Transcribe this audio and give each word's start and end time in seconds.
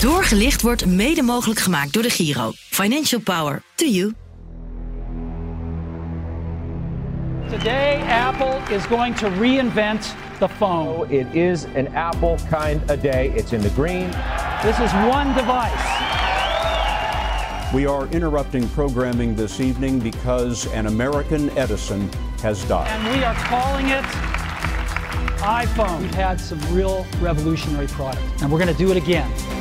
Doorgelicht 0.00 0.62
wordt 0.62 0.86
mede 0.86 1.22
mogelijk 1.22 1.60
gemaakt 1.60 1.92
door 1.92 2.02
de 2.02 2.10
Giro. 2.10 2.52
Financial 2.54 3.20
Power 3.20 3.62
to 3.74 3.86
you. 3.86 4.14
Today, 7.50 8.00
Apple 8.08 8.76
is 8.76 8.84
going 8.84 9.16
to 9.16 9.28
reinvent 9.28 10.14
the 10.38 10.48
phone. 10.48 11.10
It 11.10 11.34
is 11.34 11.64
an 11.64 11.96
Apple 11.96 12.36
kind 12.50 12.90
of 12.90 13.00
day. 13.00 13.32
It's 13.34 13.52
in 13.52 13.60
the 13.60 13.70
green. 13.74 14.10
This 14.62 14.78
is 14.78 14.92
one 14.92 15.34
device. 15.34 15.84
We 17.72 17.86
are 17.86 18.06
interrupting 18.10 18.68
programming 18.68 19.36
this 19.36 19.60
evening 19.60 19.98
because 19.98 20.72
an 20.72 20.86
American 20.86 21.50
Edison 21.56 22.08
has 22.42 22.64
died. 22.64 22.88
And 22.88 23.16
we 23.16 23.24
are 23.24 23.34
calling 23.34 23.88
it 23.88 24.04
iPhone. 25.40 26.00
We've 26.00 26.14
had 26.14 26.40
some 26.40 26.60
real 26.76 27.06
revolutionary 27.20 27.86
products, 27.86 28.42
and 28.42 28.50
we're 28.52 28.64
going 28.64 28.76
to 28.76 28.84
do 28.84 28.90
it 28.90 28.96
again. 28.96 29.57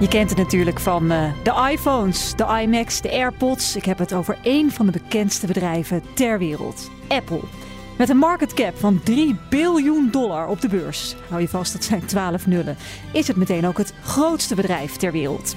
Je 0.00 0.08
kent 0.08 0.28
het 0.28 0.38
natuurlijk 0.38 0.80
van 0.80 1.12
uh, 1.12 1.32
de 1.42 1.68
iPhones, 1.72 2.34
de 2.36 2.60
iMacs, 2.62 3.00
de 3.00 3.10
AirPods. 3.10 3.76
Ik 3.76 3.84
heb 3.84 3.98
het 3.98 4.12
over 4.14 4.38
één 4.42 4.70
van 4.70 4.86
de 4.86 4.92
bekendste 4.92 5.46
bedrijven 5.46 6.02
ter 6.14 6.38
wereld, 6.38 6.90
Apple. 7.08 7.40
Met 7.96 8.08
een 8.08 8.16
market 8.16 8.54
cap 8.54 8.76
van 8.76 9.00
3 9.02 9.36
biljoen 9.50 10.08
dollar 10.10 10.48
op 10.48 10.60
de 10.60 10.68
beurs, 10.68 11.16
hou 11.28 11.40
je 11.40 11.48
vast 11.48 11.72
dat 11.72 11.84
zijn 11.84 12.06
12 12.06 12.46
nullen, 12.46 12.76
is 13.12 13.28
het 13.28 13.36
meteen 13.36 13.66
ook 13.66 13.78
het 13.78 13.94
grootste 14.02 14.54
bedrijf 14.54 14.96
ter 14.96 15.12
wereld. 15.12 15.56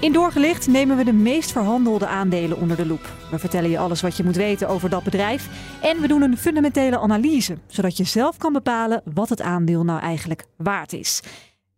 In 0.00 0.12
Doorgelicht 0.12 0.68
nemen 0.68 0.96
we 0.96 1.04
de 1.04 1.12
meest 1.12 1.52
verhandelde 1.52 2.06
aandelen 2.06 2.56
onder 2.56 2.76
de 2.76 2.86
loep. 2.86 3.12
We 3.30 3.38
vertellen 3.38 3.70
je 3.70 3.78
alles 3.78 4.00
wat 4.00 4.16
je 4.16 4.24
moet 4.24 4.36
weten 4.36 4.68
over 4.68 4.90
dat 4.90 5.02
bedrijf 5.02 5.48
en 5.82 6.00
we 6.00 6.08
doen 6.08 6.22
een 6.22 6.38
fundamentele 6.38 6.98
analyse, 6.98 7.56
zodat 7.66 7.96
je 7.96 8.04
zelf 8.04 8.36
kan 8.36 8.52
bepalen 8.52 9.02
wat 9.14 9.28
het 9.28 9.40
aandeel 9.40 9.84
nou 9.84 10.00
eigenlijk 10.00 10.44
waard 10.56 10.92
is. 10.92 11.22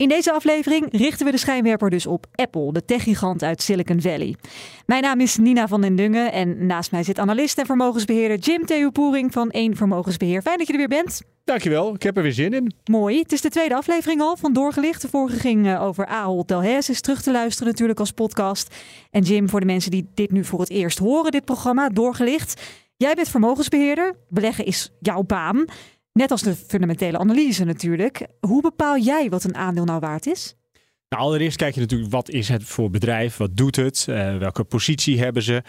In 0.03 0.08
deze 0.08 0.33
aflevering 0.33 0.86
richten 0.91 1.27
we 1.27 1.33
de 1.33 1.39
schijnwerper 1.39 1.91
dus 1.91 2.06
op 2.06 2.27
Apple, 2.34 2.72
de 2.72 2.84
techgigant 2.84 3.42
uit 3.42 3.62
Silicon 3.62 4.00
Valley. 4.00 4.36
Mijn 4.86 5.03
naam 5.03 5.20
is 5.20 5.36
Nina 5.36 5.69
van 5.69 5.81
den 5.81 5.97
Dungen 5.97 6.33
en 6.33 6.67
naast 6.67 6.91
mij 6.91 7.03
zit 7.03 7.19
analist 7.19 7.58
en 7.58 7.67
vermogensbeheerder 7.67 8.39
Jim 8.39 8.67
Theopoering 8.67 9.33
van 9.33 9.48
Eén 9.50 9.77
Vermogensbeheer. 9.77 10.42
Fijn 10.42 10.58
dat 10.58 10.67
je 10.67 10.73
er 10.73 10.78
weer 10.78 10.89
bent. 10.89 11.23
Dankjewel, 11.45 11.95
ik 11.95 12.03
heb 12.03 12.17
er 12.17 12.23
weer 12.23 12.33
zin 12.33 12.53
in. 12.53 12.75
Mooi. 12.84 13.19
Het 13.19 13.33
is 13.33 13.41
de 13.41 13.48
tweede 13.48 13.75
aflevering 13.75 14.20
al 14.20 14.36
van 14.36 14.53
Doorgelicht. 14.53 15.03
De 15.03 15.08
vorige 15.08 15.39
ging 15.39 15.67
eh, 15.67 15.83
over 15.83 16.06
Ahold 16.06 16.48
Delhaize. 16.48 16.91
Is 16.91 17.00
terug 17.00 17.23
te 17.23 17.33
luisteren 17.33 17.69
natuurlijk 17.69 17.98
als 17.98 18.11
podcast. 18.11 18.75
En 19.11 19.23
Jim, 19.23 19.48
voor 19.48 19.61
de 19.61 19.67
mensen 19.67 19.91
die 19.91 20.08
dit 20.14 20.30
nu 20.30 20.45
voor 20.45 20.61
het 20.61 20.70
eerst 20.70 20.98
horen, 20.98 21.30
dit 21.30 21.45
programma, 21.45 21.89
Doorgelicht. 21.89 22.61
Jij 22.97 23.14
bent 23.14 23.28
vermogensbeheerder. 23.28 24.17
Beleggen 24.28 24.64
is 24.64 24.92
jouw 25.00 25.23
baan. 25.23 25.64
Net 26.12 26.30
als 26.30 26.42
de 26.42 26.55
fundamentele 26.55 27.18
analyse 27.18 27.64
natuurlijk. 27.64 28.27
Hoe 28.41 28.62
bepaal 28.62 28.98
jij 28.98 29.28
wat 29.30 29.44
een 29.44 29.55
aandeel 29.55 29.84
nou 29.84 30.00
waard 30.00 30.27
is? 30.27 30.56
Nou, 31.08 31.24
allereerst 31.24 31.56
kijk 31.56 31.74
je 31.74 31.80
natuurlijk 31.80 32.10
wat 32.10 32.28
is 32.28 32.48
het 32.48 32.64
voor 32.64 32.91
bedrijf, 32.91 33.36
wat 33.36 33.56
doet 33.56 33.77
het, 33.77 34.06
uh, 34.08 34.36
welke 34.38 34.64
positie 34.64 35.18
hebben 35.18 35.42
ze. 35.42 35.62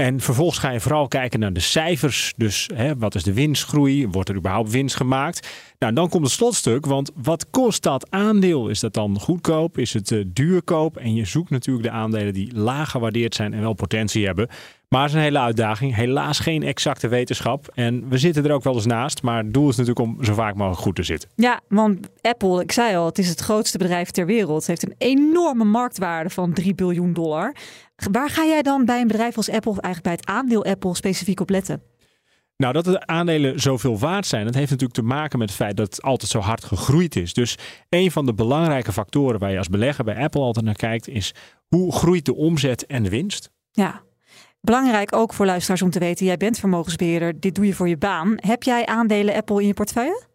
En 0.00 0.20
vervolgens 0.20 0.58
ga 0.58 0.70
je 0.70 0.80
vooral 0.80 1.08
kijken 1.08 1.40
naar 1.40 1.52
de 1.52 1.60
cijfers. 1.60 2.32
Dus 2.36 2.68
hè, 2.74 2.96
wat 2.96 3.14
is 3.14 3.22
de 3.22 3.32
winstgroei? 3.32 4.08
Wordt 4.08 4.28
er 4.28 4.36
überhaupt 4.36 4.70
winst 4.70 4.96
gemaakt? 4.96 5.48
Nou, 5.78 5.92
dan 5.92 6.08
komt 6.08 6.24
het 6.24 6.32
slotstuk. 6.32 6.86
Want 6.86 7.10
wat 7.14 7.50
kost 7.50 7.82
dat 7.82 8.10
aandeel? 8.10 8.68
Is 8.68 8.80
dat 8.80 8.94
dan 8.94 9.20
goedkoop? 9.20 9.78
Is 9.78 9.92
het 9.92 10.10
uh, 10.10 10.24
duurkoop? 10.26 10.96
En 10.96 11.14
je 11.14 11.24
zoekt 11.24 11.50
natuurlijk 11.50 11.86
de 11.86 11.92
aandelen 11.92 12.32
die 12.32 12.56
laag 12.56 12.90
gewaardeerd 12.90 13.34
zijn 13.34 13.54
en 13.54 13.60
wel 13.60 13.72
potentie 13.72 14.26
hebben. 14.26 14.48
Maar 14.88 15.00
het 15.00 15.10
is 15.10 15.16
een 15.16 15.22
hele 15.22 15.38
uitdaging. 15.38 15.94
Helaas 15.94 16.38
geen 16.38 16.62
exacte 16.62 17.08
wetenschap. 17.08 17.70
En 17.74 18.08
we 18.08 18.18
zitten 18.18 18.44
er 18.44 18.52
ook 18.52 18.64
wel 18.64 18.74
eens 18.74 18.86
naast. 18.86 19.22
Maar 19.22 19.44
het 19.44 19.54
doel 19.54 19.68
is 19.68 19.76
natuurlijk 19.76 20.06
om 20.06 20.24
zo 20.24 20.34
vaak 20.34 20.54
mogelijk 20.54 20.82
goed 20.82 20.96
te 20.96 21.02
zitten. 21.02 21.28
Ja, 21.34 21.60
want 21.68 22.08
Apple, 22.20 22.62
ik 22.62 22.72
zei 22.72 22.96
al, 22.96 23.06
het 23.06 23.18
is 23.18 23.28
het 23.28 23.40
grootste 23.40 23.78
bedrijf 23.78 24.10
ter 24.10 24.26
wereld. 24.26 24.56
Het 24.56 24.66
heeft 24.66 24.82
een 24.82 24.94
enorme 24.98 25.64
marktwaarde 25.64 26.30
van 26.30 26.52
3 26.52 26.74
biljoen 26.74 27.12
dollar. 27.12 27.54
Waar 28.10 28.30
ga 28.30 28.44
jij 28.44 28.62
dan 28.62 28.84
bij 28.84 29.00
een 29.00 29.06
bedrijf 29.06 29.36
als 29.36 29.50
Apple, 29.50 29.80
eigenlijk 29.80 30.02
bij 30.02 30.12
het 30.12 30.26
aandeel 30.26 30.64
Apple, 30.64 30.94
specifiek 30.94 31.40
op 31.40 31.50
letten? 31.50 31.82
Nou, 32.56 32.72
dat 32.72 32.84
de 32.84 33.06
aandelen 33.06 33.60
zoveel 33.60 33.98
waard 33.98 34.26
zijn, 34.26 34.44
dat 34.44 34.54
heeft 34.54 34.70
natuurlijk 34.70 34.98
te 34.98 35.04
maken 35.06 35.38
met 35.38 35.48
het 35.48 35.58
feit 35.58 35.76
dat 35.76 35.86
het 35.86 36.02
altijd 36.02 36.30
zo 36.30 36.38
hard 36.38 36.64
gegroeid 36.64 37.16
is. 37.16 37.32
Dus 37.32 37.58
een 37.88 38.10
van 38.10 38.26
de 38.26 38.34
belangrijke 38.34 38.92
factoren 38.92 39.40
waar 39.40 39.50
je 39.50 39.58
als 39.58 39.68
belegger 39.68 40.04
bij 40.04 40.16
Apple 40.16 40.40
altijd 40.40 40.64
naar 40.64 40.74
kijkt, 40.74 41.08
is 41.08 41.34
hoe 41.68 41.92
groeit 41.92 42.24
de 42.24 42.34
omzet 42.34 42.86
en 42.86 43.02
de 43.02 43.08
winst? 43.08 43.50
Ja, 43.70 44.02
Belangrijk 44.60 45.16
ook 45.16 45.32
voor 45.32 45.46
luisteraars 45.46 45.82
om 45.82 45.90
te 45.90 45.98
weten, 45.98 46.26
jij 46.26 46.36
bent 46.36 46.58
vermogensbeheerder, 46.58 47.40
dit 47.40 47.54
doe 47.54 47.66
je 47.66 47.74
voor 47.74 47.88
je 47.88 47.96
baan. 47.96 48.34
Heb 48.36 48.62
jij 48.62 48.86
aandelen 48.86 49.34
Apple 49.34 49.60
in 49.60 49.66
je 49.66 49.74
portefeuille? 49.74 50.27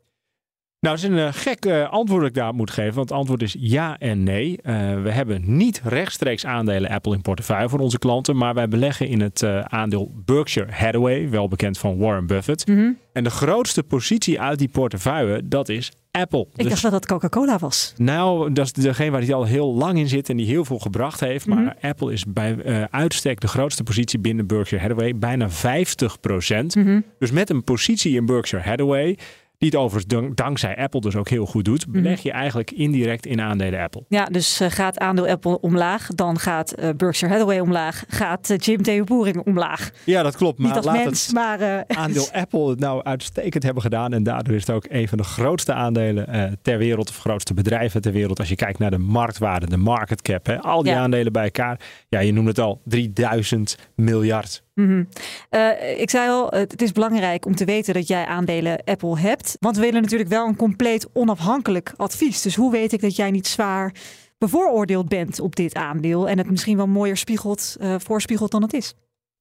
Nou, 0.83 0.95
dat 0.95 1.03
is 1.03 1.11
een 1.11 1.17
uh, 1.17 1.27
gek 1.31 1.66
uh, 1.66 1.89
antwoord 1.89 2.21
dat 2.21 2.29
ik 2.29 2.35
daar 2.35 2.53
moet 2.53 2.71
geven. 2.71 2.94
Want 2.94 3.09
het 3.09 3.17
antwoord 3.17 3.41
is 3.41 3.55
ja 3.59 3.97
en 3.99 4.23
nee. 4.23 4.49
Uh, 4.63 5.01
we 5.01 5.11
hebben 5.11 5.41
niet 5.57 5.81
rechtstreeks 5.83 6.45
aandelen 6.45 6.89
Apple 6.89 7.13
in 7.13 7.21
portefeuille 7.21 7.69
voor 7.69 7.79
onze 7.79 7.99
klanten. 7.99 8.38
Maar 8.38 8.53
wij 8.53 8.67
beleggen 8.67 9.07
in 9.07 9.21
het 9.21 9.44
aandeel 9.63 10.11
Berkshire 10.25 10.71
Hathaway, 10.71 11.29
wel 11.29 11.47
bekend 11.47 11.77
van 11.77 11.97
Warren 11.97 12.27
Buffett. 12.27 12.67
Mhm. 12.67 12.91
En 13.13 13.23
de 13.23 13.29
grootste 13.29 13.83
positie 13.83 14.41
uit 14.41 14.59
die 14.59 14.67
portefeuille, 14.67 15.47
dat 15.47 15.69
is 15.69 15.91
Apple. 16.11 16.47
Ik 16.55 16.69
dacht 16.69 16.81
dat 16.81 16.91
dat 16.91 17.05
Coca-Cola 17.05 17.57
was. 17.57 17.94
Nou, 17.97 18.53
dat 18.53 18.65
is 18.65 18.71
degene 18.71 19.11
waar 19.11 19.21
hij 19.21 19.33
al 19.33 19.45
heel 19.45 19.73
lang 19.73 19.97
in 19.97 20.07
zit 20.07 20.29
en 20.29 20.38
die 20.38 20.45
heel 20.45 20.65
veel 20.65 20.79
gebracht 20.79 21.19
heeft. 21.19 21.45
Maar 21.45 21.61
Mhm. 21.61 21.88
Apple 21.88 22.13
is 22.13 22.25
bij 22.27 22.55
uh, 22.65 22.83
uitstek 22.89 23.39
de 23.39 23.47
grootste 23.47 23.83
positie 23.83 24.19
binnen 24.19 24.47
Berkshire 24.47 24.83
Hathaway. 24.83 25.15
Bijna 25.15 25.50
50 25.50 26.19
procent. 26.19 26.75
Mhm. 26.75 27.00
Dus 27.19 27.31
met 27.31 27.50
een 27.50 27.63
positie 27.63 28.15
in 28.15 28.25
Berkshire 28.25 28.69
Hathaway... 28.69 29.17
die 29.63 29.72
het 29.72 29.81
overigens 29.81 30.13
dank, 30.13 30.35
dankzij 30.35 30.78
Apple 30.78 31.01
dus 31.01 31.16
ook 31.16 31.29
heel 31.29 31.46
goed 31.46 31.66
doet... 31.66 31.85
beleg 31.88 32.22
je 32.22 32.31
eigenlijk 32.31 32.72
indirect 32.72 33.25
in 33.25 33.41
aandelen 33.41 33.79
Apple. 33.81 34.03
Ja, 34.07 34.25
dus 34.25 34.62
uh, 34.62 34.69
gaat 34.69 35.00
aandeel 35.00 35.28
Apple 35.28 35.59
omlaag, 35.59 36.07
dan 36.07 36.40
gaat 36.40 36.74
uh, 36.79 36.90
Berkshire 36.97 37.34
Hathaway 37.34 37.59
omlaag... 37.59 38.03
gaat 38.07 38.50
uh, 38.50 38.57
Jim 38.57 38.84
Theo 38.84 39.03
Boering 39.03 39.38
omlaag. 39.46 39.91
Ja, 40.03 40.24
dat 40.24 40.35
klopt. 40.35 40.57
Maar 40.57 40.68
Niet 40.68 40.78
als 40.78 40.85
laat 40.85 41.03
mens, 41.03 41.25
het 41.25 41.35
maar... 41.35 41.59
eh, 41.59 41.79
aandeel 42.03 42.28
Apple 42.31 42.69
het 42.69 42.79
nou 42.79 43.03
uitstekend 43.03 43.63
hebben 43.63 43.81
gedaan... 43.81 44.13
en 44.13 44.24
daardoor 44.24 44.56
is 44.56 44.68
het 44.68 44.75
ook 44.75 44.85
een 44.90 45.07
van 45.07 45.18
de 45.18 45.24
grootste 45.24 45.74
aandelen 45.74 46.28
eh, 46.28 46.51
ter 46.62 46.78
wereld... 46.78 47.09
of 47.09 47.18
grootste 47.18 47.53
bedrijven 47.53 48.01
ter 48.01 48.12
wereld. 48.12 48.40
Als 48.40 48.50
je 48.50 48.56
kijkt 48.56 48.80
naar 48.80 48.91
de 48.91 48.97
marktwaarde, 48.97 49.68
de 49.68 49.78
market 49.78 50.22
cap... 50.22 50.45
Hè, 50.45 50.62
al 50.62 50.84
die 50.84 50.91
Ja. 50.91 51.00
aandelen 51.00 51.31
bij 51.31 51.44
elkaar. 51.44 51.80
Ja, 52.09 52.19
je 52.19 52.34
noemt 52.34 52.47
het 52.47 52.59
al, 52.59 52.81
3000 52.85 53.78
miljard. 53.95 54.63
Mhm. 54.73 55.03
Eh, 55.50 56.00
ik 56.00 56.09
zei 56.09 56.29
al, 56.29 56.47
het 56.50 56.81
is 56.81 56.91
belangrijk 56.91 57.45
om 57.45 57.56
te 57.56 57.66
weten 57.66 57.94
dat 57.94 58.07
jij 58.07 58.25
aandelen 58.25 58.84
Apple 58.84 59.19
hebt. 59.19 59.57
Want 59.59 59.75
we 59.75 59.81
willen 59.81 60.01
natuurlijk 60.01 60.29
wel 60.29 60.47
een 60.47 60.56
compleet 60.56 61.07
onafhankelijk 61.13 61.94
advies. 61.95 62.41
Dus 62.41 62.56
hoe 62.56 62.72
weet 62.72 62.94
ik 62.94 63.01
dat 63.01 63.16
jij 63.16 63.31
niet 63.31 63.47
zwaar 63.47 63.95
bevooroordeeld 64.38 65.09
bent 65.09 65.39
op 65.39 65.56
dit 65.56 65.73
aandeel 65.75 66.29
en 66.29 66.38
het 66.38 66.50
misschien 66.50 66.78
wel 66.78 66.88
mooier 66.88 67.17
spiegelt, 67.17 67.75
eh, 67.79 67.95
voorspiegelt 67.97 68.51
dan 68.51 68.62
het 68.62 68.73
is? 68.73 68.94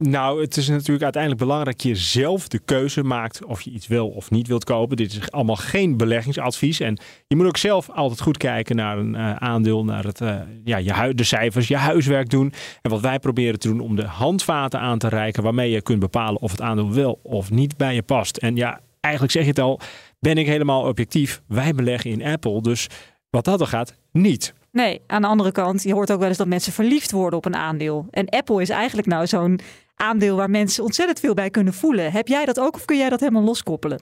Nou, 0.09 0.41
het 0.41 0.57
is 0.57 0.69
natuurlijk 0.69 1.03
uiteindelijk 1.03 1.43
belangrijk 1.43 1.77
dat 1.77 1.87
je 1.87 1.95
zelf 1.95 2.49
de 2.49 2.59
keuze 2.59 3.03
maakt 3.03 3.45
of 3.45 3.61
je 3.61 3.71
iets 3.71 3.87
wil 3.87 4.09
of 4.09 4.31
niet 4.31 4.47
wilt 4.47 4.65
kopen. 4.65 4.97
Dit 4.97 5.13
is 5.13 5.31
allemaal 5.31 5.57
geen 5.57 5.97
beleggingsadvies. 5.97 6.81
En 6.81 6.99
je 7.27 7.37
moet 7.37 7.47
ook 7.47 7.57
zelf 7.57 7.91
altijd 7.91 8.21
goed 8.21 8.37
kijken 8.37 8.77
naar 8.77 8.99
een 8.99 9.15
eh, 9.15 9.35
aandeel, 9.35 9.85
naar 9.85 10.05
het, 10.05 10.21
eh, 10.21 10.37
ja, 10.65 10.77
je 10.77 11.15
de 11.15 11.25
cijfers, 11.25 11.69
je 11.69 11.77
huiswerk 11.77 12.31
doen. 12.31 12.53
En 12.83 12.91
wat 12.91 13.01
wij 13.01 13.19
proberen 13.19 13.59
te 13.59 13.69
doen 13.69 13.81
om 13.81 13.97
de 13.97 14.05
handvaten 14.05 14.81
aan 14.81 14.99
te 14.99 15.09
reiken 15.09 15.43
waarmee 15.43 15.71
je 15.71 15.83
kunt 15.83 16.01
bepalen 16.01 16.43
of 16.43 16.51
het 16.51 16.61
aandeel 16.61 16.93
wel 16.93 17.21
of 17.23 17.51
niet 17.51 17.77
bij 17.77 17.95
je 17.95 18.03
past. 18.03 18.37
En 18.37 18.57
ja, 18.57 18.81
eigenlijk 19.01 19.35
zeg 19.35 19.43
je 19.43 19.49
het 19.49 19.59
al, 19.59 19.81
ben 20.19 20.39
ik 20.39 20.47
helemaal 20.47 20.83
objectief. 20.83 21.43
Wij 21.47 21.73
beleggen 21.73 22.11
in 22.11 22.25
Apple, 22.25 22.63
dus 22.63 22.87
wat 23.31 23.45
dat 23.45 23.61
er 23.61 23.67
gaat, 23.67 23.95
niet. 24.13 24.55
Nee, 24.73 25.01
aan 25.07 25.23
de 25.23 25.29
andere 25.29 25.53
kant, 25.53 25.83
je 25.83 25.93
hoort 25.93 26.13
ook 26.13 26.19
wel 26.19 26.29
eens 26.29 26.37
dat 26.37 26.47
mensen 26.47 26.73
verliefd 26.73 27.11
worden 27.11 27.39
op 27.39 27.45
een 27.45 27.57
aandeel. 27.57 28.07
En 28.11 28.29
Apple 28.29 28.61
is 28.61 28.69
eigenlijk 28.69 29.09
nou 29.09 29.27
zo'n 29.27 29.61
aandeel 30.03 30.37
waar 30.37 30.51
mensen 30.51 30.85
ontzettend 30.85 31.21
veel 31.21 31.35
bij 31.35 31.51
kunnen 31.51 31.73
voelen. 31.75 32.13
Heb 32.13 32.29
jij 32.29 32.45
dat 32.45 32.61
ook 32.61 32.75
of 32.75 32.85
kun 32.85 32.97
jij 32.99 33.09
dat 33.09 33.21
helemaal 33.21 33.43
loskoppelen? 33.43 34.01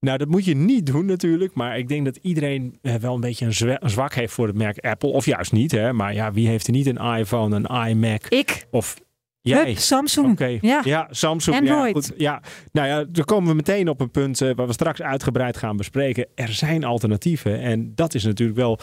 Nou, 0.00 0.18
dat 0.18 0.28
moet 0.28 0.44
je 0.44 0.54
niet 0.56 0.86
doen 0.86 1.06
natuurlijk. 1.06 1.54
Maar 1.54 1.78
ik 1.78 1.88
denk 1.88 2.04
dat 2.04 2.16
iedereen 2.22 2.78
eh, 2.82 2.94
wel 2.94 3.14
een 3.14 3.20
beetje 3.20 3.44
een, 3.44 3.54
zwa- 3.54 3.76
een 3.82 3.90
zwak 3.90 4.14
heeft 4.14 4.32
voor 4.32 4.46
het 4.46 4.56
merk 4.56 4.78
Apple. 4.84 5.08
Of 5.08 5.24
juist 5.26 5.52
niet, 5.52 5.70
hè. 5.70 5.92
Maar 5.92 6.14
ja, 6.14 6.32
wie 6.32 6.48
heeft 6.48 6.66
er 6.66 6.72
niet 6.72 6.86
een 6.86 6.96
iPhone, 7.18 7.56
een 7.68 7.88
iMac? 7.88 8.26
Ik. 8.28 8.66
Of 8.70 8.96
jij? 9.40 9.66
Hup, 9.66 9.78
Samsung. 9.78 10.30
Oké, 10.32 10.58
Ja. 10.60 11.08
Samsung. 11.10 11.56
Android. 11.56 11.94
Ja, 11.94 12.00
goed. 12.00 12.12
ja, 12.20 12.42
nou 12.72 12.88
ja, 12.88 13.04
dan 13.04 13.24
komen 13.24 13.48
we 13.48 13.54
meteen 13.54 13.88
op 13.88 14.00
een 14.00 14.10
punt 14.10 14.40
eh, 14.40 14.50
waar 14.54 14.66
we 14.66 14.72
straks 14.72 15.02
uitgebreid 15.02 15.56
gaan 15.56 15.76
bespreken. 15.76 16.26
Er 16.34 16.52
zijn 16.52 16.84
alternatieven 16.84 17.60
en 17.60 17.92
dat 17.94 18.14
is 18.14 18.24
natuurlijk 18.24 18.58
wel 18.58 18.78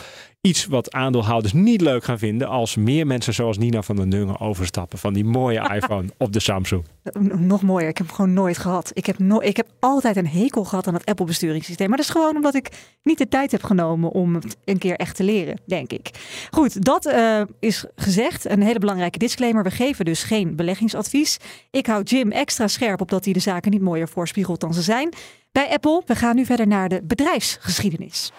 iets 0.46 0.66
wat 0.66 0.92
aandeelhouders 0.92 1.54
niet 1.54 1.82
leuk 1.82 2.04
gaan 2.04 2.20
vinden 2.20 2.48
als 2.48 2.76
meer 2.76 3.08
mensen 3.08 3.34
zoals 3.34 3.58
Nina 3.58 3.82
van 3.82 3.96
den 3.96 4.10
Dungen 4.10 4.40
overstappen 4.40 4.98
van 4.98 5.14
die 5.14 5.24
mooie 5.24 5.70
iPhone 5.76 6.08
op 6.18 6.34
de 6.34 6.40
Samsung. 6.40 6.84
Nog 7.20 7.62
mooier, 7.62 7.90
ik 7.90 7.98
heb 7.98 8.08
hem 8.08 8.16
gewoon 8.16 8.34
nooit 8.34 8.58
gehad. 8.58 8.92
Ik 8.94 9.06
heb, 9.06 9.20
no 9.20 9.42
ik 9.42 9.58
heb 9.58 9.68
altijd 9.80 10.16
een 10.16 10.28
hekel 10.28 10.64
gehad 10.64 10.88
aan 10.88 10.94
het 10.94 11.06
Apple 11.06 11.26
besturingssysteem. 11.26 11.88
Maar 11.88 11.98
dat 11.98 12.06
is 12.06 12.12
gewoon 12.12 12.36
omdat 12.36 12.56
ik 12.56 12.70
niet 13.04 13.18
de 13.18 13.28
tijd 13.28 13.52
heb 13.52 13.64
genomen 13.64 14.12
om 14.12 14.36
het 14.36 14.58
een 14.66 14.78
keer 14.78 14.96
echt 14.96 15.16
te 15.16 15.24
leren, 15.24 15.60
denk 15.66 15.92
ik. 15.92 16.10
Goed, 16.52 16.86
dat 16.86 17.06
uh, 17.06 17.42
is 17.60 17.86
gezegd. 17.96 18.50
Een 18.50 18.62
hele 18.62 18.80
belangrijke 18.80 19.18
disclaimer. 19.18 19.64
We 19.64 19.72
geven 19.72 20.06
dus 20.06 20.24
geen 20.24 20.56
beleggingsadvies. 20.56 21.38
Ik 21.72 21.86
hou 21.86 22.04
Jim 22.04 22.32
extra 22.32 22.68
scherp 22.68 23.02
op 23.02 23.10
dat 23.10 23.24
hij 23.24 23.34
de 23.34 23.40
zaken 23.40 23.72
niet 23.72 23.82
mooier 23.82 24.10
voorspiegelt 24.10 24.60
dan 24.60 24.74
ze 24.74 24.82
zijn. 24.82 25.14
Bij 25.52 25.70
Apple, 25.70 26.02
we 26.06 26.16
gaan 26.16 26.36
nu 26.36 26.46
verder 26.46 26.68
naar 26.68 26.90
de 26.90 27.02
bedrijfsgeschiedenis. 27.04 28.32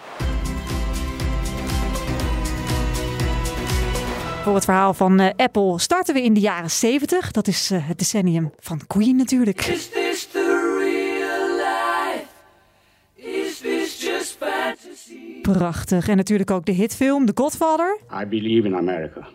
Voor 4.47 4.55
het 4.55 4.65
verhaal 4.65 4.93
van 4.93 5.21
uh, 5.21 5.29
Apple 5.35 5.79
starten 5.79 6.13
we 6.13 6.21
in 6.21 6.33
de 6.33 6.39
jaren 6.39 6.71
70. 6.71 7.31
Dat 7.31 7.47
is 7.47 7.71
uh, 7.71 7.87
het 7.87 7.97
decennium 7.97 8.51
van 8.59 8.87
Queen 8.87 9.15
natuurlijk. 9.15 9.65
Is 9.65 9.89
this 9.89 10.27
the 10.27 10.75
real 10.79 11.55
life? 11.55 12.25
Is 13.15 13.57
this 13.57 14.01
just 14.01 14.37
fantasy? 14.39 15.41
Prachtig. 15.41 16.07
En 16.07 16.17
natuurlijk 16.17 16.51
ook 16.51 16.65
de 16.65 16.71
hitfilm 16.71 17.25
The 17.25 17.31
Godfather. 17.35 17.99
I 18.21 18.25
believe 18.25 18.67
in 18.67 18.75
America. 18.75 19.27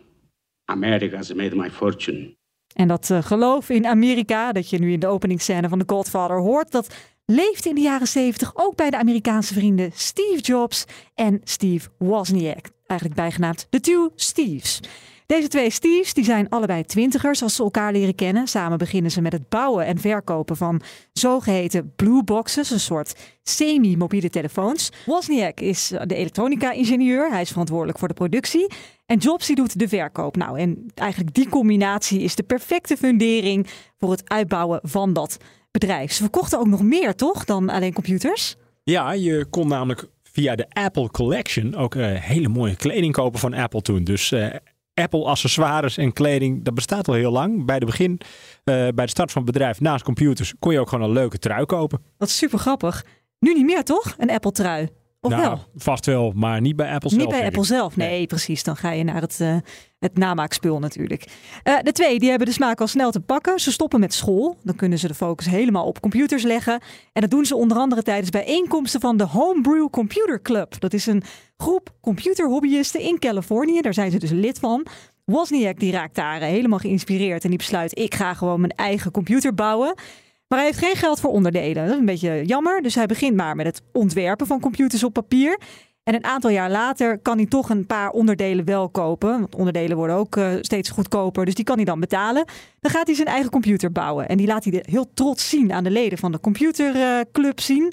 America 0.64 1.16
has 1.16 1.32
made 1.32 1.56
my 1.56 1.70
fortune. 1.70 2.36
En 2.74 2.88
dat 2.88 3.08
uh, 3.10 3.22
geloof 3.22 3.68
in 3.68 3.86
Amerika, 3.86 4.52
dat 4.52 4.70
je 4.70 4.78
nu 4.78 4.92
in 4.92 5.00
de 5.00 5.06
openingsscène 5.06 5.68
van 5.68 5.78
The 5.78 5.94
Godfather 5.94 6.38
hoort, 6.38 6.70
dat 6.70 6.94
leefde 7.24 7.68
in 7.68 7.74
de 7.74 7.80
jaren 7.80 8.08
70 8.08 8.50
ook 8.54 8.76
bij 8.76 8.90
de 8.90 8.98
Amerikaanse 8.98 9.54
vrienden 9.54 9.90
Steve 9.94 10.40
Jobs 10.40 10.84
en 11.14 11.40
Steve 11.44 11.88
Wozniak. 11.98 12.70
Eigenlijk 12.92 13.20
bijgenaamd 13.20 13.66
de 13.70 13.80
Two 13.80 14.10
Steves. 14.14 14.80
Deze 15.26 15.48
twee 15.48 15.70
Steves 15.70 16.14
die 16.14 16.24
zijn 16.24 16.48
allebei 16.48 16.84
twintigers 16.84 17.42
als 17.42 17.54
ze 17.54 17.62
elkaar 17.62 17.92
leren 17.92 18.14
kennen. 18.14 18.46
Samen 18.46 18.78
beginnen 18.78 19.10
ze 19.10 19.20
met 19.20 19.32
het 19.32 19.48
bouwen 19.48 19.86
en 19.86 19.98
verkopen 19.98 20.56
van 20.56 20.80
zogeheten 21.12 21.92
blue 21.96 22.24
boxes, 22.24 22.70
een 22.70 22.80
soort 22.80 23.14
semi-mobiele 23.42 24.30
telefoons. 24.30 24.92
Wozniak 25.06 25.60
is 25.60 25.92
de 26.06 26.14
elektronica-ingenieur. 26.14 27.30
Hij 27.30 27.40
is 27.40 27.50
verantwoordelijk 27.50 27.98
voor 27.98 28.08
de 28.08 28.14
productie. 28.14 28.72
En 29.06 29.18
Jobs 29.18 29.46
doet 29.46 29.78
de 29.78 29.88
verkoop. 29.88 30.36
Nou, 30.36 30.58
en 30.58 30.86
eigenlijk 30.94 31.34
die 31.34 31.48
combinatie 31.48 32.20
is 32.20 32.34
de 32.34 32.42
perfecte 32.42 32.96
fundering 32.96 33.66
voor 33.98 34.10
het 34.10 34.28
uitbouwen 34.28 34.80
van 34.82 35.12
dat 35.12 35.36
bedrijf. 35.70 36.12
Ze 36.12 36.22
verkochten 36.22 36.58
ook 36.58 36.66
nog 36.66 36.82
meer, 36.82 37.14
toch, 37.14 37.44
dan 37.44 37.68
alleen 37.68 37.92
computers? 37.92 38.56
Ja, 38.82 39.12
je 39.12 39.46
kon 39.50 39.68
namelijk 39.68 40.08
via 40.32 40.54
de 40.54 40.66
Apple 40.68 41.10
Collection 41.10 41.74
ook 41.74 41.94
uh, 41.94 42.06
hele 42.14 42.48
mooie 42.48 42.76
kleding 42.76 43.12
kopen 43.12 43.40
van 43.40 43.54
Apple 43.54 43.82
toen. 43.82 44.04
Dus 44.04 44.32
uh, 44.32 44.54
Apple 44.94 45.24
accessoires 45.24 45.96
en 45.96 46.12
kleding, 46.12 46.64
dat 46.64 46.74
bestaat 46.74 47.08
al 47.08 47.14
heel 47.14 47.32
lang. 47.32 47.64
Bij 47.64 47.78
de 47.78 47.86
begin, 47.86 48.10
uh, 48.12 48.22
bij 48.64 49.04
de 49.04 49.08
start 49.08 49.32
van 49.32 49.42
het 49.42 49.52
bedrijf 49.52 49.80
naast 49.80 50.04
computers, 50.04 50.54
kon 50.58 50.72
je 50.72 50.80
ook 50.80 50.88
gewoon 50.88 51.04
een 51.04 51.14
leuke 51.14 51.38
trui 51.38 51.64
kopen. 51.64 52.02
Dat 52.18 52.28
is 52.28 52.36
super 52.36 52.58
grappig. 52.58 53.04
Nu 53.38 53.54
niet 53.54 53.64
meer 53.64 53.82
toch, 53.82 54.14
een 54.18 54.30
Apple 54.30 54.52
trui? 54.52 54.88
Of 55.24 55.30
nou, 55.30 55.42
wel? 55.42 55.58
Vast 55.76 56.06
wel, 56.06 56.32
maar 56.34 56.60
niet 56.60 56.76
bij 56.76 56.92
Apple 56.92 57.10
zelf. 57.10 57.22
Niet 57.22 57.30
bij 57.30 57.44
Apple 57.44 57.64
zelf, 57.64 57.96
nee, 57.96 58.08
nee, 58.08 58.26
precies. 58.26 58.62
Dan 58.62 58.76
ga 58.76 58.90
je 58.90 59.04
naar 59.04 59.20
het, 59.20 59.38
uh, 59.42 59.56
het 59.98 60.18
namaakspul 60.18 60.78
natuurlijk. 60.78 61.26
Uh, 61.64 61.78
de 61.82 61.92
twee, 61.92 62.18
die 62.18 62.28
hebben 62.28 62.46
de 62.46 62.52
smaak 62.52 62.80
al 62.80 62.86
snel 62.86 63.10
te 63.10 63.20
pakken. 63.20 63.58
Ze 63.58 63.72
stoppen 63.72 64.00
met 64.00 64.14
school. 64.14 64.56
Dan 64.62 64.76
kunnen 64.76 64.98
ze 64.98 65.06
de 65.06 65.14
focus 65.14 65.46
helemaal 65.46 65.86
op 65.86 66.00
computers 66.00 66.42
leggen. 66.42 66.80
En 67.12 67.20
dat 67.20 67.30
doen 67.30 67.44
ze 67.44 67.56
onder 67.56 67.76
andere 67.76 68.02
tijdens 68.02 68.30
bijeenkomsten 68.30 69.00
van 69.00 69.16
de 69.16 69.26
Homebrew 69.26 69.90
Computer 69.90 70.42
Club. 70.42 70.80
Dat 70.80 70.92
is 70.92 71.06
een 71.06 71.22
groep 71.56 71.94
computerhobbyisten 72.00 73.00
in 73.00 73.18
Californië. 73.18 73.80
Daar 73.80 73.94
zijn 73.94 74.10
ze 74.10 74.18
dus 74.18 74.30
lid 74.30 74.58
van. 74.58 74.86
Wozniak 75.24 75.78
die 75.78 75.92
raakt 75.92 76.14
daar 76.14 76.40
helemaal 76.40 76.78
geïnspireerd 76.78 77.42
en 77.42 77.48
die 77.48 77.58
besluit: 77.58 77.98
ik 77.98 78.14
ga 78.14 78.34
gewoon 78.34 78.60
mijn 78.60 78.72
eigen 78.72 79.10
computer 79.10 79.54
bouwen. 79.54 79.94
Maar 80.52 80.60
hij 80.60 80.70
heeft 80.70 80.84
geen 80.84 80.96
geld 80.96 81.20
voor 81.20 81.30
onderdelen. 81.30 81.84
Dat 81.84 81.92
is 81.92 81.98
een 81.98 82.04
beetje 82.04 82.44
jammer. 82.44 82.82
Dus 82.82 82.94
hij 82.94 83.06
begint 83.06 83.36
maar 83.36 83.56
met 83.56 83.66
het 83.66 83.82
ontwerpen 83.92 84.46
van 84.46 84.60
computers 84.60 85.04
op 85.04 85.12
papier. 85.12 85.58
En 86.02 86.14
een 86.14 86.24
aantal 86.24 86.50
jaar 86.50 86.70
later 86.70 87.18
kan 87.18 87.36
hij 87.36 87.46
toch 87.46 87.70
een 87.70 87.86
paar 87.86 88.10
onderdelen 88.10 88.64
wel 88.64 88.88
kopen. 88.88 89.40
Want 89.40 89.54
onderdelen 89.54 89.96
worden 89.96 90.16
ook 90.16 90.36
uh, 90.36 90.52
steeds 90.60 90.90
goedkoper. 90.90 91.44
Dus 91.44 91.54
die 91.54 91.64
kan 91.64 91.76
hij 91.76 91.84
dan 91.84 92.00
betalen. 92.00 92.44
Dan 92.80 92.90
gaat 92.90 93.06
hij 93.06 93.16
zijn 93.16 93.28
eigen 93.28 93.50
computer 93.50 93.92
bouwen. 93.92 94.28
En 94.28 94.36
die 94.36 94.46
laat 94.46 94.64
hij 94.64 94.84
heel 94.88 95.10
trots 95.14 95.48
zien 95.48 95.72
aan 95.72 95.84
de 95.84 95.90
leden 95.90 96.18
van 96.18 96.32
de 96.32 96.40
computerclub 96.40 97.60
zien. 97.60 97.92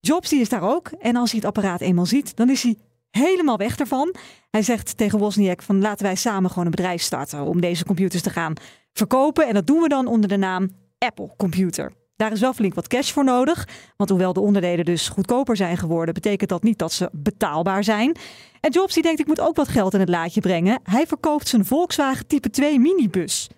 Jobs 0.00 0.28
die 0.28 0.40
is 0.40 0.48
daar 0.48 0.74
ook. 0.74 0.88
En 0.88 1.16
als 1.16 1.30
hij 1.30 1.40
het 1.40 1.48
apparaat 1.48 1.80
eenmaal 1.80 2.06
ziet, 2.06 2.36
dan 2.36 2.50
is 2.50 2.62
hij 2.62 2.76
helemaal 3.10 3.56
weg 3.56 3.76
ervan. 3.76 4.14
Hij 4.50 4.62
zegt 4.62 4.96
tegen 4.96 5.18
Wozniak 5.18 5.62
van 5.62 5.80
laten 5.80 6.04
wij 6.04 6.14
samen 6.14 6.50
gewoon 6.50 6.64
een 6.64 6.70
bedrijf 6.70 7.02
starten 7.02 7.42
om 7.42 7.60
deze 7.60 7.84
computers 7.84 8.22
te 8.22 8.30
gaan 8.30 8.54
verkopen. 8.92 9.46
En 9.46 9.54
dat 9.54 9.66
doen 9.66 9.80
we 9.80 9.88
dan 9.88 10.06
onder 10.06 10.28
de 10.28 10.36
naam 10.36 10.70
Apple 11.04 11.30
Computer. 11.36 11.92
Daar 12.16 12.32
is 12.32 12.40
wel 12.40 12.52
flink 12.52 12.74
wat 12.74 12.88
cash 12.88 13.12
voor 13.12 13.24
nodig. 13.24 13.68
Want 13.96 14.10
hoewel 14.10 14.32
de 14.32 14.40
onderdelen 14.40 14.84
dus 14.84 15.08
goedkoper 15.08 15.56
zijn 15.56 15.76
geworden, 15.76 16.14
betekent 16.14 16.50
dat 16.50 16.62
niet 16.62 16.78
dat 16.78 16.92
ze 16.92 17.08
betaalbaar 17.12 17.84
zijn. 17.84 18.16
En 18.60 18.70
Jobs 18.70 18.94
die 18.94 19.02
denkt 19.02 19.20
ik 19.20 19.26
moet 19.26 19.40
ook 19.40 19.56
wat 19.56 19.68
geld 19.68 19.94
in 19.94 20.00
het 20.00 20.08
laadje 20.08 20.40
brengen. 20.40 20.80
Hij 20.82 21.06
verkoopt 21.06 21.48
zijn 21.48 21.64
Volkswagen 21.64 22.26
Type 22.26 22.50
2 22.50 22.78
minibus. 22.78 23.50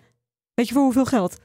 Weet 0.53 0.67
je 0.67 0.73
voor 0.73 0.83
hoeveel 0.83 1.05
geld? 1.05 1.37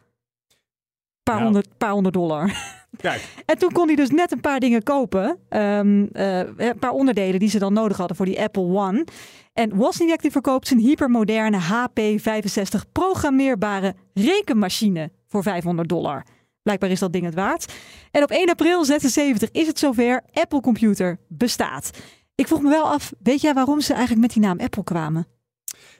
Paar, 1.23 1.35
nou. 1.35 1.45
honderd, 1.45 1.79
paar 1.79 1.91
honderd 1.91 2.15
dollar. 2.15 2.57
Kijk. 2.97 3.29
En 3.47 3.59
toen 3.59 3.73
kon 3.73 3.87
hij 3.87 3.97
dus 3.97 4.11
net 4.11 4.33
een 4.33 4.41
paar 4.41 4.61
dingen 4.61 4.83
kopen. 4.83 5.39
Um, 5.49 6.09
uh, 6.13 6.39
een 6.39 6.79
paar 6.79 6.91
onderdelen 6.91 7.41
die 7.41 7.49
ze 7.49 7.59
dan 7.59 7.73
nodig 7.73 7.97
hadden 7.97 8.17
voor 8.17 8.27
die 8.27 8.41
Apple 8.41 8.63
One. 8.63 9.07
En 9.53 9.75
Wozniak 9.75 10.23
die 10.23 10.31
verkoopt 10.31 10.67
zijn 10.67 10.81
hypermoderne 10.81 11.59
HP65 11.61 12.93
programmeerbare 12.93 13.95
rekenmachine 14.15 15.11
voor 15.33 15.43
500 15.43 15.89
dollar. 15.89 16.25
Blijkbaar 16.63 16.91
is 16.91 16.99
dat 16.99 17.13
ding 17.13 17.25
het 17.25 17.35
waard. 17.35 17.73
En 18.11 18.23
op 18.23 18.31
1 18.31 18.49
april 18.51 18.85
76 18.85 19.51
is 19.51 19.67
het 19.67 19.79
zover. 19.79 20.23
Apple 20.33 20.61
Computer 20.61 21.19
bestaat. 21.29 21.91
Ik 22.35 22.47
vroeg 22.47 22.63
me 22.63 22.69
wel 22.69 22.85
af, 22.85 23.13
weet 23.23 23.41
jij 23.41 23.55
waarom 23.55 23.81
ze 23.81 23.93
eigenlijk 23.93 24.21
met 24.23 24.33
die 24.33 24.43
naam 24.43 24.61
Apple 24.61 24.85
kwamen? 24.85 25.27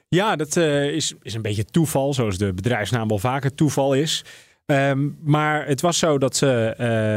Ja, 0.07 0.35
dat 0.35 0.55
uh, 0.55 0.93
is, 0.93 1.13
is 1.21 1.33
een 1.33 1.41
beetje 1.41 1.65
toeval, 1.65 2.13
zoals 2.13 2.37
de 2.37 2.53
bedrijfsnaam 2.53 3.07
wel 3.07 3.19
vaker 3.19 3.55
toeval 3.55 3.93
is. 3.93 4.25
Um, 4.65 5.17
maar 5.23 5.67
het 5.67 5.81
was 5.81 5.97
zo 5.97 6.17
dat 6.17 6.35
ze, 6.35 6.75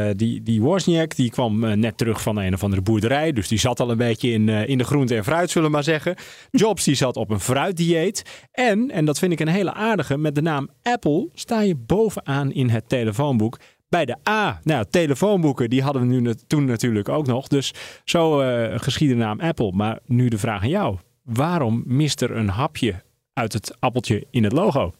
uh, 0.09 0.17
die, 0.17 0.43
die 0.43 0.61
Wozniak, 0.61 1.15
die 1.15 1.29
kwam 1.29 1.63
uh, 1.63 1.71
net 1.71 1.97
terug 1.97 2.21
van 2.21 2.37
een 2.37 2.53
of 2.53 2.63
andere 2.63 2.81
boerderij. 2.81 3.31
Dus 3.31 3.47
die 3.47 3.59
zat 3.59 3.79
al 3.79 3.91
een 3.91 3.97
beetje 3.97 4.31
in, 4.31 4.47
uh, 4.47 4.67
in 4.67 4.77
de 4.77 4.83
groente 4.83 5.15
en 5.15 5.23
fruit, 5.23 5.49
zullen 5.49 5.67
we 5.67 5.73
maar 5.73 5.83
zeggen. 5.83 6.15
Jobs 6.51 6.83
die 6.83 6.95
zat 6.95 7.15
op 7.15 7.29
een 7.29 7.39
fruitdieet. 7.39 8.47
En, 8.51 8.91
en 8.91 9.05
dat 9.05 9.19
vind 9.19 9.31
ik 9.31 9.39
een 9.39 9.47
hele 9.47 9.73
aardige, 9.73 10.17
met 10.17 10.35
de 10.35 10.41
naam 10.41 10.69
Apple 10.83 11.29
sta 11.33 11.61
je 11.61 11.75
bovenaan 11.75 12.51
in 12.51 12.69
het 12.69 12.89
telefoonboek. 12.89 13.59
Bij 13.89 14.05
de 14.05 14.17
A, 14.29 14.59
nou, 14.63 14.85
telefoonboeken, 14.89 15.69
die 15.69 15.81
hadden 15.81 16.01
we 16.01 16.07
nu 16.07 16.33
toen 16.47 16.65
natuurlijk 16.65 17.09
ook 17.09 17.27
nog. 17.27 17.47
Dus 17.47 17.73
zo 18.03 18.37
geschiedde 18.77 19.15
de 19.15 19.21
naam 19.21 19.39
Apple. 19.39 19.71
Maar 19.71 19.99
nu 20.05 20.27
de 20.27 20.37
vraag 20.37 20.61
aan 20.61 20.69
jou. 20.69 20.97
Waarom 21.23 21.83
mist 21.85 22.21
er 22.21 22.31
een 22.31 22.49
hapje 22.49 23.03
uit 23.33 23.53
het 23.53 23.75
appeltje 23.79 24.27
in 24.31 24.43
het 24.43 24.53
logo? 24.53 24.93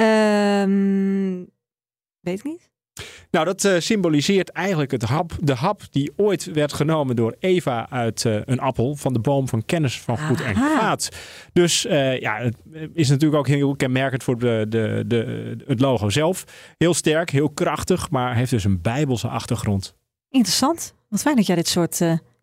Um, 0.00 1.50
weet 2.20 2.38
ik 2.38 2.44
niet. 2.44 2.70
Nou, 3.30 3.44
dat 3.44 3.64
uh, 3.64 3.78
symboliseert 3.78 4.50
eigenlijk 4.50 4.90
het 4.90 5.02
hap, 5.02 5.32
de 5.40 5.54
hap 5.54 5.82
die 5.90 6.12
ooit 6.16 6.44
werd 6.44 6.72
genomen 6.72 7.16
door 7.16 7.36
Eva 7.38 7.90
uit 7.90 8.24
uh, 8.24 8.40
een 8.44 8.60
appel 8.60 8.96
van 8.96 9.12
de 9.12 9.18
boom 9.18 9.48
van 9.48 9.64
kennis 9.64 10.00
van 10.00 10.18
goed 10.18 10.40
en 10.40 10.54
kwaad. 10.54 11.08
Dus 11.52 11.86
uh, 11.86 12.20
ja, 12.20 12.38
het 12.38 12.56
is 12.92 13.08
natuurlijk 13.08 13.38
ook 13.38 13.48
heel 13.48 13.76
kenmerkend 13.76 14.22
voor 14.22 14.38
de, 14.38 14.66
de, 14.68 15.04
de, 15.06 15.56
het 15.66 15.80
logo 15.80 16.08
zelf. 16.08 16.44
Heel 16.78 16.94
sterk, 16.94 17.30
heel 17.30 17.50
krachtig, 17.50 18.10
maar 18.10 18.34
heeft 18.34 18.50
dus 18.50 18.64
een 18.64 18.80
bijbelse 18.80 19.28
achtergrond. 19.28 19.96
Interessant. 20.28 20.94
Wat 21.08 21.20
fijn 21.20 21.36
dat 21.36 21.46
jij 21.46 21.56
dit 21.56 21.68
soort 21.68 22.00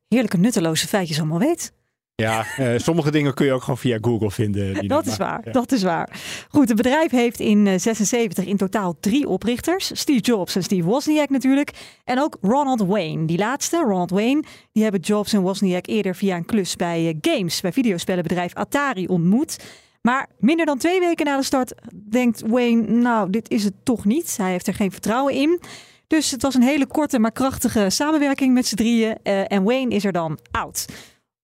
heerlijke 0.08 0.38
nutteloze 0.38 0.88
feitjes 0.88 1.20
allemaal 1.20 1.40
weet. 1.40 1.74
Ja, 2.22 2.46
uh, 2.60 2.78
sommige 2.78 3.12
dingen 3.12 3.34
kun 3.34 3.46
je 3.46 3.54
ook 3.54 3.62
gewoon 3.62 3.78
via 3.78 3.98
Google 4.02 4.32
vinden. 4.32 4.88
Dat 4.88 5.06
is 5.06 5.18
waar, 5.18 5.42
ja. 5.44 5.52
dat 5.52 5.72
is 5.72 5.84
waar. 5.84 6.20
Goed, 6.50 6.68
het 6.68 6.78
bedrijf 6.78 7.12
heeft 7.12 7.40
in 7.40 7.80
76 7.80 8.46
in 8.46 8.58
totaal 8.58 8.98
drie 9.00 9.28
oprichters. 9.28 9.92
Steve 9.94 10.20
Jobs 10.20 10.56
en 10.56 10.64
Steve 10.64 10.88
Wozniak 10.88 11.30
natuurlijk. 11.30 11.72
En 12.04 12.20
ook 12.20 12.38
Ronald 12.42 12.80
Wayne. 12.82 13.26
Die 13.26 13.38
laatste, 13.38 13.78
Ronald 13.78 14.10
Wayne, 14.10 14.44
die 14.72 14.84
hebben 14.84 15.02
Jobs 15.02 15.34
en 15.34 15.42
Wozniak 15.42 15.88
eerder 15.88 16.16
via 16.16 16.36
een 16.36 16.46
klus 16.46 16.76
bij 16.76 17.08
uh, 17.08 17.14
games, 17.22 17.62
bij 17.62 17.74
videospellenbedrijf 17.74 18.54
Atari 18.54 19.08
ontmoet. 19.08 19.64
Maar 20.02 20.30
minder 20.40 20.66
dan 20.66 20.78
twee 20.78 21.00
weken 21.00 21.26
na 21.26 21.38
de 21.38 21.44
start 21.44 21.74
denkt 22.10 22.44
Wayne, 22.46 22.82
nou, 22.82 23.30
dit 23.30 23.50
is 23.50 23.64
het 23.64 23.74
toch 23.84 24.06
niet. 24.06 24.38
Hij 24.38 24.52
heeft 24.52 24.68
er 24.68 24.74
geen 24.74 24.92
vertrouwen 24.92 25.34
in. 25.34 25.60
Dus 26.08 26.32
het 26.32 26.42
was 26.42 26.56
een 26.56 26.62
hele 26.62 26.88
korte 26.88 27.20
maar 27.20 27.32
krachtige 27.32 27.90
samenwerking 27.90 28.54
met 28.54 28.66
z'n 28.68 28.76
drieën. 28.76 29.18
Uh, 29.24 29.52
en 29.52 29.64
Wayne 29.64 29.96
is 29.96 30.06
er 30.06 30.12
dan 30.12 30.40
oud. 30.52 30.86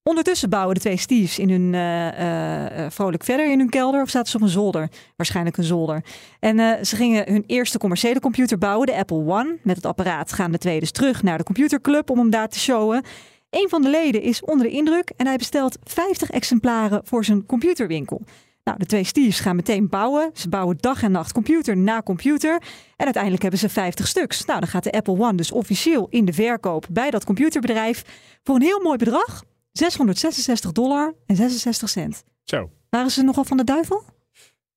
Ondertussen 0.03 0.49
bouwen 0.49 0.75
de 0.75 0.81
twee 0.81 0.97
Steves 0.97 1.39
in 1.39 1.49
hun 1.49 1.73
uh, 1.73 2.79
uh, 2.79 2.89
vrolijk 2.89 3.23
verder 3.23 3.51
in 3.51 3.59
hun 3.59 3.69
kelder. 3.69 4.01
Of 4.01 4.09
zaten 4.09 4.31
ze 4.31 4.37
op 4.37 4.43
een 4.43 4.49
zolder? 4.49 4.89
Waarschijnlijk 5.15 5.57
een 5.57 5.63
zolder. 5.63 6.03
En 6.39 6.85
ze 6.85 6.95
gingen 6.95 7.31
hun 7.31 7.43
eerste 7.47 7.77
commerciële 7.77 8.19
computer 8.19 8.57
bouwen, 8.57 8.87
de 8.87 8.95
Apple 8.95 9.25
One. 9.25 9.57
Met 9.61 9.75
het 9.75 9.85
apparaat 9.85 10.33
gaan 10.33 10.51
de 10.51 10.57
twee 10.57 10.79
dus 10.79 10.91
terug 10.91 11.23
naar 11.23 11.37
de 11.37 11.43
computerclub 11.43 12.09
om 12.09 12.17
hem 12.17 12.29
daar 12.29 12.47
te 12.47 12.59
showen. 12.59 13.03
Een 13.49 13.69
van 13.69 13.81
de 13.81 13.89
leden 13.89 14.21
is 14.21 14.41
onder 14.41 14.65
de 14.65 14.71
indruk 14.71 15.11
en 15.17 15.27
hij 15.27 15.37
bestelt 15.37 15.77
50 15.83 16.29
exemplaren 16.29 17.01
voor 17.03 17.25
zijn 17.25 17.45
computerwinkel. 17.45 18.21
Nou, 18.63 18.77
de 18.77 18.85
twee 18.85 19.03
Steves 19.03 19.39
gaan 19.39 19.55
meteen 19.55 19.89
bouwen. 19.89 20.29
Ze 20.33 20.49
bouwen 20.49 20.77
dag 20.79 21.03
en 21.03 21.11
nacht 21.11 21.31
computer 21.31 21.77
na 21.77 22.01
computer. 22.01 22.61
En 22.95 23.05
uiteindelijk 23.05 23.41
hebben 23.41 23.59
ze 23.59 23.69
50 23.69 24.07
stuks. 24.07 24.45
Nou, 24.45 24.59
dan 24.59 24.69
gaat 24.69 24.83
de 24.83 24.91
Apple 24.91 25.19
One 25.19 25.35
dus 25.35 25.51
officieel 25.51 26.07
in 26.09 26.25
de 26.25 26.33
verkoop 26.33 26.85
bij 26.91 27.09
dat 27.09 27.25
computerbedrijf 27.25 28.03
voor 28.43 28.55
een 28.55 28.61
heel 28.61 28.81
mooi 28.81 28.97
bedrag. 28.97 29.43
666 29.73 30.71
dollar 30.71 31.13
en 31.25 31.35
66 31.35 31.89
cent. 31.89 32.23
Zo. 32.43 32.69
Waren 32.89 33.11
ze 33.11 33.23
nogal 33.23 33.43
van 33.43 33.57
de 33.57 33.63
duivel? 33.63 34.03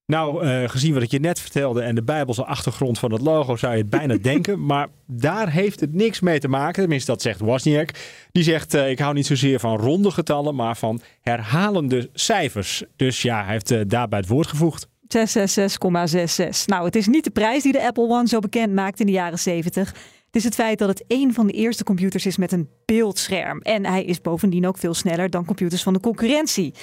Nou, 0.05 0.45
uh, 0.45 0.69
gezien 0.69 0.93
wat 0.93 1.03
ik 1.03 1.11
je 1.11 1.19
net 1.19 1.39
vertelde 1.39 1.81
en 1.81 1.95
de 1.95 2.03
Bijbelse 2.03 2.45
achtergrond 2.45 2.99
van 2.99 3.11
het 3.11 3.21
logo, 3.21 3.55
zou 3.55 3.73
je 3.73 3.81
het 3.81 3.89
bijna 3.89 4.17
denken. 4.31 4.65
Maar 4.65 4.87
daar 5.05 5.49
heeft 5.49 5.79
het 5.79 5.93
niks 5.93 6.19
mee 6.19 6.39
te 6.39 6.47
maken. 6.47 6.81
Tenminste, 6.81 7.11
dat 7.11 7.21
zegt 7.21 7.39
Wozniak. 7.39 7.89
Die 8.31 8.43
zegt: 8.43 8.73
uh, 8.73 8.89
Ik 8.89 8.99
hou 8.99 9.13
niet 9.13 9.25
zozeer 9.25 9.59
van 9.59 9.77
ronde 9.77 10.11
getallen, 10.11 10.55
maar 10.55 10.77
van 10.77 11.01
herhalende 11.21 12.09
cijfers. 12.13 12.83
Dus 12.95 13.21
ja, 13.21 13.43
hij 13.43 13.51
heeft 13.51 13.71
uh, 13.71 13.81
daarbij 13.87 14.19
het 14.19 14.27
woord 14.27 14.47
gevoegd. 14.47 14.87
666,66. 15.07 16.65
Nou, 16.65 16.85
het 16.85 16.95
is 16.95 17.07
niet 17.07 17.23
de 17.23 17.29
prijs 17.29 17.63
die 17.63 17.71
de 17.71 17.85
Apple 17.85 18.09
One 18.09 18.27
zo 18.27 18.39
bekend 18.39 18.73
maakt 18.73 18.99
in 18.99 19.05
de 19.05 19.11
jaren 19.11 19.39
70. 19.39 19.95
Het 20.27 20.35
is 20.35 20.43
het 20.43 20.55
feit 20.55 20.79
dat 20.79 20.89
het 20.89 21.03
een 21.07 21.33
van 21.33 21.47
de 21.47 21.53
eerste 21.53 21.83
computers 21.83 22.25
is 22.25 22.37
met 22.37 22.51
een 22.51 22.69
beeldscherm. 22.85 23.61
En 23.61 23.85
hij 23.85 24.03
is 24.03 24.21
bovendien 24.21 24.67
ook 24.67 24.77
veel 24.77 24.93
sneller 24.93 25.29
dan 25.29 25.45
computers 25.45 25.83
van 25.83 25.93
de 25.93 25.99
concurrentie. 25.99 26.73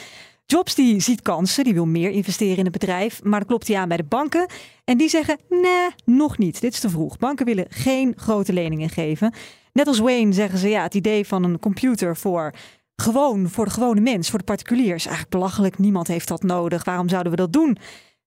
Jobs 0.46 0.74
die 0.74 1.00
ziet 1.00 1.22
kansen, 1.22 1.64
die 1.64 1.74
wil 1.74 1.86
meer 1.86 2.10
investeren 2.10 2.56
in 2.56 2.64
het 2.64 2.72
bedrijf, 2.72 3.22
maar 3.22 3.38
dan 3.38 3.48
klopt 3.48 3.68
hij 3.68 3.76
aan 3.76 3.88
bij 3.88 3.96
de 3.96 4.04
banken 4.04 4.46
en 4.84 4.98
die 4.98 5.08
zeggen: 5.08 5.38
nee, 5.48 5.88
nog 6.04 6.38
niet. 6.38 6.60
Dit 6.60 6.72
is 6.72 6.80
te 6.80 6.90
vroeg. 6.90 7.16
Banken 7.16 7.46
willen 7.46 7.66
geen 7.68 8.12
grote 8.16 8.52
leningen 8.52 8.88
geven. 8.88 9.34
Net 9.72 9.86
als 9.86 9.98
Wayne 9.98 10.32
zeggen 10.32 10.58
ze: 10.58 10.68
ja, 10.68 10.82
het 10.82 10.94
idee 10.94 11.26
van 11.26 11.44
een 11.44 11.58
computer 11.58 12.16
voor 12.16 12.52
gewoon 12.96 13.48
voor 13.48 13.64
de 13.64 13.70
gewone 13.70 14.00
mens, 14.00 14.30
voor 14.30 14.38
de 14.38 14.44
particulier 14.44 14.94
is 14.94 15.06
eigenlijk 15.06 15.30
belachelijk. 15.30 15.78
Niemand 15.78 16.06
heeft 16.06 16.28
dat 16.28 16.42
nodig. 16.42 16.84
Waarom 16.84 17.08
zouden 17.08 17.32
we 17.32 17.38
dat 17.38 17.52
doen? 17.52 17.78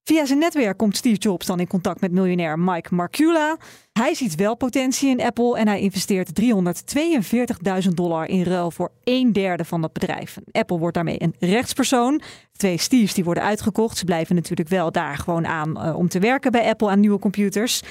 Via 0.07 0.25
zijn 0.25 0.39
netwerk 0.39 0.77
komt 0.77 0.97
Steve 0.97 1.17
Jobs 1.17 1.45
dan 1.45 1.59
in 1.59 1.67
contact 1.67 2.01
met 2.01 2.11
miljonair 2.11 2.59
Mike 2.59 2.95
Marcula. 2.95 3.57
Hij 3.91 4.13
ziet 4.13 4.35
wel 4.35 4.55
potentie 4.55 5.09
in 5.09 5.21
Apple 5.21 5.57
en 5.57 5.67
hij 5.67 5.79
investeert 5.81 6.41
342.000 6.41 7.89
dollar 7.93 8.29
in 8.29 8.43
ruil 8.43 8.71
voor 8.71 8.91
een 9.03 9.33
derde 9.33 9.65
van 9.65 9.81
dat 9.81 9.93
bedrijf. 9.93 10.37
Apple 10.51 10.77
wordt 10.77 10.95
daarmee 10.95 11.21
een 11.21 11.35
rechtspersoon. 11.39 12.21
Twee 12.51 12.77
Steves 12.77 13.13
die 13.13 13.23
worden 13.23 13.43
uitgekocht. 13.43 13.97
Ze 13.97 14.05
blijven 14.05 14.35
natuurlijk 14.35 14.69
wel 14.69 14.91
daar 14.91 15.17
gewoon 15.17 15.47
aan 15.47 15.87
uh, 15.87 15.97
om 15.97 16.07
te 16.07 16.19
werken 16.19 16.51
bij 16.51 16.69
Apple 16.69 16.89
aan 16.89 16.99
nieuwe 16.99 17.19
computers. 17.19 17.81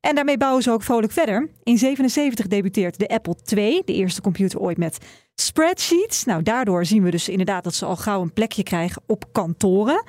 En 0.00 0.14
daarmee 0.14 0.38
bouwen 0.38 0.62
ze 0.62 0.70
ook 0.70 0.82
vrolijk 0.82 1.12
verder. 1.12 1.48
In 1.62 1.78
77 1.78 2.46
debuteert 2.46 2.98
de 2.98 3.08
Apple 3.08 3.36
II, 3.56 3.82
de 3.84 3.94
eerste 3.94 4.20
computer 4.20 4.60
ooit 4.60 4.78
met 4.78 4.98
spreadsheets. 5.34 6.24
Nou, 6.24 6.42
daardoor 6.42 6.84
zien 6.84 7.02
we 7.02 7.10
dus 7.10 7.28
inderdaad 7.28 7.64
dat 7.64 7.74
ze 7.74 7.84
al 7.84 7.96
gauw 7.96 8.22
een 8.22 8.32
plekje 8.32 8.62
krijgen 8.62 9.02
op 9.06 9.24
kantoren. 9.32 10.04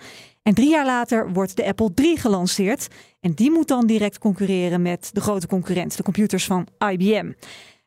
En 0.48 0.54
drie 0.54 0.70
jaar 0.70 0.86
later 0.86 1.34
wordt 1.34 1.56
de 1.56 1.66
Apple 1.66 1.92
III 1.96 2.18
gelanceerd. 2.18 2.88
En 3.20 3.34
die 3.34 3.52
moet 3.52 3.68
dan 3.68 3.88
direct 3.88 4.18
concurreren 4.18 4.82
met 4.82 5.10
de 5.14 5.22
grote 5.22 5.48
concurrent, 5.48 5.98
de 5.98 6.04
computers 6.04 6.46
van 6.46 6.68
IBM. 6.92 7.32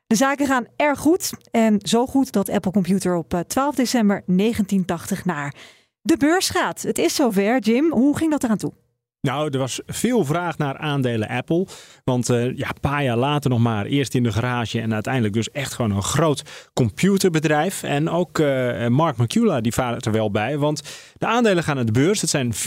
De 0.06 0.14
zaken 0.14 0.46
gaan 0.46 0.66
erg 0.76 0.98
goed. 0.98 1.32
En 1.50 1.78
zo 1.82 2.06
goed 2.06 2.32
dat 2.32 2.48
Apple 2.48 2.70
Computer 2.70 3.16
op 3.16 3.44
12 3.46 3.70
eh, 3.70 3.76
december 3.76 4.22
1980 4.26 5.24
naar 5.24 5.54
de 6.02 6.16
beurs 6.16 6.48
gaat. 6.48 6.82
Het 6.82 6.98
is 6.98 7.14
zover. 7.14 7.58
Jim, 7.58 7.92
hoe 7.92 8.16
ging 8.16 8.30
dat 8.30 8.44
eraan 8.44 8.56
toe? 8.56 8.72
Nou, 9.20 9.50
er 9.50 9.58
was 9.58 9.80
veel 9.86 10.24
vraag 10.24 10.58
naar 10.58 10.76
aandelen 10.76 11.28
Apple. 11.28 11.66
Want 12.04 12.30
uh, 12.30 12.56
ja, 12.56 12.68
een 12.68 12.80
paar 12.80 13.04
jaar 13.04 13.16
later 13.16 13.50
nog 13.50 13.58
maar. 13.58 13.86
Eerst 13.86 14.14
in 14.14 14.22
de 14.22 14.32
garage 14.32 14.80
en 14.80 14.94
uiteindelijk 14.94 15.34
dus 15.34 15.50
echt 15.50 15.72
gewoon 15.72 15.90
een 15.90 16.02
groot 16.02 16.70
computerbedrijf. 16.74 17.82
En 17.82 18.08
ook 18.10 18.38
uh, 18.38 18.86
Mark 18.86 19.16
McCula 19.16 19.60
die 19.60 19.72
vaart 19.72 20.06
er 20.06 20.12
wel 20.12 20.30
bij. 20.30 20.58
Want 20.58 20.82
de 21.16 21.26
aandelen 21.26 21.62
gaan 21.62 21.76
naar 21.76 21.84
de 21.84 21.92
beurs. 21.92 22.20
Het 22.20 22.30
zijn 22.30 22.54
4,5 22.54 22.58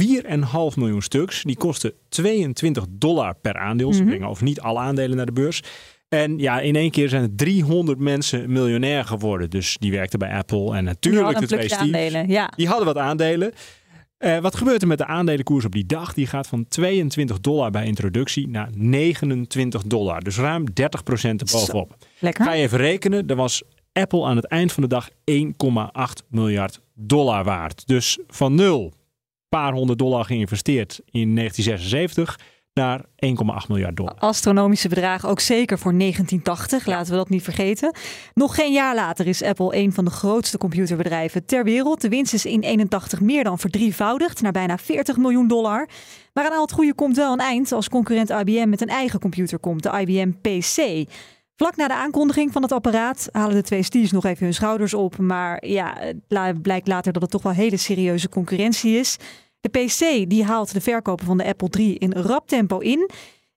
miljoen 0.76 1.02
stuks. 1.02 1.44
Die 1.44 1.58
kosten 1.58 1.94
22 2.10 2.86
dollar 2.90 3.36
per 3.42 3.58
aandeel. 3.58 3.94
Ze 3.94 4.02
mhm. 4.02 4.10
brengen 4.10 4.30
of 4.30 4.42
niet 4.42 4.62
alle 4.62 4.80
aandelen 4.80 5.18
naar 5.18 5.26
de 5.26 5.32
beurs. 5.32 5.64
En 6.10 6.38
ja, 6.40 6.60
in 6.60 6.76
één 6.76 6.92
keer 6.92 7.10
zijn 7.10 7.24
er 7.24 7.36
300 7.36 8.00
mensen 8.00 8.52
miljonair 8.52 9.06
geworden. 9.06 9.50
Dus 9.50 9.78
die 9.80 9.92
werkten 9.92 10.20
bij 10.20 10.34
Apple. 10.34 10.76
En 10.76 10.84
natuurlijk 10.84 11.40
de 11.40 11.48
twee 11.48 11.70
Steve. 11.70 12.24
Ja. 12.28 12.52
Die 12.56 12.68
hadden 12.68 12.86
wat 12.86 12.98
aandelen. 12.98 13.54
Uh, 14.22 14.38
wat 14.38 14.56
gebeurt 14.56 14.82
er 14.82 14.88
met 14.88 14.98
de 14.98 15.06
aandelenkoers 15.06 15.66
op 15.66 15.72
die 15.72 15.86
dag? 15.86 16.14
Die 16.14 16.28
gaat 16.28 16.48
van 16.48 16.68
22 16.68 17.40
dollar 17.40 17.72
bij 17.72 17.86
introductie 17.86 18.48
naar 18.48 18.70
29 18.76 19.84
dollar. 19.84 20.24
Dus 20.24 20.38
ruim 20.38 20.74
30 20.74 21.04
procent 21.04 21.42
erbovenop. 21.42 21.96
Lekker. 22.20 22.46
Ga 22.46 22.54
je 22.54 22.64
even 22.64 22.78
rekenen. 22.78 23.28
Er 23.28 23.36
was 23.36 23.64
Apple 23.94 24.26
aan 24.26 24.36
het 24.36 24.46
eind 24.46 24.72
van 24.72 24.84
de 24.84 24.90
dag 24.90 25.10
1,8 25.10 25.16
miljard 26.28 26.82
dollar 26.94 27.44
waard. 27.44 27.88
Dus 27.88 28.20
van 28.28 28.56
nul, 28.56 28.94
paar 29.50 29.74
honderd 29.74 30.00
dollar 30.00 30.26
geïnvesteerd 30.26 31.02
in 31.06 31.36
1976 31.36 32.40
naar 32.74 33.06
1,8 33.26 33.68
miljard 33.68 33.98
dollar. 33.98 34.14
Astronomische 34.18 34.90
bedragen, 34.90 35.30
ook 35.30 35.40
zeker 35.40 35.80
voor 35.80 35.98
1980, 35.98 36.86
laten 36.86 37.12
we 37.12 37.18
dat 37.18 37.30
niet 37.30 37.44
vergeten. 37.44 37.96
Nog 38.34 38.56
geen 38.56 38.72
jaar 38.72 38.96
later 38.96 39.28
is 39.28 39.44
Apple 39.44 39.76
een 39.76 39.94
van 39.94 40.06
de 40.06 40.12
grootste 40.12 40.58
computerbedrijven 40.58 41.46
ter 41.46 41.64
wereld. 41.64 42.02
De 42.02 42.10
winst 42.10 42.34
is 42.34 42.46
in 42.46 42.62
81 42.62 43.22
meer 43.22 43.44
dan 43.44 43.60
verdrievoudigd 43.60 44.42
naar 44.42 44.52
bijna 44.52 44.78
40 44.78 45.18
miljoen 45.18 45.48
dollar. 45.48 45.90
Maar 46.34 46.46
aan 46.46 46.56
al 46.56 46.62
het 46.62 46.72
goede 46.72 46.94
komt 46.94 47.16
wel 47.16 47.34
een 47.34 47.40
eind 47.40 47.72
als 47.72 47.90
concurrent 47.90 48.30
IBM 48.30 48.70
met 48.70 48.82
een 48.82 48.88
eigen 48.88 49.20
computer 49.20 49.60
komt, 49.60 49.84
de 49.84 49.90
IBM 50.00 50.32
PC. 50.32 51.10
Vlak 51.56 51.76
na 51.76 51.88
de 51.88 51.94
aankondiging 51.96 52.52
van 52.52 52.62
het 52.62 52.72
apparaat 52.72 53.30
halen 53.32 53.56
de 53.56 53.62
twee 53.62 53.84
Steves 53.84 54.12
nog 54.12 54.26
even 54.26 54.44
hun 54.44 54.54
schouders 54.54 54.94
op. 54.94 55.18
Maar 55.18 55.66
ja, 55.66 55.98
het 56.28 56.62
blijkt 56.62 56.88
later 56.88 57.14
dat 57.14 57.22
het 57.22 57.32
toch 57.32 57.44
wel 57.44 57.52
hele 57.52 57.78
serieuze 57.78 58.30
concurrentie 58.30 58.98
is. 58.98 59.18
De 59.62 59.70
PC 59.70 60.30
die 60.30 60.44
haalt 60.44 60.74
de 60.74 60.82
verkopen 60.82 61.26
van 61.26 61.38
de 61.38 61.46
Apple 61.46 61.70
III 61.72 61.96
in 61.96 62.14
rap 62.14 62.48
tempo 62.48 62.78
in. 62.78 63.10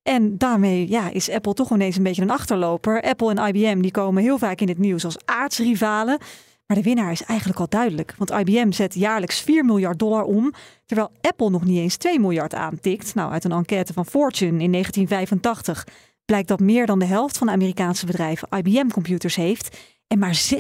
En 0.03 0.39
daarmee 0.39 0.89
ja, 0.89 1.11
is 1.11 1.31
Apple 1.31 1.55
toch 1.55 1.71
ineens 1.71 1.97
een 1.97 2.03
beetje 2.03 2.23
een 2.23 2.31
achterloper. 2.31 3.03
Apple 3.03 3.35
en 3.35 3.47
IBM 3.55 3.81
die 3.81 3.91
komen 3.91 4.23
heel 4.23 4.39
vaak 4.39 4.61
in 4.61 4.69
het 4.69 4.79
nieuws 4.79 5.05
als 5.05 5.17
aardsrivalen. 5.25 6.19
Maar 6.67 6.77
de 6.77 6.83
winnaar 6.83 7.11
is 7.11 7.23
eigenlijk 7.23 7.61
al 7.61 7.69
duidelijk. 7.69 8.15
Want 8.19 8.31
IBM 8.31 8.71
zet 8.71 8.95
jaarlijks 8.95 9.41
4 9.41 9.65
miljard 9.65 9.99
dollar 9.99 10.25
om, 10.25 10.53
terwijl 10.87 11.11
Apple 11.21 11.51
nog 11.51 11.65
niet 11.65 11.79
eens 11.79 11.97
2 11.97 12.21
miljard 12.21 12.55
aantikt. 12.55 13.15
Nou, 13.15 13.33
uit 13.33 13.45
een 13.45 13.53
enquête 13.53 13.93
van 13.93 14.07
Fortune 14.07 14.63
in 14.63 14.73
1985 14.73 15.87
blijkt 16.25 16.49
dat 16.49 16.61
meer 16.61 16.87
dan 16.87 16.99
de 16.99 17.05
helft 17.05 17.39
van 17.39 17.47
de 17.47 17.53
Amerikaanse 17.53 18.07
bedrijven 18.07 18.49
IBM-computers 18.51 19.37
heeft. 19.37 19.77
En 20.07 20.19
maar 20.19 20.53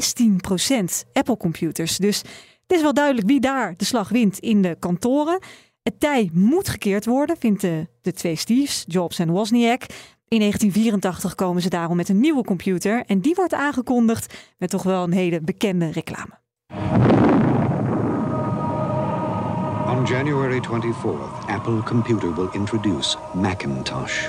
16% 1.05 1.09
Apple-computers. 1.13 1.97
Dus 1.97 2.23
het 2.67 2.77
is 2.77 2.83
wel 2.83 2.95
duidelijk 2.95 3.27
wie 3.27 3.41
daar 3.41 3.75
de 3.77 3.85
slag 3.85 4.09
wint 4.09 4.39
in 4.39 4.63
de 4.63 4.77
kantoren. 4.79 5.39
Het 5.83 6.01
tij 6.01 6.31
moet 6.33 6.69
gekeerd 6.69 7.05
worden, 7.07 7.37
vinden 7.39 7.89
de 8.03 8.13
twee 8.13 8.37
Steves, 8.37 8.85
Jobs 8.87 9.19
en 9.19 9.31
Wozniak. 9.31 9.83
In 10.29 10.39
1984 10.39 11.35
komen 11.35 11.63
ze 11.63 11.69
daarom 11.69 11.97
met 11.97 12.09
een 12.09 12.21
nieuwe 12.21 12.45
computer 12.45 13.05
en 13.07 13.21
die 13.21 13.35
wordt 13.35 13.55
aangekondigd 13.55 14.35
met 14.59 14.71
toch 14.71 14.83
wel 14.83 15.03
een 15.03 15.13
hele 15.13 15.41
bekende 15.41 15.91
reclame. 15.91 16.43
On 19.87 20.05
January 20.05 20.61
24th, 20.61 21.47
Apple 21.47 21.83
Computer 21.83 22.35
will 22.35 22.49
introduce 22.53 23.17
Macintosh. 23.35 24.29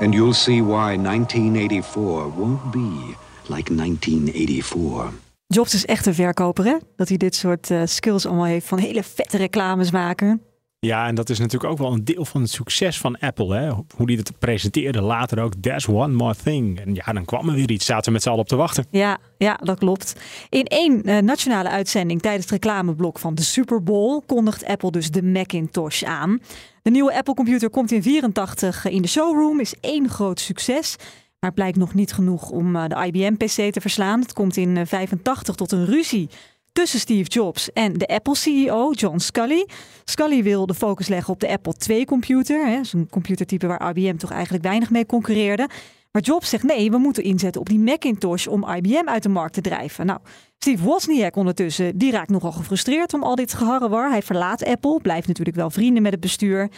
And 0.00 0.14
you'll 0.14 0.32
see 0.32 0.62
why 0.62 0.96
1984 0.96 2.34
won't 2.36 2.70
be 2.70 3.14
like 3.48 3.74
1984. 3.74 5.31
Jobs 5.54 5.74
is 5.74 5.84
echt 5.84 6.06
een 6.06 6.14
verkoper, 6.14 6.64
hè? 6.64 6.76
Dat 6.96 7.08
hij 7.08 7.16
dit 7.16 7.34
soort 7.34 7.70
uh, 7.70 7.82
skills 7.84 8.26
allemaal 8.26 8.44
heeft 8.44 8.66
van 8.66 8.78
hele 8.78 9.02
vette 9.02 9.36
reclames 9.36 9.90
maken. 9.90 10.42
Ja, 10.78 11.06
en 11.06 11.14
dat 11.14 11.30
is 11.30 11.38
natuurlijk 11.38 11.72
ook 11.72 11.78
wel 11.78 11.92
een 11.92 12.04
deel 12.04 12.24
van 12.24 12.40
het 12.40 12.50
succes 12.50 12.98
van 12.98 13.18
Apple. 13.18 13.54
Hè? 13.54 13.70
Hoe 13.96 14.06
die 14.06 14.16
het 14.16 14.38
presenteerde 14.38 15.00
later 15.00 15.42
ook. 15.42 15.52
There's 15.60 15.88
one 15.88 16.12
more 16.12 16.34
thing. 16.42 16.80
En 16.80 16.94
ja, 16.94 17.12
dan 17.12 17.24
kwam 17.24 17.48
er 17.48 17.54
weer 17.54 17.70
iets. 17.70 17.86
Zaten 17.86 18.04
we 18.04 18.10
met 18.10 18.22
z'n 18.22 18.28
allen 18.28 18.40
op 18.40 18.48
te 18.48 18.56
wachten. 18.56 18.86
Ja, 18.90 19.18
ja 19.38 19.58
dat 19.62 19.78
klopt. 19.78 20.16
In 20.48 20.64
één 20.64 21.08
uh, 21.08 21.18
nationale 21.18 21.68
uitzending 21.68 22.20
tijdens 22.20 22.42
het 22.42 22.52
reclameblok 22.52 23.18
van 23.18 23.34
de 23.34 23.42
Super 23.42 23.82
Bowl 23.82 24.22
kondigt 24.26 24.64
Apple 24.64 24.90
dus 24.90 25.10
de 25.10 25.22
Macintosh 25.22 26.02
aan. 26.02 26.40
De 26.82 26.90
nieuwe 26.90 27.14
Apple 27.14 27.34
computer 27.34 27.70
komt 27.70 27.92
in 27.92 28.02
84 28.02 28.84
in 28.84 29.02
de 29.02 29.08
showroom, 29.08 29.60
is 29.60 29.74
één 29.80 30.08
groot 30.08 30.40
succes. 30.40 30.96
Maar 31.42 31.50
het 31.50 31.60
blijkt 31.60 31.78
nog 31.78 31.94
niet 31.94 32.12
genoeg 32.12 32.50
om 32.50 32.76
eh, 32.76 32.84
de 32.86 33.06
IBM-PC 33.06 33.72
te 33.72 33.80
verslaan. 33.80 34.20
Het 34.20 34.32
komt 34.32 34.56
in 34.56 34.74
1985 34.74 35.48
eh, 35.48 35.54
tot 35.54 35.72
een 35.72 35.86
ruzie 35.86 36.28
tussen 36.72 37.00
Steve 37.00 37.28
Jobs 37.28 37.72
en 37.72 37.92
de 37.92 38.06
Apple-CEO 38.06 38.92
John 38.92 39.18
Scully. 39.18 39.68
Scully 40.04 40.42
wil 40.42 40.66
de 40.66 40.74
focus 40.74 41.08
leggen 41.08 41.32
op 41.32 41.40
de 41.40 41.48
Apple 41.48 41.74
II-computer. 41.88 42.80
een 42.92 43.08
computertype 43.10 43.66
waar 43.66 43.96
IBM 43.96 44.16
toch 44.16 44.30
eigenlijk 44.30 44.64
weinig 44.64 44.90
mee 44.90 45.06
concurreerde. 45.06 45.68
Maar 46.12 46.22
Jobs 46.22 46.48
zegt 46.48 46.62
nee, 46.62 46.90
we 46.90 46.98
moeten 46.98 47.22
inzetten 47.22 47.60
op 47.60 47.68
die 47.68 47.78
Macintosh 47.78 48.46
om 48.46 48.68
IBM 48.74 49.08
uit 49.08 49.22
de 49.22 49.28
markt 49.28 49.54
te 49.54 49.60
drijven. 49.60 50.06
Nou, 50.06 50.20
Steve 50.58 50.84
Wozniak 50.84 51.36
ondertussen, 51.36 51.98
die 51.98 52.10
raakt 52.12 52.30
nogal 52.30 52.52
gefrustreerd 52.52 53.14
om 53.14 53.22
al 53.22 53.34
dit 53.34 53.54
geharrewar. 53.54 54.10
Hij 54.10 54.22
verlaat 54.22 54.64
Apple, 54.64 55.00
blijft 55.00 55.26
natuurlijk 55.26 55.56
wel 55.56 55.70
vrienden 55.70 56.02
met 56.02 56.12
het 56.12 56.20
bestuur. 56.20 56.70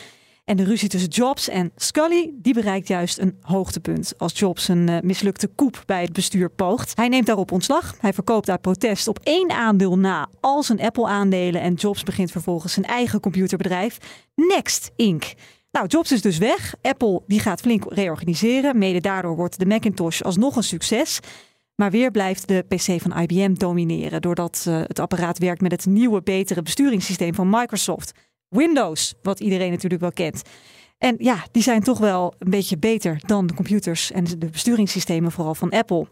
En 0.45 0.57
de 0.57 0.65
ruzie 0.65 0.89
tussen 0.89 1.11
Jobs 1.11 1.49
en 1.49 1.73
Scully 1.77 2.33
die 2.35 2.55
bereikt 2.55 2.89
juist 2.89 3.19
een 3.19 3.37
hoogtepunt 3.41 4.15
als 4.19 4.39
Jobs 4.39 4.69
een 4.69 4.89
uh, 4.91 5.01
mislukte 5.01 5.47
koep 5.47 5.83
bij 5.87 6.03
het 6.03 6.13
bestuur 6.13 6.51
poogt. 6.51 6.97
Hij 6.97 7.09
neemt 7.09 7.27
daarop 7.27 7.53
ontslag. 7.53 7.95
Hij 8.01 8.13
verkoopt 8.13 8.51
uit 8.51 8.61
protest 8.61 9.09
op 9.09 9.19
één 9.23 9.51
aandeel 9.51 9.99
na 9.99 10.29
al 10.41 10.63
zijn 10.63 10.81
Apple-aandelen 10.81 11.61
en 11.61 11.75
Jobs 11.75 12.03
begint 12.03 12.31
vervolgens 12.31 12.73
zijn 12.73 12.87
eigen 12.87 13.21
computerbedrijf 13.21 13.99
Next 14.35 14.91
Inc. 14.97 15.33
Nou, 15.71 15.87
Jobs 15.87 16.13
is 16.13 16.23
dus 16.23 16.39
weg. 16.39 16.75
Apple 16.83 17.23
die 17.27 17.41
gaat 17.41 17.61
flink 17.61 17.85
reorganiseren. 17.89 18.79
Mede 18.79 19.01
daardoor 19.01 19.37
wordt 19.37 19.59
de 19.59 19.67
Macintosh 19.67 20.21
alsnog 20.21 20.57
een 20.57 20.63
succes. 20.63 21.21
Maar 21.75 21.91
weer 21.91 22.11
blijft 22.11 22.49
de 22.49 22.65
PC 22.69 23.01
van 23.01 23.19
IBM 23.21 23.55
domineren, 23.55 24.23
doordat 24.23 24.65
uh, 24.69 24.81
het 24.81 24.99
apparaat 24.99 25.39
werkt 25.39 25.61
met 25.61 25.73
het 25.73 25.87
nieuwe, 25.87 26.23
betere 26.23 26.63
besturingssysteem 26.63 27.35
van 27.35 27.51
Microsoft. 27.51 28.13
Windows, 28.57 29.15
wat 29.23 29.41
iedereen 29.41 29.71
natuurlijk 29.71 30.03
wel 30.03 30.13
kent. 30.13 30.43
En 30.99 31.17
ja, 31.19 31.45
die 31.53 31.63
zijn 31.63 31.83
toch 31.83 31.99
wel 31.99 32.35
een 32.39 32.51
beetje 32.51 32.79
beter 32.79 33.21
dan 33.27 33.47
de 33.47 33.55
computers 33.55 34.13
en 34.13 34.25
de 34.25 34.37
besturingssystemen, 34.51 35.33
vooral 35.33 35.55
van 35.55 35.71
Apple. 35.71 36.07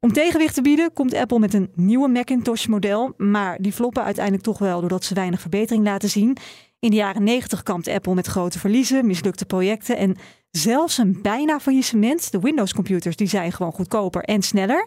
Om 0.00 0.12
tegenwicht 0.12 0.54
te 0.54 0.62
bieden 0.62 0.92
komt 0.92 1.14
Apple 1.14 1.38
met 1.38 1.54
een 1.54 1.70
nieuwe 1.74 2.08
Macintosh-model, 2.08 3.14
maar 3.16 3.58
die 3.60 3.72
floppen 3.72 4.04
uiteindelijk 4.04 4.44
toch 4.44 4.58
wel 4.58 4.80
doordat 4.80 5.04
ze 5.04 5.14
weinig 5.14 5.40
verbetering 5.40 5.84
laten 5.84 6.08
zien. 6.08 6.36
In 6.78 6.90
de 6.90 6.96
jaren 6.96 7.24
90 7.24 7.62
kampte 7.62 7.92
Apple 7.92 8.14
met 8.14 8.26
grote 8.26 8.58
verliezen, 8.58 9.06
mislukte 9.06 9.44
projecten 9.44 9.96
en 9.96 10.16
zelfs 10.50 10.98
een 10.98 11.18
bijna 11.22 11.60
faillissement. 11.60 12.32
De 12.32 12.40
Windows-computers 12.40 13.16
die 13.16 13.28
zijn 13.28 13.52
gewoon 13.52 13.72
goedkoper 13.72 14.22
en 14.22 14.42
sneller. 14.42 14.86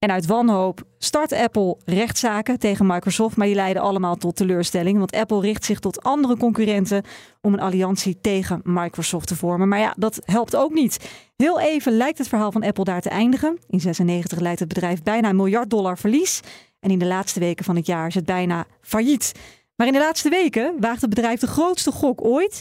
En 0.00 0.10
uit 0.10 0.26
wanhoop 0.26 0.82
start 0.98 1.32
Apple 1.32 1.76
rechtszaken 1.84 2.58
tegen 2.58 2.86
Microsoft, 2.86 3.36
maar 3.36 3.46
die 3.46 3.54
leiden 3.54 3.82
allemaal 3.82 4.16
tot 4.16 4.36
teleurstelling. 4.36 4.98
Want 4.98 5.16
Apple 5.16 5.40
richt 5.40 5.64
zich 5.64 5.78
tot 5.78 6.02
andere 6.02 6.36
concurrenten 6.36 7.02
om 7.40 7.52
een 7.52 7.60
alliantie 7.60 8.20
tegen 8.20 8.60
Microsoft 8.64 9.26
te 9.26 9.36
vormen. 9.36 9.68
Maar 9.68 9.78
ja, 9.78 9.94
dat 9.96 10.20
helpt 10.24 10.56
ook 10.56 10.72
niet. 10.72 11.10
Heel 11.36 11.60
even 11.60 11.92
lijkt 11.96 12.18
het 12.18 12.28
verhaal 12.28 12.52
van 12.52 12.62
Apple 12.62 12.84
daar 12.84 13.00
te 13.00 13.08
eindigen. 13.08 13.58
In 13.68 13.80
96 13.80 14.38
leidt 14.38 14.58
het 14.58 14.68
bedrijf 14.68 15.02
bijna 15.02 15.28
een 15.28 15.36
miljard 15.36 15.70
dollar 15.70 15.98
verlies. 15.98 16.40
En 16.78 16.90
in 16.90 16.98
de 16.98 17.06
laatste 17.06 17.40
weken 17.40 17.64
van 17.64 17.76
het 17.76 17.86
jaar 17.86 18.06
is 18.06 18.14
het 18.14 18.24
bijna 18.24 18.66
failliet. 18.80 19.32
Maar 19.76 19.86
in 19.86 19.92
de 19.92 19.98
laatste 19.98 20.28
weken 20.28 20.74
waagt 20.78 21.00
het 21.00 21.10
bedrijf 21.10 21.40
de 21.40 21.46
grootste 21.46 21.92
gok 21.92 22.24
ooit. 22.24 22.60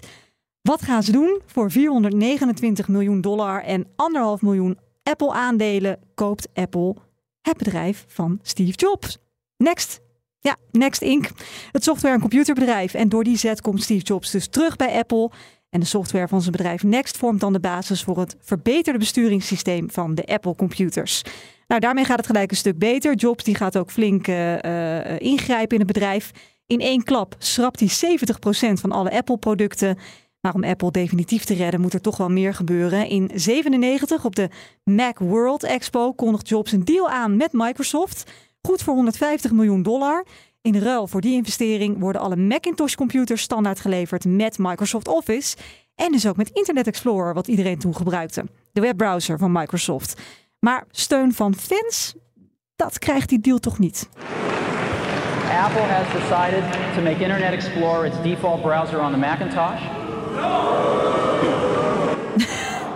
Wat 0.61 0.81
gaan 0.81 1.03
ze 1.03 1.11
doen? 1.11 1.41
Voor 1.45 1.71
429 1.71 2.87
miljoen 2.87 3.21
dollar 3.21 3.63
en 3.63 3.87
anderhalf 3.95 4.41
miljoen 4.41 4.77
Apple-aandelen 5.03 5.99
koopt 6.15 6.47
Apple 6.53 6.95
bedrijf 7.57 8.05
van 8.07 8.39
Steve 8.41 8.71
Jobs. 8.71 9.17
Next. 9.57 9.99
Ja, 10.39 10.55
Next 10.71 11.01
Inc. 11.01 11.29
Het 11.71 11.83
software- 11.83 12.13
en 12.13 12.19
computerbedrijf. 12.19 12.93
En 12.93 13.09
door 13.09 13.23
die 13.23 13.37
zet 13.37 13.61
komt 13.61 13.83
Steve 13.83 14.03
Jobs 14.03 14.31
dus 14.31 14.47
terug 14.47 14.75
bij 14.75 14.97
Apple. 14.97 15.31
En 15.69 15.79
de 15.79 15.85
software 15.85 16.27
van 16.27 16.41
zijn 16.41 16.51
bedrijf 16.51 16.83
Next 16.83 17.17
vormt 17.17 17.39
dan 17.39 17.53
de 17.53 17.59
basis 17.59 18.03
voor 18.03 18.19
het 18.19 18.35
verbeterde 18.39 18.99
besturingssysteem 18.99 19.91
van 19.91 20.15
de 20.15 20.25
Apple 20.25 20.55
computers. 20.55 21.21
Nou, 21.67 21.81
daarmee 21.81 22.05
gaat 22.05 22.17
het 22.17 22.25
gelijk 22.25 22.51
een 22.51 22.57
stuk 22.57 22.77
beter. 22.77 23.15
Jobs 23.15 23.43
die 23.43 23.55
gaat 23.55 23.77
ook 23.77 23.91
flink 23.91 24.27
uh, 24.27 24.61
uh, 24.61 25.19
ingrijpen 25.19 25.77
in 25.77 25.83
het 25.83 25.93
bedrijf. 25.93 26.31
In 26.67 26.79
één 26.79 27.03
klap 27.03 27.35
schrapt 27.37 27.79
hij 27.79 28.17
70% 28.69 28.73
van 28.73 28.91
alle 28.91 29.11
Apple-producten. 29.11 29.97
Maar 30.41 30.53
om 30.53 30.63
Apple 30.63 30.91
definitief 30.91 31.43
te 31.43 31.53
redden 31.53 31.81
moet 31.81 31.93
er 31.93 32.01
toch 32.01 32.17
wel 32.17 32.29
meer 32.29 32.53
gebeuren. 32.53 33.07
In 33.07 33.31
97 33.33 34.25
op 34.25 34.35
de 34.35 34.49
Mac 34.83 35.19
World 35.19 35.63
Expo 35.63 36.13
kondigt 36.13 36.49
Jobs 36.49 36.71
een 36.71 36.85
deal 36.85 37.09
aan 37.09 37.37
met 37.37 37.53
Microsoft. 37.53 38.31
Goed 38.61 38.81
voor 38.83 38.93
150 38.93 39.51
miljoen 39.51 39.83
dollar. 39.83 40.25
In 40.61 40.77
ruil 40.77 41.07
voor 41.07 41.21
die 41.21 41.33
investering 41.33 41.99
worden 41.99 42.21
alle 42.21 42.35
Macintosh-computers 42.35 43.41
standaard 43.41 43.79
geleverd 43.79 44.25
met 44.25 44.57
Microsoft 44.57 45.07
Office. 45.07 45.57
En 45.95 46.11
dus 46.11 46.27
ook 46.27 46.37
met 46.37 46.49
Internet 46.49 46.87
Explorer, 46.87 47.33
wat 47.33 47.47
iedereen 47.47 47.79
toen 47.79 47.95
gebruikte. 47.95 48.43
De 48.71 48.81
webbrowser 48.81 49.37
van 49.37 49.51
Microsoft. 49.51 50.21
Maar 50.59 50.85
steun 50.91 51.33
van 51.33 51.55
fans, 51.55 52.15
dat 52.75 52.99
krijgt 52.99 53.29
die 53.29 53.39
deal 53.39 53.59
toch 53.59 53.79
niet. 53.79 54.09
Apple 55.49 55.81
has 55.81 56.11
decided 56.13 56.63
to 56.95 57.01
make 57.01 57.21
Internet 57.21 57.53
Explorer 57.53 58.05
its 58.05 58.21
default 58.23 58.61
browser 58.61 58.99
on 59.01 59.11
the 59.11 59.17
Macintosh. 59.17 59.98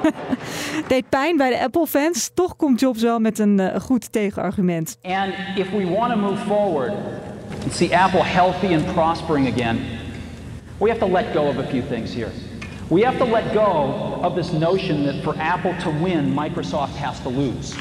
Deed 0.88 1.10
pijn 1.10 1.38
bij 1.38 1.50
de 1.50 1.60
Apple-fans. 1.60 2.32
Toch 2.34 2.56
komt 2.56 2.80
Jobs 2.80 3.02
wel 3.02 3.20
met 3.20 3.40
een 3.40 3.60
uh, 3.60 3.76
goed 3.76 4.12
tegenargument. 4.12 4.98
And 5.02 5.34
if 5.56 5.70
we 5.72 5.90
want 5.90 6.12
to 6.12 6.20
move 6.20 6.38
forward 6.46 6.94
and 7.64 7.74
see 7.74 7.98
Apple 7.98 8.24
healthy 8.24 8.74
and 8.74 8.94
prospering 8.94 9.48
again, 9.54 9.80
we 10.78 10.90
have 10.90 11.00
to 11.00 11.12
let 11.12 11.26
go 11.34 11.48
of 11.48 11.58
a 11.58 11.64
few 11.64 11.84
things 11.88 12.14
here. 12.14 12.32
We 12.88 13.06
have 13.06 13.18
to 13.18 13.26
let 13.26 13.44
go 13.54 13.94
of 14.22 14.34
this 14.34 14.52
notion 14.52 15.04
that 15.06 15.16
for 15.24 15.36
Apple 15.42 15.76
to 15.78 15.92
win, 16.04 16.34
Microsoft 16.34 16.98
has 16.98 17.22
to 17.22 17.32
lose. 17.32 17.76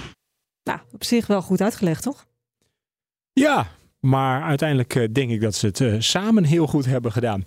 Nou, 0.63 0.79
op 0.93 1.05
zich 1.05 1.27
wel 1.27 1.43
goed 1.43 1.61
uitgelegd, 1.61 2.03
toch? 2.03 2.27
Ja, 3.33 3.67
maar 4.01 4.43
uiteindelijk 4.43 4.95
uh, 4.95 5.09
denk 5.13 5.31
ik 5.31 5.41
dat 5.41 5.55
ze 5.55 5.67
het 5.67 5.81
uh, 5.81 5.95
samen 5.99 6.45
heel 6.45 6.67
goed 6.67 6.85
hebben 6.85 7.13
gedaan. 7.13 7.45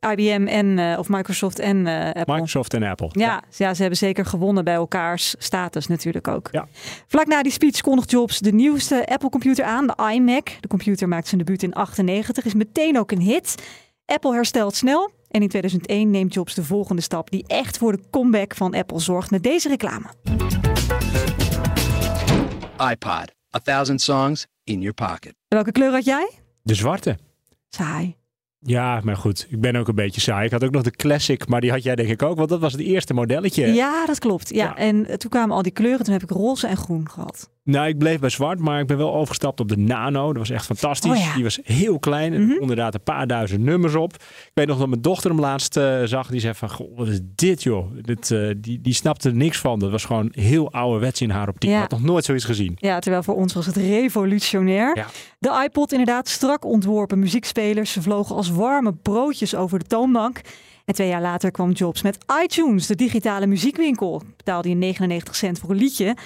IBM 0.00 0.46
en 0.46 0.66
uh, 0.78 0.98
of 0.98 1.08
Microsoft 1.08 1.58
en 1.58 1.86
uh, 1.86 2.06
Apple. 2.06 2.34
Microsoft 2.34 2.74
en 2.74 2.82
Apple. 2.82 3.08
Ja, 3.12 3.26
ja, 3.26 3.42
ja. 3.56 3.74
ze 3.74 3.80
hebben 3.80 3.98
zeker 3.98 4.26
gewonnen 4.26 4.64
bij 4.64 4.74
elkaars 4.74 5.34
status 5.38 5.86
natuurlijk 5.86 6.28
ook. 6.28 6.48
Ja. 6.50 6.68
Vlak 7.06 7.26
na 7.26 7.42
die 7.42 7.52
speech 7.52 7.80
kondigt 7.80 8.10
Jobs 8.10 8.38
de 8.38 8.52
nieuwste 8.52 9.06
Apple 9.06 9.28
computer 9.28 9.64
aan, 9.64 9.86
de 9.86 10.12
iMac. 10.12 10.50
De 10.60 10.68
computer 10.68 11.08
maakt 11.08 11.28
zijn 11.28 11.40
debuut 11.40 11.62
in 11.62 11.74
98, 11.74 12.44
is 12.44 12.54
meteen 12.54 12.98
ook 12.98 13.10
een 13.10 13.20
hit. 13.20 13.54
Apple 14.04 14.32
herstelt 14.32 14.74
snel 14.74 15.10
en 15.30 15.42
in 15.42 15.48
2001 15.48 16.10
neemt 16.10 16.34
Jobs 16.34 16.54
de 16.54 16.64
volgende 16.64 17.02
stap 17.02 17.30
die 17.30 17.44
echt 17.46 17.78
voor 17.78 17.92
de 17.92 18.02
comeback 18.10 18.54
van 18.54 18.74
Apple 18.74 18.98
zorgt 18.98 19.30
met 19.30 19.42
deze 19.42 19.68
reclame. 19.68 20.06
iPod, 22.90 23.32
a 23.56 23.58
thousand 23.62 24.00
songs 24.00 24.46
in 24.64 24.80
your 24.80 24.94
pocket. 24.94 25.34
Welke 25.48 25.72
kleur 25.72 25.92
had 25.92 26.04
jij? 26.04 26.30
De 26.62 26.74
zwarte. 26.74 27.18
Saai. 27.68 28.16
Ja, 28.60 29.00
maar 29.04 29.16
goed. 29.16 29.46
Ik 29.48 29.60
ben 29.60 29.76
ook 29.76 29.88
een 29.88 29.94
beetje 29.94 30.20
saai. 30.20 30.44
Ik 30.44 30.50
had 30.50 30.64
ook 30.64 30.70
nog 30.70 30.82
de 30.82 30.90
Classic, 30.90 31.48
maar 31.48 31.60
die 31.60 31.70
had 31.70 31.82
jij 31.82 31.94
denk 31.94 32.08
ik 32.08 32.22
ook. 32.22 32.36
Want 32.36 32.48
dat 32.48 32.60
was 32.60 32.72
het 32.72 32.80
eerste 32.80 33.14
modelletje. 33.14 33.66
Ja, 33.66 34.06
dat 34.06 34.18
klopt. 34.18 34.48
Ja. 34.48 34.64
ja. 34.64 34.76
En 34.76 35.18
toen 35.18 35.30
kwamen 35.30 35.56
al 35.56 35.62
die 35.62 35.72
kleuren. 35.72 36.04
Toen 36.04 36.12
heb 36.12 36.22
ik 36.22 36.30
roze 36.30 36.66
en 36.66 36.76
groen 36.76 37.08
gehad. 37.10 37.50
Nou, 37.70 37.88
ik 37.88 37.98
bleef 37.98 38.18
bij 38.18 38.28
zwart, 38.28 38.58
maar 38.58 38.80
ik 38.80 38.86
ben 38.86 38.96
wel 38.96 39.14
overgestapt 39.14 39.60
op 39.60 39.68
de 39.68 39.76
Nano. 39.76 40.26
Dat 40.26 40.36
was 40.36 40.50
echt 40.50 40.64
fantastisch. 40.66 41.10
Oh 41.10 41.16
ja. 41.16 41.34
Die 41.34 41.42
was 41.42 41.58
heel 41.64 41.98
klein. 41.98 42.32
En 42.32 42.42
Mhm. 42.46 42.60
inderdaad 42.60 42.94
een 42.94 43.02
paar 43.02 43.26
duizend 43.26 43.60
nummers 43.60 43.94
op. 43.94 44.12
Ik 44.14 44.50
weet 44.54 44.66
nog 44.66 44.78
dat 44.78 44.88
mijn 44.88 45.00
dochter 45.02 45.30
hem 45.30 45.40
laatst 45.40 45.76
eh, 45.76 46.02
zag. 46.04 46.28
Die 46.28 46.40
zei 46.40 46.54
van, 46.54 46.70
goh, 46.70 46.96
wat 46.96 47.08
is 47.08 47.20
dit 47.34 47.62
joh? 47.62 47.86
Dit, 48.02 48.30
eh, 48.30 48.48
die, 48.56 48.80
die 48.80 48.94
snapte 48.94 49.28
er 49.28 49.34
niks 49.34 49.58
van. 49.58 49.78
Dat 49.78 49.90
was 49.90 50.04
gewoon 50.04 50.28
heel 50.32 50.72
ouderwets 50.72 51.20
in 51.20 51.30
haar 51.30 51.48
optiek. 51.48 51.70
Ja. 51.70 51.74
Ik 51.76 51.80
had 51.80 51.90
nog 51.90 52.02
nooit 52.02 52.24
zoiets 52.24 52.44
gezien. 52.44 52.72
Ja, 52.76 52.98
terwijl 52.98 53.22
voor 53.22 53.34
ons 53.34 53.52
was 53.54 53.66
het 53.66 53.76
revolutionair. 53.76 54.96
Ja. 54.96 55.06
De 55.38 55.62
iPod 55.64 55.90
inderdaad 55.92 56.28
strak 56.28 56.64
ontworpen 56.64 57.18
muziekspelers. 57.18 57.92
Ze 57.92 58.02
vlogen 58.02 58.36
als 58.36 58.50
warme 58.50 58.92
broodjes 58.94 59.54
over 59.54 59.78
de 59.78 59.84
toonbank. 59.86 60.40
En 60.84 60.94
twee 60.94 61.08
jaar 61.08 61.20
later 61.22 61.50
kwam 61.50 61.70
Jobs 61.70 62.02
met 62.02 62.18
iTunes, 62.44 62.86
de 62.86 62.94
digitale 62.94 63.46
muziekwinkel. 63.46 64.22
Betaalde 64.36 64.68
je 64.68 64.74
99 64.74 65.36
cent 65.36 65.58
voor 65.58 65.70
een 65.70 65.76
liedje. 65.76 66.16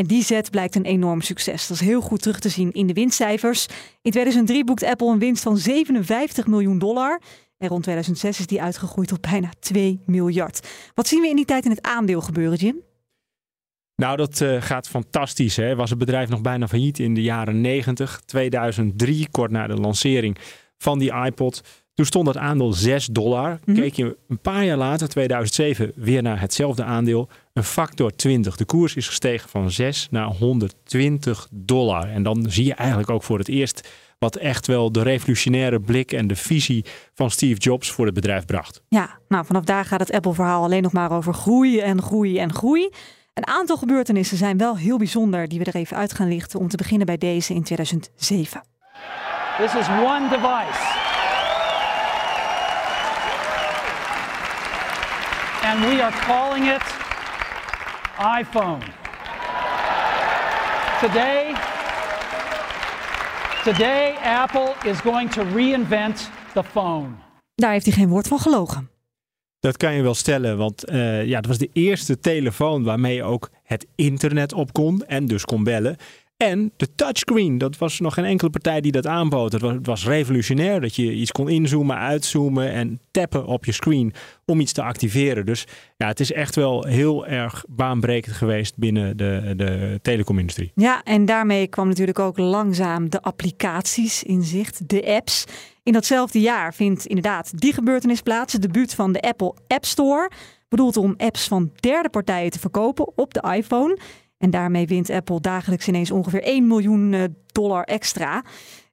En 0.00 0.06
die 0.06 0.24
zet 0.24 0.50
blijkt 0.50 0.74
een 0.74 0.84
enorm 0.84 1.20
succes. 1.20 1.66
Dat 1.66 1.80
is 1.80 1.86
heel 1.86 2.00
goed 2.00 2.22
terug 2.22 2.38
te 2.38 2.48
zien 2.48 2.72
in 2.72 2.86
de 2.86 2.92
winstcijfers. 2.92 3.66
In 4.02 4.10
2003 4.10 4.64
boekt 4.64 4.84
Apple 4.84 5.08
een 5.12 5.18
winst 5.18 5.42
van 5.42 5.56
57 5.56 6.46
miljoen 6.46 6.78
dollar. 6.78 7.20
En 7.58 7.68
rond 7.68 7.82
2006 7.82 8.38
is 8.38 8.46
die 8.46 8.62
uitgegroeid 8.62 9.08
tot 9.08 9.20
bijna 9.20 9.50
2 9.58 10.00
miljard. 10.06 10.68
Wat 10.94 11.08
zien 11.08 11.20
we 11.20 11.28
in 11.28 11.36
die 11.36 11.44
tijd 11.44 11.64
in 11.64 11.70
het 11.70 11.82
aandeel 11.82 12.20
gebeuren, 12.20 12.58
Jim? 12.58 12.76
Nou, 13.96 14.16
dat 14.16 14.40
eh, 14.40 14.62
gaat 14.62 14.88
fantastisch. 14.88 15.56
Hè? 15.56 15.76
Was 15.76 15.90
het 15.90 15.98
bedrijf 15.98 16.28
nog 16.28 16.40
bijna 16.40 16.68
failliet 16.68 16.98
in 16.98 17.14
de 17.14 17.22
jaren 17.22 17.60
90. 17.60 18.20
2003, 18.24 19.28
kort 19.30 19.50
na 19.50 19.66
de 19.66 19.76
lancering 19.76 20.36
van 20.78 20.98
die 20.98 21.14
iPod. 21.14 21.60
Toen 22.00 22.08
stond 22.08 22.26
dat 22.26 22.36
aandeel 22.36 22.72
6 22.72 23.06
dollar. 23.06 23.58
Mhm. 23.64 23.80
Keek 23.80 23.94
je 23.94 24.16
een 24.28 24.38
paar 24.38 24.64
jaar 24.64 24.76
later, 24.76 25.08
2007, 25.08 25.92
weer 25.94 26.22
naar 26.22 26.40
hetzelfde 26.40 26.84
aandeel. 26.84 27.28
Een 27.52 27.64
factor 27.64 28.16
20. 28.16 28.56
De 28.56 28.64
koers 28.64 28.94
is 28.94 29.06
gestegen 29.06 29.48
van 29.48 29.70
6 29.70 30.08
naar 30.10 30.26
120 30.26 31.48
dollar. 31.50 32.08
En 32.08 32.22
dan 32.22 32.46
zie 32.48 32.64
je 32.64 32.74
eigenlijk 32.74 33.10
ook 33.10 33.22
voor 33.22 33.38
het 33.38 33.48
eerst 33.48 33.88
wat 34.18 34.36
echt 34.36 34.66
wel 34.66 34.92
de 34.92 35.02
revolutionaire 35.02 35.80
blik 35.80 36.12
en 36.12 36.26
de 36.26 36.36
visie 36.36 36.84
van 37.14 37.30
Steve 37.30 37.60
Jobs 37.60 37.90
voor 37.90 38.04
het 38.04 38.14
bedrijf 38.14 38.44
bracht. 38.44 38.82
Ja, 38.88 39.18
nou 39.28 39.44
vanaf 39.46 39.64
daar 39.64 39.84
gaat 39.84 40.00
het 40.00 40.12
Apple-verhaal 40.12 40.64
alleen 40.64 40.82
nog 40.82 40.92
maar 40.92 41.12
over 41.12 41.34
groei 41.34 41.80
en 41.80 42.02
groei 42.02 42.38
en 42.38 42.52
groei. 42.52 42.88
Een 43.34 43.46
aantal 43.46 43.76
gebeurtenissen 43.76 44.36
zijn 44.36 44.58
wel 44.58 44.76
heel 44.76 44.98
bijzonder 44.98 45.48
die 45.48 45.58
we 45.58 45.64
er 45.64 45.74
even 45.74 45.96
uit 45.96 46.14
gaan 46.14 46.28
lichten. 46.28 46.60
Om 46.60 46.68
te 46.68 46.76
beginnen 46.76 47.06
bij 47.06 47.18
deze 47.18 47.54
in 47.54 47.62
2007. 47.62 48.62
This 49.58 49.74
is 49.74 49.88
one 49.88 50.28
device. 50.28 51.09
And 55.70 55.80
we 55.80 56.02
are 56.02 56.12
calling 56.26 56.66
it 56.66 56.82
iPhone. 58.18 58.82
Today, 61.00 61.54
today 63.64 64.14
Apple 64.24 64.74
is 64.84 65.00
going 65.00 65.30
to 65.30 65.42
reinvent 65.42 66.30
the 66.52 66.64
phone. 66.64 67.08
Daar 67.54 67.72
heeft 67.72 67.84
hij 67.84 67.94
geen 67.94 68.08
woord 68.08 68.28
van 68.28 68.38
gelogen. 68.38 68.90
Dat 69.60 69.76
kan 69.76 69.94
je 69.94 70.02
wel 70.02 70.14
stellen, 70.14 70.56
want 70.56 70.90
uh, 70.90 71.24
ja, 71.26 71.36
het 71.36 71.46
was 71.46 71.58
de 71.58 71.70
eerste 71.72 72.18
telefoon 72.18 72.82
waarmee 72.84 73.14
je 73.14 73.22
ook 73.22 73.50
het 73.62 73.86
internet 73.94 74.52
op 74.52 74.72
kon 74.72 75.04
en 75.06 75.26
dus 75.26 75.44
kon 75.44 75.64
bellen. 75.64 75.96
En 76.42 76.72
de 76.76 76.94
touchscreen, 76.94 77.58
dat 77.58 77.78
was 77.78 78.00
nog 78.00 78.14
geen 78.14 78.24
enkele 78.24 78.50
partij 78.50 78.80
die 78.80 78.92
dat 78.92 79.06
aanbood. 79.06 79.52
Het 79.52 79.86
was, 79.86 80.06
revolutionair 80.06 80.80
dat 80.80 80.96
je 80.96 81.12
iets 81.12 81.32
kon 81.32 81.48
inzoomen, 81.48 81.96
uitzoomen 81.96 82.70
en 82.72 83.00
tappen 83.10 83.46
op 83.46 83.64
je 83.64 83.72
screen 83.72 84.12
om 84.44 84.60
iets 84.60 84.72
te 84.72 84.82
activeren. 84.82 85.46
Dus 85.46 85.66
ja, 85.96 86.06
het 86.06 86.20
is 86.20 86.32
echt 86.32 86.54
wel 86.54 86.84
heel 86.84 87.26
erg 87.26 87.64
baanbrekend 87.68 88.36
geweest 88.36 88.78
binnen 88.78 89.16
de, 89.16 89.52
de 89.56 89.98
telecomindustrie. 90.02 90.72
Ja, 90.74 91.02
en 91.02 91.24
daarmee 91.24 91.66
kwam 91.66 91.88
natuurlijk 91.88 92.18
ook 92.18 92.38
langzaam 92.38 93.10
de 93.10 93.22
applicaties 93.22 94.22
in 94.22 94.42
zicht, 94.42 94.88
de 94.88 95.06
apps. 95.06 95.44
In 95.82 95.92
datzelfde 95.92 96.40
jaar 96.40 96.74
vindt 96.74 97.06
inderdaad 97.06 97.60
die 97.60 97.72
gebeurtenis 97.72 98.20
plaats, 98.20 98.52
het 98.52 98.62
debuut 98.62 98.94
van 98.94 99.12
de 99.12 99.20
Apple 99.20 99.54
App 99.66 99.84
Store. 99.84 100.30
Bedoeld 100.68 100.96
om 100.96 101.14
apps 101.16 101.48
van 101.48 101.72
derde 101.74 102.08
partijen 102.08 102.50
te 102.50 102.58
verkopen 102.58 103.16
op 103.16 103.34
de 103.34 103.54
iPhone. 103.56 103.98
En 104.40 104.50
daarmee 104.50 104.86
wint 104.86 105.10
Apple 105.10 105.40
dagelijks 105.40 105.88
ineens 105.88 106.10
ongeveer 106.10 106.42
1 106.42 106.66
miljoen 106.66 107.12
eh, 107.12 107.22
dollar 107.52 107.84
extra. 107.84 108.42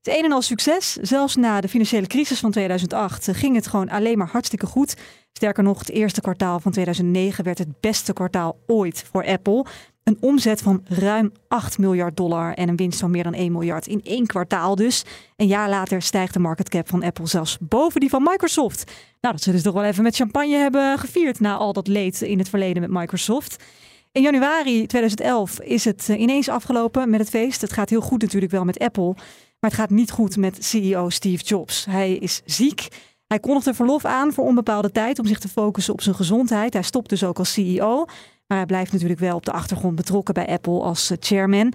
Het 0.02 0.18
een 0.18 0.24
en 0.24 0.32
al 0.32 0.42
succes. 0.42 0.94
Zelfs 0.94 1.36
na 1.36 1.62
de 1.62 1.68
financiële 1.68 2.08
crisis 2.08 2.40
van 2.40 2.52
2008 2.52 3.30
ging 3.32 3.56
het 3.56 3.68
gewoon 3.68 3.90
alleen 3.90 4.18
maar 4.18 4.30
hartstikke 4.32 4.66
goed. 4.66 4.96
Sterker 5.34 5.64
nog, 5.64 5.80
het 5.80 5.90
eerste 5.90 6.22
kwartaal 6.22 6.60
van 6.60 6.72
2009 6.72 7.44
werd 7.44 7.58
het 7.58 7.80
beste 7.80 8.14
kwartaal 8.14 8.60
ooit 8.66 9.06
voor 9.12 9.26
Apple. 9.26 9.66
Een 10.04 10.18
omzet 10.20 10.62
van 10.62 10.82
ruim 10.86 11.32
8 11.48 11.78
miljard 11.78 12.18
dollar 12.18 12.54
en 12.54 12.70
een 12.70 12.76
winst 12.76 13.00
van 13.00 13.12
meer 13.12 13.24
dan 13.24 13.34
1 13.34 13.52
miljard 13.52 13.88
in 13.88 14.02
één 14.04 14.26
kwartaal 14.26 14.76
dus. 14.76 15.06
Een 15.36 15.48
jaar 15.48 15.70
later 15.70 16.02
stijgt 16.02 16.34
de 16.34 16.40
market 16.40 16.70
cap 16.70 16.90
van 16.90 17.04
Apple 17.04 17.28
zelfs 17.28 17.58
boven 17.62 18.00
die 18.00 18.10
van 18.10 18.24
Microsoft. 18.24 18.92
Nou, 19.22 19.36
dat 19.36 19.44
ze 19.44 19.62
toch 19.62 19.74
wel 19.74 19.84
even 19.84 20.04
met 20.04 20.16
champagne 20.16 20.56
hebben 20.56 21.00
gevierd 21.00 21.40
na 21.40 21.56
al 21.56 21.74
dat 21.74 21.88
leed 21.88 22.22
in 22.22 22.38
het 22.38 22.50
verleden 22.50 22.82
met 22.82 22.92
Microsoft. 22.92 23.64
In 24.12 24.22
januari 24.22 24.86
2011 24.86 25.60
is 25.62 25.86
het 25.86 26.10
eh, 26.10 26.20
ineens 26.20 26.50
afgelopen 26.50 27.10
met 27.10 27.20
het 27.20 27.30
feest. 27.30 27.62
Het 27.62 27.74
gaat 27.74 27.90
heel 27.90 28.02
goed 28.02 28.22
natuurlijk 28.22 28.52
wel 28.52 28.66
met 28.66 28.80
Apple. 28.80 29.14
Maar 29.60 29.70
het 29.70 29.80
gaat 29.80 29.90
niet 29.90 30.12
goed 30.12 30.38
met 30.38 30.66
CEO 30.66 31.10
Steve 31.10 31.44
Jobs. 31.44 31.86
Hij 31.86 32.14
is 32.14 32.42
ziek. 32.46 32.88
Hij 33.28 33.40
kondigde 33.40 33.74
verlof 33.74 34.06
aan 34.06 34.34
voor 34.34 34.46
onbepaalde 34.46 34.92
tijd 34.92 35.20
om 35.20 35.26
zich 35.26 35.40
te 35.40 35.48
focussen 35.48 35.94
op 35.94 36.02
zijn 36.02 36.16
gezondheid. 36.16 36.74
Hij 36.74 36.82
stopt 36.82 37.10
dus 37.10 37.24
ook 37.24 37.40
als 37.40 37.54
CEO. 37.54 38.06
Maar 38.48 38.58
hij 38.58 38.66
blijft 38.66 38.92
natuurlijk 38.92 39.20
wel 39.20 39.36
op 39.36 39.46
de 39.46 39.52
achtergrond 39.52 39.96
betrokken 39.96 40.34
bij 40.34 40.48
Apple 40.48 40.82
als 40.82 41.10
eh, 41.10 41.18
chairman. 41.20 41.74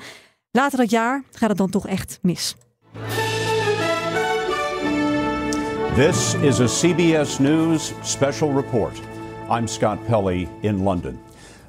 Later 0.51 0.79
dat 0.79 0.91
jaar 0.91 1.23
gaat 1.33 1.49
het 1.49 1.59
dan 1.59 1.71
toch 1.71 1.87
echt 1.87 2.19
mis. 2.23 2.55
This 5.95 6.35
is 6.35 6.61
a 6.61 6.67
CBS 6.67 7.39
News 7.39 7.93
special 8.03 8.55
report. 8.55 9.01
I'm 9.51 9.67
Scott 9.67 10.07
Pelley 10.07 10.49
in 10.61 10.83
London. 10.83 11.19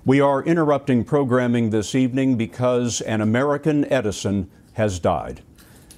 We 0.05 0.19
are 0.19 0.43
interrupting 0.43 1.05
programming 1.05 1.71
this 1.71 1.95
evening 1.95 2.35
because 2.35 3.01
an 3.05 3.21
American 3.21 3.85
Edison 3.85 4.49
has 4.73 4.99
died. 4.99 5.41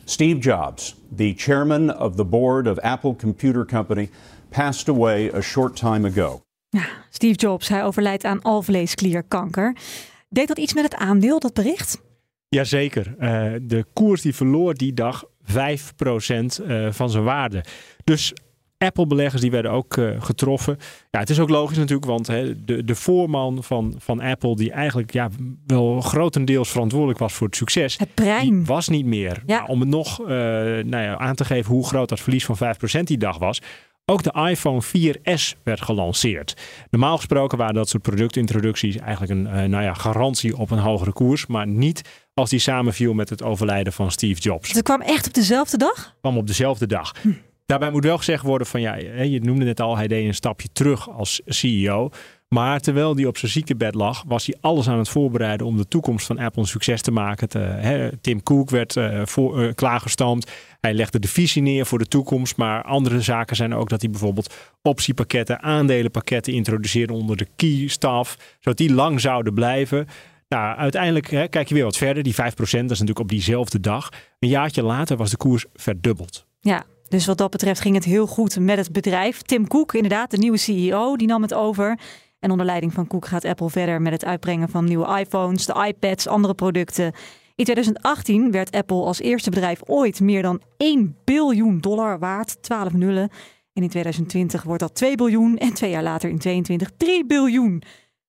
Steve 0.05 0.39
Jobs, 0.39 0.95
the 1.15 1.33
chairman 1.33 1.89
of 1.89 2.15
the 2.15 2.25
board 2.25 2.67
of 2.67 2.79
Apple 2.83 3.15
Computer 3.15 3.65
Company, 3.65 4.09
passed 4.49 4.87
away 4.89 5.31
a 5.33 5.41
short 5.41 5.75
time 5.75 6.05
ago. 6.05 6.41
Steve 7.09 7.35
Jobs, 7.35 7.67
hij 7.67 7.83
overlijdt 7.83 8.23
aan 8.23 8.41
alvleesklierkanker. 8.41 9.75
Deed 10.29 10.47
dat 10.47 10.57
iets 10.57 10.73
met 10.73 10.83
het 10.83 10.95
aandeel, 10.95 11.39
dat 11.39 11.53
bericht? 11.53 12.01
Jazeker. 12.49 13.15
Uh, 13.19 13.53
de 13.61 13.85
koers 13.93 14.21
die 14.21 14.35
verloor 14.35 14.73
die 14.73 14.93
dag 14.93 15.23
5% 15.25 15.55
uh, 16.67 16.91
van 16.91 17.09
zijn 17.09 17.23
waarde. 17.23 17.63
Dus 18.03 18.33
Apple-beleggers 18.85 19.41
die 19.41 19.51
werden 19.51 19.71
ook 19.71 19.97
uh, 19.97 20.09
getroffen. 20.19 20.77
Ja, 21.11 21.19
het 21.19 21.29
is 21.29 21.39
ook 21.39 21.49
logisch 21.49 21.77
natuurlijk, 21.77 22.05
want 22.05 22.27
hè, 22.27 22.63
de, 22.65 22.83
de 22.83 22.95
voorman 22.95 23.63
van, 23.63 23.95
van 23.97 24.21
Apple, 24.21 24.55
die 24.55 24.71
eigenlijk 24.71 25.13
ja, 25.13 25.29
wel 25.65 26.01
grotendeels 26.01 26.69
verantwoordelijk 26.69 27.19
was 27.19 27.33
voor 27.33 27.47
het 27.47 27.55
succes, 27.55 27.97
het 27.97 28.13
brein. 28.13 28.65
was 28.65 28.87
niet 28.87 29.05
meer. 29.05 29.43
Ja. 29.45 29.57
Nou, 29.57 29.69
om 29.69 29.79
het 29.79 29.89
nog 29.89 30.21
uh, 30.21 30.27
nou 30.27 30.97
ja, 30.97 31.17
aan 31.17 31.35
te 31.35 31.45
geven 31.45 31.71
hoe 31.71 31.87
groot 31.87 32.09
dat 32.09 32.19
verlies 32.19 32.45
van 32.45 32.57
5% 32.99 32.99
die 33.03 33.17
dag 33.17 33.37
was. 33.37 33.61
Ook 34.07 34.23
de 34.23 34.49
iPhone 34.49 34.81
4S 34.83 35.63
werd 35.63 35.81
gelanceerd. 35.81 36.57
Normaal 36.89 37.17
gesproken 37.17 37.57
waren 37.57 37.73
dat 37.73 37.89
soort 37.89 38.03
productintroducties 38.03 38.97
eigenlijk 38.97 39.31
een 39.31 39.45
uh, 39.45 39.53
nou 39.63 39.83
ja, 39.83 39.93
garantie 39.93 40.57
op 40.57 40.71
een 40.71 40.79
hogere 40.79 41.13
koers, 41.13 41.45
maar 41.45 41.67
niet 41.67 42.01
als 42.33 42.49
die 42.49 42.59
samenviel 42.59 43.13
met 43.13 43.29
het 43.29 43.43
overlijden 43.43 43.93
van 43.93 44.11
Steve 44.11 44.41
Jobs. 44.41 44.71
Het 44.71 44.83
kwam 44.83 45.01
echt 45.01 45.27
op 45.27 45.33
dezelfde 45.33 45.77
dag? 45.77 46.15
kwam 46.21 46.37
op 46.37 46.47
dezelfde 46.47 46.87
dag. 46.87 47.13
Hm. 47.21 47.29
Daarbij 47.65 47.91
moet 47.91 48.03
wel 48.03 48.17
gezegd 48.17 48.43
worden 48.43 48.67
van 48.67 48.81
ja, 48.81 48.95
je 49.23 49.39
noemde 49.41 49.65
net 49.65 49.79
al, 49.81 49.97
hij 49.97 50.07
deed 50.07 50.25
een 50.25 50.33
stapje 50.33 50.67
terug 50.73 51.09
als 51.09 51.41
CEO. 51.45 52.09
Maar 52.49 52.79
terwijl 52.79 53.15
hij 53.15 53.25
op 53.25 53.37
zijn 53.37 53.51
ziekenbed 53.51 53.95
lag, 53.95 54.23
was 54.27 54.45
hij 54.45 54.55
alles 54.61 54.87
aan 54.87 54.97
het 54.97 55.09
voorbereiden 55.09 55.67
om 55.67 55.77
de 55.77 55.87
toekomst 55.87 56.25
van 56.25 56.39
Apple 56.39 56.61
een 56.61 56.67
succes 56.67 57.01
te 57.01 57.11
maken. 57.11 57.61
hè, 57.61 58.17
Tim 58.17 58.43
Cook 58.43 58.69
werd 58.69 58.95
uh, 58.95 59.21
voor, 59.25 59.63
uh, 59.63 59.73
klaargestoomd. 59.73 60.51
Hij 60.81 60.93
legde 60.93 61.19
de 61.19 61.27
visie 61.27 61.61
neer 61.61 61.85
voor 61.85 61.97
de 61.97 62.07
toekomst. 62.07 62.57
Maar 62.57 62.83
andere 62.83 63.21
zaken 63.21 63.55
zijn 63.55 63.73
ook 63.73 63.89
dat 63.89 64.01
hij 64.01 64.09
bijvoorbeeld 64.09 64.53
optiepakketten, 64.81 65.61
aandelenpakketten 65.61 66.53
introduceerde 66.53 67.13
onder 67.13 67.37
de 67.37 67.47
key 67.55 67.87
staff. 67.87 68.57
Zodat 68.59 68.77
die 68.77 68.93
lang 68.93 69.21
zouden 69.21 69.53
blijven. 69.53 70.07
Nou, 70.49 70.77
uiteindelijk 70.77 71.29
hè, 71.29 71.47
kijk 71.47 71.67
je 71.67 71.73
weer 71.73 71.83
wat 71.83 71.97
verder. 71.97 72.23
Die 72.23 72.33
5% 72.33 72.37
dat 72.37 72.69
is 72.69 72.79
natuurlijk 72.79 73.19
op 73.19 73.29
diezelfde 73.29 73.79
dag. 73.79 74.09
Een 74.39 74.49
jaartje 74.49 74.83
later 74.83 75.17
was 75.17 75.29
de 75.29 75.37
koers 75.37 75.65
verdubbeld. 75.73 76.45
Ja, 76.59 76.85
dus 77.07 77.25
wat 77.25 77.37
dat 77.37 77.51
betreft 77.51 77.81
ging 77.81 77.95
het 77.95 78.03
heel 78.03 78.27
goed 78.27 78.59
met 78.59 78.77
het 78.77 78.91
bedrijf. 78.91 79.41
Tim 79.41 79.67
Cook, 79.67 79.93
inderdaad, 79.93 80.31
de 80.31 80.37
nieuwe 80.37 80.57
CEO, 80.57 81.15
die 81.15 81.27
nam 81.27 81.41
het 81.41 81.53
over. 81.53 81.99
En 82.39 82.51
onder 82.51 82.65
leiding 82.65 82.93
van 82.93 83.07
Cook 83.07 83.25
gaat 83.25 83.45
Apple 83.45 83.69
verder 83.69 84.01
met 84.01 84.13
het 84.13 84.25
uitbrengen 84.25 84.69
van 84.69 84.85
nieuwe 84.85 85.19
iPhones, 85.19 85.65
de 85.65 85.85
iPads, 85.87 86.27
andere 86.27 86.53
producten. 86.53 87.13
In 87.55 87.63
2018 87.63 88.51
werd 88.51 88.71
Apple 88.71 89.03
als 89.03 89.19
eerste 89.19 89.49
bedrijf 89.49 89.81
ooit 89.85 90.19
meer 90.19 90.41
dan 90.41 90.61
1 90.77 91.17
biljoen 91.23 91.79
dollar 91.79 92.19
waard, 92.19 92.61
12 92.61 92.93
nullen. 92.93 93.29
En 93.73 93.83
in 93.83 93.89
2020 93.89 94.63
wordt 94.63 94.81
dat 94.81 94.95
2 94.95 95.15
biljoen 95.15 95.57
en 95.57 95.73
twee 95.73 95.89
jaar 95.89 96.03
later 96.03 96.29
in 96.29 96.37
2022 96.37 97.07
3 97.07 97.25
biljoen. 97.25 97.83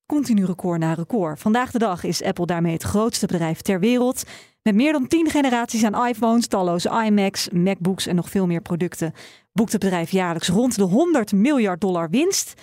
Continu 0.06 0.44
record 0.44 0.78
na 0.78 0.92
record. 0.94 1.38
Vandaag 1.38 1.70
de 1.70 1.78
dag 1.78 2.04
is 2.04 2.22
Apple 2.22 2.46
daarmee 2.46 2.72
het 2.72 2.82
grootste 2.82 3.26
bedrijf 3.26 3.60
ter 3.60 3.80
wereld. 3.80 4.24
Met 4.66 4.74
meer 4.74 4.92
dan 4.92 5.06
10 5.06 5.30
generaties 5.30 5.84
aan 5.84 6.06
iPhones, 6.06 6.46
talloze 6.46 7.04
iMacs, 7.04 7.48
MacBooks 7.48 8.06
en 8.06 8.14
nog 8.14 8.30
veel 8.30 8.46
meer 8.46 8.60
producten 8.60 9.12
boekt 9.52 9.72
het 9.72 9.80
bedrijf 9.80 10.10
jaarlijks 10.10 10.48
rond 10.48 10.76
de 10.76 10.82
100 10.82 11.32
miljard 11.32 11.80
dollar 11.80 12.10
winst. 12.10 12.60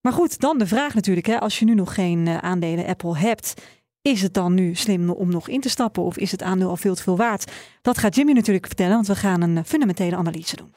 Maar 0.00 0.12
goed, 0.12 0.40
dan 0.40 0.58
de 0.58 0.66
vraag 0.66 0.94
natuurlijk, 0.94 1.26
hè, 1.26 1.40
als 1.40 1.58
je 1.58 1.64
nu 1.64 1.74
nog 1.74 1.94
geen 1.94 2.26
uh, 2.26 2.38
aandelen 2.38 2.86
Apple 2.86 3.18
hebt, 3.18 3.54
is 4.02 4.22
het 4.22 4.34
dan 4.34 4.54
nu 4.54 4.74
slim 4.74 5.10
om 5.10 5.30
nog 5.30 5.48
in 5.48 5.60
te 5.60 5.68
stappen 5.68 6.02
of 6.02 6.18
is 6.18 6.30
het 6.30 6.42
aandeel 6.42 6.68
al 6.68 6.76
veel 6.76 6.94
te 6.94 7.02
veel 7.02 7.16
waard? 7.16 7.52
Dat 7.82 7.98
gaat 7.98 8.14
Jimmy 8.14 8.32
natuurlijk 8.32 8.66
vertellen, 8.66 8.94
want 8.94 9.06
we 9.06 9.16
gaan 9.16 9.42
een 9.42 9.64
fundamentele 9.64 10.16
analyse 10.16 10.56
doen. 10.56 10.72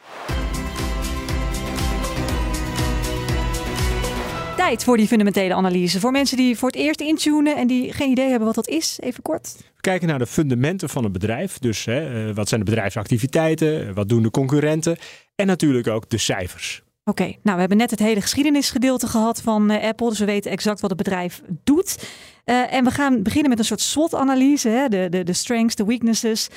Tijd 4.62 4.84
voor 4.84 4.97
die 4.97 5.08
fundamentele 5.08 5.54
analyse. 5.54 6.00
Voor 6.00 6.12
mensen 6.12 6.38
die 6.38 6.58
voor 6.58 6.69
het 6.69 6.78
eerst 6.78 7.02
intunen 7.02 7.56
en 7.56 7.67
die 7.67 7.93
geen 7.93 8.10
idee 8.12 8.30
hebben 8.30 8.45
wat 8.45 8.56
dat 8.56 8.67
is, 8.67 8.97
even 9.00 9.24
kort. 9.24 9.56
We 9.58 9.82
kijken 9.82 10.08
naar 10.08 10.19
de 10.19 10.28
fundamenten 10.28 10.89
van 10.89 11.06
een 11.06 11.12
bedrijf. 11.12 11.60
Dus 11.60 11.86
hè, 11.86 12.34
wat 12.34 12.47
zijn 12.47 12.60
de 12.60 12.65
bedrijfsactiviteiten? 12.65 13.93
Wat 13.93 14.10
doen 14.10 14.21
de 14.21 14.32
concurrenten? 14.32 14.97
En 15.36 15.47
natuurlijk 15.47 15.88
ook 15.88 16.10
de 16.10 16.17
cijfers. 16.17 16.84
Oké, 17.04 17.24
nou 17.24 17.38
we 17.54 17.60
hebben 17.60 17.78
net 17.78 17.89
het 17.89 18.00
hele 18.00 18.21
geschiedenisgedeelte 18.21 19.08
gehad 19.08 19.41
van 19.41 19.71
uh, 19.71 19.84
Apple. 19.84 20.10
Dus 20.10 20.19
we 20.19 20.26
weten 20.26 20.52
exact 20.52 20.82
wat 20.82 20.89
het 20.89 21.04
bedrijf 21.04 21.41
doet. 21.63 22.10
Uh, 22.45 22.74
en 22.74 22.84
we 22.84 22.91
gaan 22.91 23.24
beginnen 23.24 23.50
met 23.50 23.60
een 23.60 23.65
soort 23.65 23.82
SWOT-analyse. 23.82 24.86
De, 24.89 25.10
de, 25.10 25.24
de 25.24 25.34
strengths, 25.34 25.76
de 25.76 25.86
weaknesses. 25.86 26.47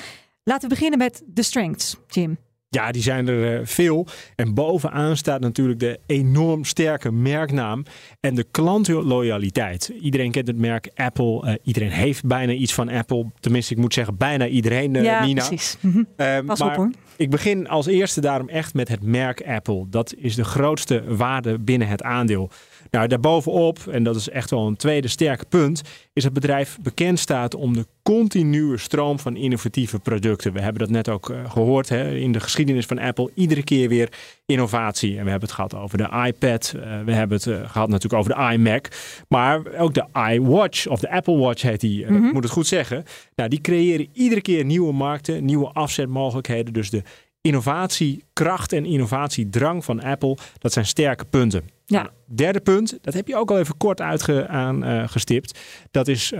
Laten 0.43 0.69
we 0.69 0.75
beginnen 0.75 0.99
met 0.99 1.21
de 1.25 1.43
strengths, 1.43 1.97
Jim. 2.07 2.37
Ja, 2.75 2.91
die 2.91 3.01
zijn 3.01 3.27
er 3.27 3.59
uh, 3.59 3.65
veel. 3.65 4.07
En 4.35 4.53
bovenaan 4.53 5.17
staat 5.17 5.39
natuurlijk 5.39 5.79
de 5.79 5.99
enorm 6.05 6.63
sterke 6.63 7.11
merknaam 7.11 7.85
en 8.19 8.35
de 8.35 8.45
klantloyaliteit. 8.51 9.91
Iedereen 10.01 10.31
kent 10.31 10.47
het 10.47 10.57
merk 10.57 10.91
Apple. 10.95 11.41
Uh, 11.45 11.53
iedereen 11.63 11.91
heeft 11.91 12.25
bijna 12.25 12.53
iets 12.53 12.73
van 12.73 12.89
Apple. 12.89 13.25
Tenminste, 13.39 13.73
ik 13.73 13.79
moet 13.79 13.93
zeggen 13.93 14.17
bijna 14.17 14.47
iedereen, 14.47 14.93
uh, 14.93 15.03
ja, 15.03 15.25
Nina. 15.25 15.47
precies. 15.47 15.77
Mm 15.79 15.91
-hmm. 15.91 16.45
Pas 16.45 16.59
maar 16.59 16.69
op 16.69 16.75
hoor. 16.75 16.91
Ik 17.17 17.29
begin 17.29 17.67
als 17.67 17.85
eerste 17.85 18.21
daarom 18.21 18.49
echt 18.49 18.73
met 18.73 18.87
het 18.87 19.03
merk 19.03 19.47
Apple. 19.47 19.85
Dat 19.89 20.13
is 20.17 20.35
de 20.35 20.43
grootste 20.43 21.03
waarde 21.15 21.59
binnen 21.59 21.87
het 21.87 22.03
aandeel. 22.03 22.51
Nou, 22.95 23.07
daarbovenop, 23.07 23.87
en 23.91 24.03
dat 24.03 24.15
is 24.15 24.29
echt 24.29 24.49
wel 24.49 24.67
een 24.67 24.75
tweede 24.75 25.07
sterke 25.07 25.45
punt, 25.45 25.81
is 26.13 26.23
het 26.23 26.33
bedrijf 26.33 26.77
bekend 26.81 27.19
staat 27.19 27.55
om 27.55 27.73
de 27.73 27.85
continue 28.03 28.77
stroom 28.77 29.19
van 29.19 29.35
innovatieve 29.35 29.99
producten. 29.99 30.53
We 30.53 30.61
hebben 30.61 30.79
dat 30.79 30.89
net 30.89 31.09
ook 31.09 31.29
uh, 31.29 31.51
gehoord 31.51 31.89
hè, 31.89 32.15
in 32.15 32.31
de 32.31 32.39
geschiedenis 32.39 32.85
van 32.85 32.99
Apple. 32.99 33.31
Iedere 33.33 33.63
keer 33.63 33.89
weer 33.89 34.09
innovatie. 34.45 35.17
En 35.17 35.23
we 35.23 35.29
hebben 35.29 35.47
het 35.47 35.57
gehad 35.57 35.75
over 35.75 35.97
de 35.97 36.09
iPad. 36.25 36.73
Uh, 36.75 36.81
we 37.05 37.11
hebben 37.11 37.37
het 37.37 37.45
uh, 37.45 37.69
gehad 37.69 37.89
natuurlijk 37.89 38.21
over 38.21 38.35
de 38.35 38.53
iMac. 38.53 38.87
Maar 39.27 39.61
ook 39.77 39.93
de 39.93 40.05
iWatch, 40.31 40.87
of 40.87 40.99
de 40.99 41.11
Apple 41.11 41.37
Watch 41.37 41.61
heet 41.61 41.81
die, 41.81 42.05
mm 42.05 42.15
-hmm. 42.15 42.27
ik 42.27 42.33
moet 42.33 42.43
het 42.43 42.51
goed 42.51 42.67
zeggen. 42.67 43.03
Nou, 43.35 43.49
die 43.49 43.61
creëren 43.61 44.07
iedere 44.13 44.41
keer 44.41 44.65
nieuwe 44.65 44.93
markten, 44.93 45.45
nieuwe 45.45 45.67
afzetmogelijkheden. 45.73 46.73
Dus 46.73 46.89
de 46.89 47.03
innovatiekracht 47.45 48.73
en 48.73 48.85
innovatiedrang 48.85 49.85
van 49.85 50.01
Apple, 50.01 50.37
dat 50.57 50.73
zijn 50.73 50.85
sterke 50.85 51.25
punten. 51.25 51.63
Ja. 51.85 52.01
Nou, 52.01 52.13
derde 52.25 52.59
punt, 52.59 52.97
dat 53.01 53.13
heb 53.13 53.27
je 53.27 53.35
ook 53.35 53.51
al 53.51 53.59
even 53.59 53.77
kort 53.77 54.01
aangestipt. 54.01 55.59
dat 55.91 56.07
is 56.07 56.31
uh, 56.31 56.39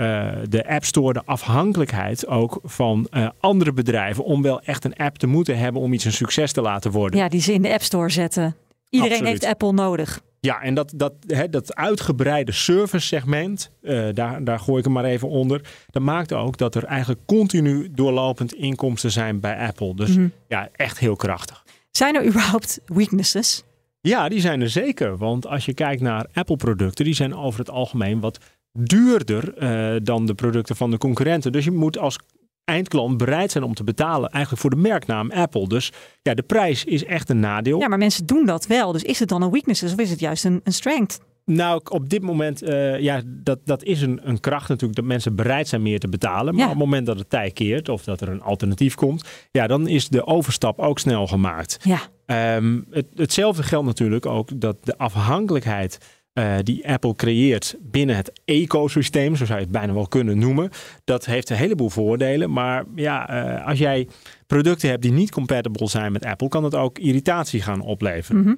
de 0.49 0.67
App 0.67 0.85
Store, 0.85 1.13
de 1.13 1.21
afhankelijkheid 1.25 2.27
ook 2.27 2.59
van 2.63 3.07
uh, 3.11 3.29
andere 3.39 3.73
bedrijven. 3.73 4.23
Om 4.23 4.41
wel 4.41 4.61
echt 4.61 4.85
een 4.85 4.95
app 4.95 5.17
te 5.17 5.27
moeten 5.27 5.57
hebben 5.57 5.81
om 5.81 5.93
iets 5.93 6.05
een 6.05 6.11
succes 6.11 6.51
te 6.51 6.61
laten 6.61 6.91
worden. 6.91 7.19
Ja, 7.19 7.29
die 7.29 7.41
ze 7.41 7.53
in 7.53 7.61
de 7.61 7.73
App 7.73 7.81
Store 7.81 8.09
zetten. 8.09 8.55
Iedereen 8.89 9.17
Absoluut. 9.17 9.41
heeft 9.41 9.53
Apple 9.53 9.71
nodig. 9.71 10.21
Ja, 10.45 10.61
en 10.61 10.73
dat, 10.73 10.93
dat, 10.95 11.13
hè, 11.27 11.49
dat 11.49 11.75
uitgebreide 11.75 12.51
service 12.51 13.07
segment, 13.07 13.71
uh, 13.81 14.07
daar, 14.13 14.43
daar 14.43 14.59
gooi 14.59 14.77
ik 14.77 14.83
hem 14.83 14.93
maar 14.93 15.03
even 15.05 15.29
onder. 15.29 15.61
Dat 15.89 16.01
maakt 16.01 16.33
ook 16.33 16.57
dat 16.57 16.75
er 16.75 16.83
eigenlijk 16.83 17.21
continu 17.25 17.89
doorlopend 17.91 18.53
inkomsten 18.53 19.11
zijn 19.11 19.39
bij 19.39 19.67
Apple. 19.67 19.95
Dus 19.95 20.09
Mhm. 20.09 20.19
mm 20.19 20.23
-hmm. 20.23 20.33
ja, 20.47 20.69
echt 20.71 20.99
heel 20.99 21.15
krachtig. 21.15 21.63
Zijn 21.91 22.15
er 22.15 22.25
überhaupt 22.25 22.79
weaknesses? 22.85 23.63
Ja, 24.01 24.29
die 24.29 24.39
zijn 24.39 24.61
er 24.61 24.69
zeker. 24.69 25.17
Want 25.17 25.47
als 25.47 25.65
je 25.65 25.73
kijkt 25.73 26.01
naar 26.01 26.25
Apple-producten, 26.33 27.05
die 27.05 27.13
zijn 27.13 27.35
over 27.35 27.59
het 27.59 27.69
algemeen 27.69 28.19
wat 28.19 28.37
duurder 28.71 29.53
uh, 29.63 29.99
dan 30.03 30.25
de 30.25 30.33
producten 30.33 30.75
van 30.75 30.91
de 30.91 30.97
concurrenten. 30.97 31.51
Dus 31.51 31.65
je 31.65 31.71
moet 31.71 31.97
als 31.97 32.19
eindklant 32.65 33.17
bereid 33.17 33.51
zijn 33.51 33.63
om 33.63 33.73
te 33.73 33.83
betalen 33.83 34.29
eigenlijk 34.29 34.61
voor 34.61 34.69
de 34.69 34.75
merknaam 34.89 35.31
Apple. 35.31 35.67
Dus 35.67 35.91
ja, 36.21 36.33
de 36.33 36.43
prijs 36.43 36.83
is 36.83 37.05
echt 37.05 37.29
een 37.29 37.39
nadeel. 37.39 37.79
Ja, 37.79 37.87
maar 37.87 37.97
mensen 37.97 38.25
doen 38.25 38.45
dat 38.45 38.67
wel. 38.67 38.91
Dus 38.91 39.03
is 39.03 39.19
het 39.19 39.29
dan 39.29 39.41
een 39.41 39.51
weakness 39.51 39.83
of 39.83 39.97
is 39.99 40.09
het 40.09 40.19
juist 40.19 40.45
een, 40.45 40.61
een 40.63 40.73
strength? 40.73 41.19
Nou, 41.45 41.81
op 41.89 42.09
dit 42.09 42.21
moment, 42.21 42.63
uh, 42.69 42.99
ja, 42.99 43.21
dat, 43.25 43.59
dat 43.65 43.83
is 43.83 44.01
een, 44.01 44.19
een 44.23 44.39
kracht 44.39 44.69
natuurlijk 44.69 44.95
dat 44.95 45.05
mensen 45.05 45.35
bereid 45.35 45.67
zijn 45.67 45.81
meer 45.81 45.99
te 45.99 46.07
betalen. 46.09 46.53
Maar 46.53 46.63
Ja. 46.63 46.71
op 46.71 46.77
het 46.77 46.79
moment 46.85 47.05
dat 47.05 47.19
het 47.19 47.29
tij 47.29 47.51
keert 47.51 47.89
of 47.89 48.03
dat 48.03 48.21
er 48.21 48.29
een 48.29 48.41
alternatief 48.41 48.95
komt, 48.95 49.27
ja, 49.51 49.67
dan 49.67 49.87
is 49.87 50.07
de 50.09 50.25
overstap 50.25 50.79
ook 50.79 50.99
snel 50.99 51.27
gemaakt. 51.27 51.77
Ja. 51.81 51.99
Ehm, 52.25 52.81
het, 52.89 53.05
hetzelfde 53.15 53.63
geldt 53.63 53.85
natuurlijk 53.87 54.25
ook 54.25 54.49
dat 54.61 54.77
de 54.85 54.97
afhankelijkheid 54.97 55.97
eh, 56.35 56.55
die 56.63 56.87
Apple 56.87 57.15
creëert 57.15 57.75
binnen 57.81 58.15
het 58.15 58.31
ecosysteem, 58.45 59.35
zo 59.35 59.45
zou 59.45 59.57
je 59.57 59.63
het 59.63 59.73
bijna 59.73 59.93
wel 59.93 60.07
kunnen 60.07 60.37
noemen, 60.37 60.69
dat 61.03 61.25
heeft 61.25 61.49
een 61.49 61.55
heleboel 61.55 61.89
voordelen. 61.89 62.51
Maar 62.51 62.83
ja, 62.95 63.29
eh, 63.29 63.67
als 63.67 63.79
jij 63.79 64.07
producten 64.47 64.89
hebt 64.89 65.01
die 65.01 65.11
niet 65.11 65.31
compatible 65.31 65.87
zijn 65.87 66.11
met 66.11 66.25
Apple, 66.25 66.47
kan 66.47 66.61
dat 66.61 66.75
ook 66.75 66.99
irritatie 66.99 67.61
gaan 67.61 67.81
opleveren. 67.81 68.41
Mhm. 68.41 68.53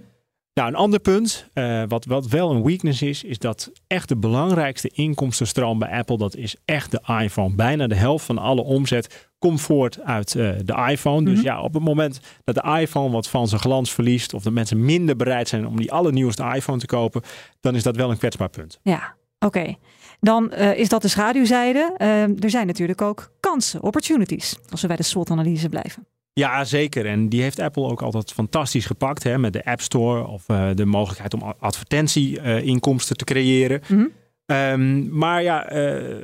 Nou, 0.57 0.69
een 0.69 0.75
ander 0.75 0.99
punt, 0.99 1.49
eh, 1.53 1.83
wat, 1.87 2.05
wat 2.05 2.27
wel 2.27 2.51
een 2.51 2.63
weakness 2.63 3.01
is, 3.01 3.23
is 3.23 3.39
dat 3.39 3.71
echt 3.87 4.07
de 4.09 4.15
belangrijkste 4.17 4.89
inkomstenstroom 4.93 5.79
bij 5.79 5.89
Apple, 5.89 6.17
dat 6.17 6.35
is 6.35 6.55
echt 6.65 6.91
de 6.91 7.01
iPhone. 7.23 7.55
Bijna 7.55 7.87
de 7.87 7.95
helft 7.95 8.25
van 8.25 8.37
alle 8.37 8.61
omzet 8.63 9.29
komt 9.39 9.61
voort 9.61 10.01
uit 10.03 10.35
eh, 10.35 10.49
de 10.63 10.85
iPhone. 10.89 11.25
Dus 11.25 11.37
Mhm. 11.37 11.45
ja, 11.45 11.61
op 11.61 11.73
het 11.73 11.83
moment 11.83 12.19
dat 12.43 12.55
de 12.55 12.79
iPhone 12.79 13.11
wat 13.11 13.27
van 13.27 13.47
zijn 13.47 13.61
glans 13.61 13.93
verliest, 13.93 14.33
of 14.33 14.43
dat 14.43 14.53
mensen 14.53 14.85
minder 14.85 15.15
bereid 15.15 15.47
zijn 15.47 15.67
om 15.67 15.77
die 15.77 15.91
allernieuwste 15.91 16.51
iPhone 16.55 16.79
te 16.79 16.85
kopen, 16.85 17.21
dan 17.59 17.75
is 17.75 17.83
dat 17.83 17.95
wel 17.95 18.11
een 18.11 18.17
kwetsbaar 18.17 18.49
punt. 18.49 18.79
Ja, 18.81 19.15
oké. 19.39 19.75
Dan 20.19 20.51
eh, 20.51 20.77
is 20.79 20.89
dat 20.89 21.01
de 21.01 21.07
schaduwzijde. 21.07 21.93
Eh, 21.97 22.21
er 22.43 22.49
zijn 22.49 22.67
natuurlijk 22.67 23.01
ook 23.01 23.31
kansen, 23.39 23.83
opportunities, 23.83 24.55
als 24.69 24.81
we 24.81 24.87
bij 24.87 24.95
de 24.97 25.03
SWOT-analyse 25.03 25.69
blijven. 25.69 26.07
Ja, 26.37 26.63
zeker. 26.63 27.05
En 27.05 27.29
die 27.29 27.41
heeft 27.41 27.59
Apple 27.59 27.83
ook 27.83 28.01
altijd 28.01 28.33
fantastisch 28.33 28.85
gepakt. 28.85 29.23
Hè, 29.23 29.37
met 29.37 29.53
de 29.53 29.65
App 29.65 29.81
Store 29.81 30.27
of 30.27 30.43
eh, 30.47 30.69
de 30.73 30.85
mogelijkheid 30.85 31.33
om 31.33 31.53
advertentieinkomsten 31.59 33.17
te 33.17 33.23
creëren. 33.23 33.81
Mhm. 33.87 34.05
Ehm, 34.45 35.17
maar 35.17 35.43
ja, 35.43 35.69
eh, 35.69 36.15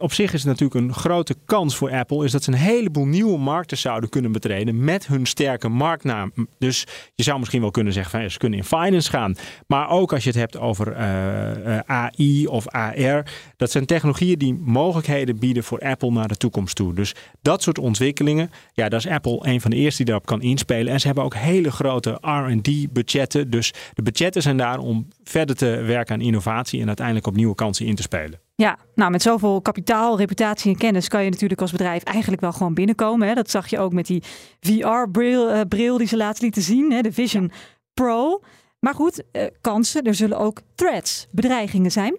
op 0.00 0.12
zich 0.12 0.32
is 0.32 0.42
het 0.44 0.58
natuurlijk 0.58 0.80
een 0.80 0.94
grote 0.94 1.34
kans 1.44 1.76
voor 1.76 1.90
Apple. 1.90 2.24
Is 2.24 2.32
dat 2.32 2.44
ze 2.44 2.50
een 2.50 2.58
heleboel 2.58 3.06
nieuwe 3.06 3.38
markten 3.38 3.78
zouden 3.78 4.10
kunnen 4.10 4.32
betreden 4.32 4.84
met 4.84 5.06
hun 5.06 5.26
sterke 5.26 5.68
marktnaam. 5.68 6.32
Dus 6.58 6.86
je 7.14 7.22
zou 7.22 7.38
misschien 7.38 7.60
wel 7.60 7.70
kunnen 7.70 7.92
zeggen 7.92 8.20
van 8.20 8.30
ze 8.30 8.38
kunnen 8.38 8.58
in 8.58 8.64
finance 8.64 9.10
gaan. 9.10 9.36
Maar 9.66 9.88
ook 9.88 10.12
als 10.12 10.22
je 10.22 10.30
het 10.30 10.38
hebt 10.38 10.58
over 10.58 10.92
eh, 10.92 11.78
eh, 11.78 11.82
AI 11.86 12.46
of 12.46 12.68
AR. 12.68 13.26
Dat 13.56 13.70
zijn 13.70 13.86
technologieën 13.86 14.38
die 14.38 14.54
mogelijkheden 14.54 15.38
bieden 15.38 15.64
voor 15.64 15.78
Apple 15.78 16.10
naar 16.10 16.28
de 16.28 16.36
toekomst 16.36 16.76
toe. 16.76 16.94
Dus 16.94 17.14
dat 17.42 17.62
soort 17.62 17.78
ontwikkelingen, 17.78 18.50
ja, 18.72 18.88
daar 18.88 18.98
is 18.98 19.08
Apple 19.08 19.38
een 19.42 19.60
van 19.60 19.70
de 19.70 19.76
eerste 19.76 19.96
die 19.96 20.06
daarop 20.06 20.26
kan 20.26 20.42
inspelen. 20.42 20.92
En 20.92 21.00
ze 21.00 21.06
hebben 21.06 21.24
ook 21.24 21.34
hele 21.34 21.70
grote 21.70 22.18
R&D 22.20 22.92
budgetten. 22.92 23.50
Dus 23.50 23.72
de 23.94 24.02
budgetten 24.02 24.42
zijn 24.42 24.56
daar 24.56 24.78
om 24.78 25.08
verder 25.24 25.56
te 25.56 25.66
werken 25.66 26.14
aan 26.14 26.20
innovatie 26.20 26.80
en 26.80 26.86
uiteindelijk 26.86 27.26
op 27.26 27.36
nieuwe 27.36 27.54
kansen 27.54 27.86
in 27.86 27.94
te 27.94 28.02
spelen. 28.02 28.40
Ja, 28.60 28.78
nou 28.94 29.10
met 29.10 29.22
zoveel 29.22 29.60
kapitaal, 29.60 30.18
reputatie 30.18 30.72
en 30.72 30.78
kennis 30.78 31.08
kan 31.08 31.24
je 31.24 31.30
natuurlijk 31.30 31.60
als 31.60 31.72
bedrijf 31.72 32.02
eigenlijk 32.02 32.40
wel 32.40 32.52
gewoon 32.52 32.74
binnenkomen. 32.74 33.28
Hè? 33.28 33.34
Dat 33.34 33.50
zag 33.50 33.68
je 33.68 33.78
ook 33.78 33.92
met 33.92 34.06
die 34.06 34.22
VR-bril 34.60 35.50
eh, 35.50 35.60
bril 35.68 35.98
die 35.98 36.06
ze 36.06 36.16
laatst 36.16 36.42
lieten 36.42 36.62
zien, 36.62 36.92
hè? 36.92 37.00
de 37.00 37.12
Vision 37.12 37.52
Pro. 37.94 38.40
Maar 38.80 38.94
goed, 38.94 39.22
eh, 39.32 39.46
kansen, 39.60 40.02
er 40.02 40.14
zullen 40.14 40.38
ook 40.38 40.60
threats, 40.74 41.26
bedreigingen 41.30 41.90
zijn. 41.90 42.16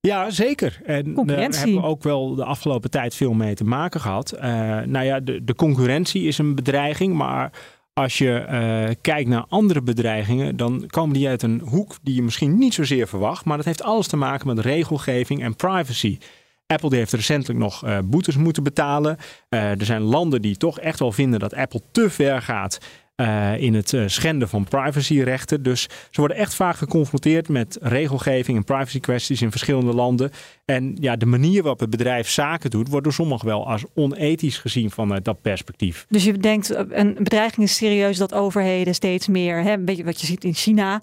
Ja, 0.00 0.30
zeker. 0.30 0.80
En 0.84 1.04
daar 1.04 1.14
Concurrentie. 1.14 1.60
hebben 1.60 1.80
we 1.80 1.86
ook 1.86 2.02
wel 2.02 2.34
de 2.34 2.44
afgelopen 2.44 2.90
tijd 2.90 3.14
veel 3.14 3.32
mee 3.32 3.54
te 3.54 3.64
maken 3.64 4.00
gehad. 4.00 4.32
Eh, 4.32 4.50
nou 4.80 5.04
ja, 5.04 5.20
de, 5.20 5.44
de 5.44 5.54
concurrentie 5.54 6.22
is 6.22 6.38
een 6.38 6.54
bedreiging, 6.54 7.14
maar 7.14 7.52
als 7.98 8.18
je 8.18 8.34
eh, 8.34 8.94
kijkt 9.00 9.28
naar 9.28 9.44
andere 9.48 9.82
bedreigingen, 9.82 10.56
dan 10.56 10.86
komen 10.86 11.14
die 11.14 11.28
uit 11.28 11.42
een 11.42 11.60
hoek 11.60 11.96
die 12.02 12.14
je 12.14 12.22
misschien 12.22 12.58
niet 12.58 12.74
zozeer 12.74 13.08
verwacht. 13.08 13.44
Maar 13.44 13.56
dat 13.56 13.66
heeft 13.66 13.82
alles 13.82 14.06
te 14.06 14.16
maken 14.16 14.46
met 14.46 14.58
regelgeving 14.58 15.42
en 15.42 15.56
privacy. 15.56 16.18
Apple 16.66 16.88
die 16.88 16.98
heeft 16.98 17.12
recentelijk 17.12 17.58
nog 17.58 17.84
eh, 17.84 17.98
boetes 18.04 18.36
moeten 18.36 18.62
betalen. 18.62 19.16
Eh, 19.48 19.70
er 19.70 19.84
zijn 19.84 20.02
landen 20.02 20.42
die 20.42 20.56
toch 20.56 20.80
echt 20.80 20.98
wel 20.98 21.12
vinden 21.12 21.40
dat 21.40 21.54
Apple 21.54 21.82
te 21.92 22.10
ver 22.10 22.42
gaat 22.42 22.78
eh, 23.18 23.60
in 23.60 23.74
het 23.74 23.92
eh, 23.92 24.02
schenden 24.06 24.48
van 24.48 24.64
privacyrechten. 24.64 25.62
Dus 25.62 25.82
ze 25.82 26.20
worden 26.20 26.36
echt 26.36 26.54
vaak 26.54 26.76
geconfronteerd 26.76 27.48
met 27.48 27.78
regelgeving 27.80 28.56
en 28.56 28.64
privacy 28.64 29.00
kwesties 29.00 29.42
in 29.42 29.50
verschillende 29.50 29.94
landen. 29.94 30.30
En 30.64 30.96
ja, 31.00 31.16
de 31.16 31.26
manier 31.26 31.60
waarop 31.60 31.80
het 31.80 31.90
bedrijf 31.90 32.28
zaken 32.28 32.70
doet, 32.70 32.88
wordt 32.88 33.04
door 33.04 33.12
sommigen 33.12 33.46
wel 33.46 33.68
als 33.68 33.84
onethisch 33.94 34.58
gezien 34.58 34.90
vanuit 34.90 35.24
dat 35.24 35.42
perspectief. 35.42 36.06
Dus 36.08 36.24
je 36.24 36.32
denkt, 36.32 36.74
een 36.90 37.14
bedreiging 37.18 37.66
is 37.66 37.76
serieus 37.76 38.16
dat 38.16 38.34
overheden 38.34 38.94
steeds 38.94 39.28
meer, 39.28 39.62
hè, 39.62 39.72
een 39.72 39.84
beetje 39.84 40.04
wat 40.04 40.20
je 40.20 40.26
ziet 40.26 40.44
in 40.44 40.54
China, 40.54 41.02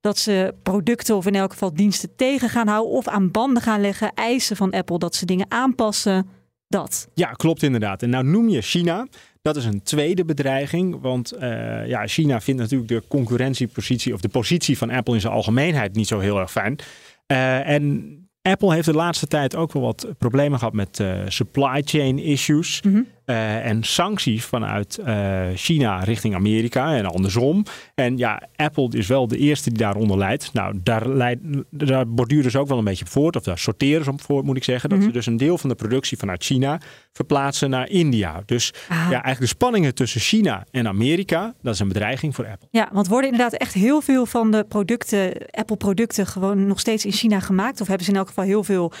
dat 0.00 0.18
ze 0.18 0.54
producten 0.62 1.16
of 1.16 1.26
in 1.26 1.34
elk 1.34 1.52
geval 1.52 1.74
diensten 1.74 2.16
tegen 2.16 2.48
gaan 2.48 2.68
houden 2.68 2.92
of 2.92 3.08
aan 3.08 3.30
banden 3.30 3.62
gaan 3.62 3.80
leggen, 3.80 4.12
eisen 4.14 4.56
van 4.56 4.70
Apple 4.70 4.98
dat 4.98 5.14
ze 5.14 5.26
dingen 5.26 5.46
aanpassen. 5.48 6.28
Dat. 6.68 7.08
Ja, 7.14 7.30
klopt 7.30 7.62
inderdaad. 7.62 8.02
En 8.02 8.10
nou 8.10 8.24
noem 8.24 8.48
je 8.48 8.62
China. 8.62 9.06
Dat 9.46 9.56
is 9.56 9.64
een 9.64 9.82
tweede 9.82 10.24
bedreiging. 10.24 11.00
Want 11.00 11.32
eh, 11.32 11.86
ja, 11.86 12.06
China 12.06 12.40
vindt 12.40 12.60
natuurlijk 12.60 12.88
de 12.88 13.02
concurrentiepositie 13.08 14.14
of 14.14 14.20
de 14.20 14.28
positie 14.28 14.78
van 14.78 14.90
Apple 14.90 15.14
in 15.14 15.20
zijn 15.20 15.32
algemeenheid 15.32 15.94
niet 15.94 16.06
zo 16.06 16.18
heel 16.18 16.38
erg 16.38 16.50
fijn. 16.50 16.78
Eh, 17.26 17.68
en 17.68 18.16
Apple 18.42 18.74
heeft 18.74 18.86
de 18.86 18.92
laatste 18.92 19.26
tijd 19.26 19.56
ook 19.56 19.72
wel 19.72 19.82
wat 19.82 20.06
problemen 20.18 20.58
gehad 20.58 20.74
met 20.74 21.00
eh, 21.00 21.18
supply 21.28 21.82
chain 21.84 22.18
issues. 22.18 22.82
Mhm. 22.82 23.02
Eh, 23.26 23.66
en 23.66 23.82
sancties 23.82 24.44
vanuit 24.44 24.98
eh, 24.98 25.44
China 25.54 25.98
richting 25.98 26.34
Amerika 26.34 26.96
en 26.96 27.06
andersom. 27.06 27.64
En 27.94 28.16
ja, 28.18 28.42
Apple 28.56 28.88
is 28.90 29.06
wel 29.06 29.28
de 29.28 29.36
eerste 29.38 29.68
die 29.70 29.78
daaronder 29.78 30.18
leidt. 30.18 30.52
Nou, 30.52 30.80
daar, 30.82 31.08
leidt, 31.08 31.40
daar 31.70 32.08
borduren 32.08 32.50
ze 32.50 32.58
ook 32.58 32.68
wel 32.68 32.78
een 32.78 32.84
beetje 32.84 33.04
op 33.04 33.10
voort. 33.10 33.36
Of 33.36 33.42
daar 33.42 33.58
sorteren 33.58 34.04
ze 34.04 34.10
op 34.10 34.20
voort, 34.22 34.44
moet 34.44 34.56
ik 34.56 34.64
zeggen. 34.64 34.88
Dat 34.88 34.98
Mhm. 34.98 35.06
ze 35.06 35.12
dus 35.12 35.26
een 35.26 35.36
deel 35.36 35.58
van 35.58 35.68
de 35.68 35.74
productie 35.74 36.18
vanuit 36.18 36.44
China 36.44 36.80
verplaatsen 37.12 37.70
naar 37.70 37.88
India. 37.88 38.42
Dus 38.46 38.72
Ah. 38.88 38.96
ja, 38.96 39.10
eigenlijk 39.10 39.40
de 39.40 39.46
spanningen 39.46 39.94
tussen 39.94 40.20
China 40.20 40.64
en 40.70 40.88
Amerika, 40.88 41.54
dat 41.62 41.74
is 41.74 41.80
een 41.80 41.88
bedreiging 41.88 42.34
voor 42.34 42.46
Apple. 42.46 42.68
Ja, 42.70 42.88
want 42.92 43.08
worden 43.08 43.30
inderdaad 43.30 43.60
echt 43.60 43.72
heel 43.74 44.00
veel 44.00 44.26
van 44.26 44.50
de 44.50 44.64
producten, 44.68 45.32
Apple-producten, 45.50 46.26
gewoon 46.26 46.66
nog 46.66 46.80
steeds 46.80 47.04
in 47.04 47.12
China 47.12 47.40
gemaakt? 47.40 47.80
Of 47.80 47.86
hebben 47.86 48.04
ze 48.06 48.12
in 48.12 48.18
elk 48.18 48.26
geval 48.28 48.44
heel 48.44 48.64
veel, 48.64 48.92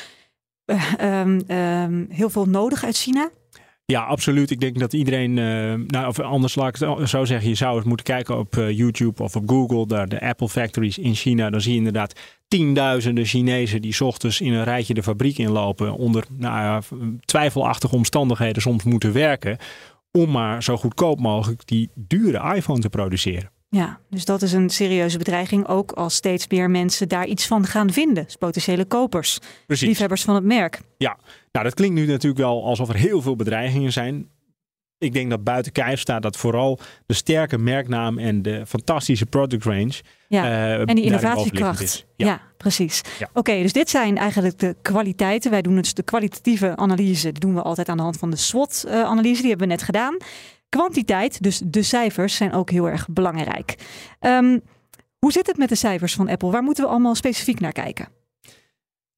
eh, 0.64 0.82
ehm, 0.96 1.40
ehm, 1.46 2.04
heel 2.08 2.30
veel 2.30 2.44
nodig 2.46 2.84
uit 2.84 2.96
China? 2.96 3.30
Ja, 3.92 4.02
absoluut. 4.02 4.50
Ik 4.50 4.60
denk 4.60 4.78
dat 4.78 4.92
iedereen, 4.92 5.38
eh, 5.38 5.74
nou, 5.86 6.06
of 6.06 6.20
anders 6.20 6.54
laat 6.54 6.68
ik 6.68 6.88
het 6.88 7.08
zo 7.08 7.24
zeggen, 7.24 7.48
je 7.48 7.54
zou 7.54 7.76
eens 7.76 7.84
moeten 7.84 8.06
kijken 8.06 8.38
op 8.38 8.56
eh, 8.56 8.70
YouTube 8.70 9.22
of 9.22 9.36
op 9.36 9.48
Google, 9.48 9.86
daar 9.86 10.08
de 10.08 10.20
Apple 10.20 10.48
Factories 10.48 10.98
in 10.98 11.14
China. 11.14 11.50
Dan 11.50 11.60
zie 11.60 11.72
je 11.72 11.78
inderdaad 11.78 12.20
tienduizenden 12.48 13.24
Chinezen 13.24 13.82
die 13.82 13.92
's 13.92 14.00
ochtends 14.00 14.40
in 14.40 14.52
een 14.52 14.64
rijtje 14.64 14.94
de 14.94 15.02
fabriek 15.02 15.38
inlopen, 15.38 15.92
onder 15.96 16.24
nou 16.30 16.60
ja, 16.60 16.82
twijfelachtige 17.24 17.94
omstandigheden 17.94 18.62
soms 18.62 18.84
moeten 18.84 19.12
werken, 19.12 19.58
om 20.10 20.30
maar 20.30 20.62
zo 20.62 20.76
goedkoop 20.76 21.20
mogelijk 21.20 21.66
die 21.66 21.90
dure 21.94 22.54
iPhone 22.54 22.80
te 22.80 22.88
produceren. 22.88 23.50
Ja, 23.68 23.98
dus 24.10 24.24
dat 24.24 24.42
is 24.42 24.52
een 24.52 24.70
serieuze 24.70 25.18
bedreiging. 25.18 25.68
Ook 25.68 25.92
als 25.92 26.14
steeds 26.14 26.48
meer 26.48 26.70
mensen 26.70 27.08
daar 27.08 27.26
iets 27.26 27.46
van 27.46 27.66
gaan 27.66 27.92
vinden. 27.92 28.24
Dus 28.24 28.36
potentiële 28.36 28.84
kopers, 28.84 29.38
Precies. 29.66 29.88
liefhebbers 29.88 30.22
van 30.22 30.34
het 30.34 30.44
merk. 30.44 30.80
Ja, 30.98 31.16
nou 31.56 31.68
dat 31.68 31.76
klinkt 31.76 31.94
nu 31.94 32.06
natuurlijk 32.06 32.42
wel 32.42 32.64
alsof 32.64 32.88
er 32.88 32.96
heel 32.96 33.22
veel 33.22 33.36
bedreigingen 33.36 33.92
zijn. 33.92 34.28
Ik 34.98 35.12
denk 35.12 35.30
dat 35.30 35.44
buiten 35.44 35.72
kijf 35.72 36.00
staat 36.00 36.22
dat 36.22 36.36
vooral 36.36 36.78
de 37.06 37.14
sterke 37.14 37.58
merknaam 37.58 38.18
en 38.18 38.42
de 38.42 38.66
fantastische 38.66 39.26
product 39.26 39.64
range. 39.64 39.92
Ja, 40.28 40.44
eh, 40.44 40.88
en 40.88 40.94
die 40.94 41.04
innovatiekracht. 41.04 42.06
Ja. 42.16 42.26
Ja. 42.26 42.40
precies. 42.56 43.00
Ja. 43.18 43.28
Oké, 43.32 43.62
dus 43.62 43.72
dit 43.72 43.90
zijn 43.90 44.18
eigenlijk 44.18 44.58
de 44.58 44.76
kwaliteiten. 44.82 45.50
Wij 45.50 45.62
doen 45.62 45.76
dus 45.76 45.94
de 45.94 46.02
kwalitatieve 46.02 46.76
analyse. 46.76 47.32
Die 47.32 47.40
doen 47.40 47.54
we 47.54 47.62
altijd 47.62 47.88
aan 47.88 47.96
de 47.96 48.02
hand 48.02 48.16
van 48.16 48.30
de 48.30 48.36
SWOT-analyse. 48.36 49.40
Die 49.40 49.50
hebben 49.50 49.68
we 49.68 49.74
net 49.74 49.82
gedaan. 49.82 50.16
kwantiteit, 50.68 51.42
dus 51.42 51.60
de 51.64 51.82
cijfers, 51.82 52.36
zijn 52.36 52.52
ook 52.52 52.70
heel 52.70 52.88
erg 52.88 53.08
belangrijk. 53.08 53.74
Um, 54.20 54.62
hoe 55.18 55.32
zit 55.32 55.46
het 55.46 55.56
met 55.56 55.68
de 55.68 55.74
cijfers 55.74 56.14
van 56.14 56.28
Apple? 56.28 56.50
Waar 56.50 56.62
moeten 56.62 56.84
we 56.84 56.90
allemaal 56.90 57.14
specifiek 57.14 57.60
naar 57.60 57.72
kijken? 57.72 58.08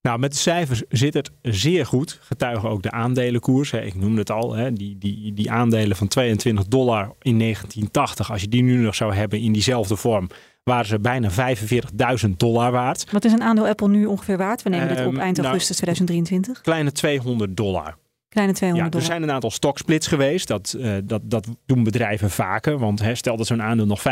Nou, 0.03 0.19
met 0.19 0.33
de 0.33 0.39
cijfers 0.39 0.83
zit 0.89 1.15
het 1.15 1.31
zeer 1.43 1.87
goed. 1.87 2.19
Getuigen 2.23 2.69
ook 2.69 2.83
de 2.83 2.91
aandelenkoers. 2.91 3.73
Ik 3.73 3.95
noemde 3.95 4.19
het 4.19 4.31
al, 4.31 4.57
die, 4.75 4.99
die, 4.99 5.33
die 5.35 5.51
aandelen 5.51 5.97
van 5.97 6.09
22 6.09 6.67
dollar 6.67 7.03
in 7.23 7.39
1980. 7.39 8.31
Als 8.31 8.41
je 8.41 8.49
die 8.49 8.63
nu 8.63 8.77
nog 8.77 8.95
zou 8.95 9.15
hebben 9.15 9.41
in 9.41 9.53
diezelfde 9.53 9.97
vorm, 9.97 10.29
waren 10.63 10.87
ze 10.87 10.99
bijna 11.01 11.31
45.000 11.31 12.31
dollar 12.37 12.71
waard. 12.73 13.11
Wat 13.11 13.25
is 13.25 13.33
een 13.33 13.43
aandeel 13.43 13.67
Apple 13.67 13.89
nu 13.89 14.07
ongeveer 14.07 14.37
waard? 14.37 14.63
We 14.63 14.69
nemen 14.69 14.89
dit 14.89 15.07
op 15.07 15.13
Ehm, 15.13 15.21
eind 15.21 15.37
nou, 15.37 15.49
augustus 15.49 15.77
2023. 15.77 16.61
Kleine 16.61 16.93
200 16.93 17.57
dollar. 17.57 17.97
Kleine 18.29 18.53
Ja, 18.53 18.59
200 18.59 18.95
er 18.95 19.01
dollar. 19.01 19.15
zijn 19.17 19.29
een 19.29 19.35
aantal 19.35 19.51
stocksplits 19.51 20.07
geweest. 20.07 20.49
Dat, 20.49 20.77
eh, 20.81 20.93
dat, 21.05 21.21
dat 21.25 21.49
doen 21.67 21.83
bedrijven 21.85 22.31
vaker. 22.31 22.79
Want 22.79 23.01
hè, 23.01 23.15
stel 23.15 23.37
dat 23.37 23.47
zo'n 23.47 23.63
aandeel 23.63 23.87
nog 23.87 24.03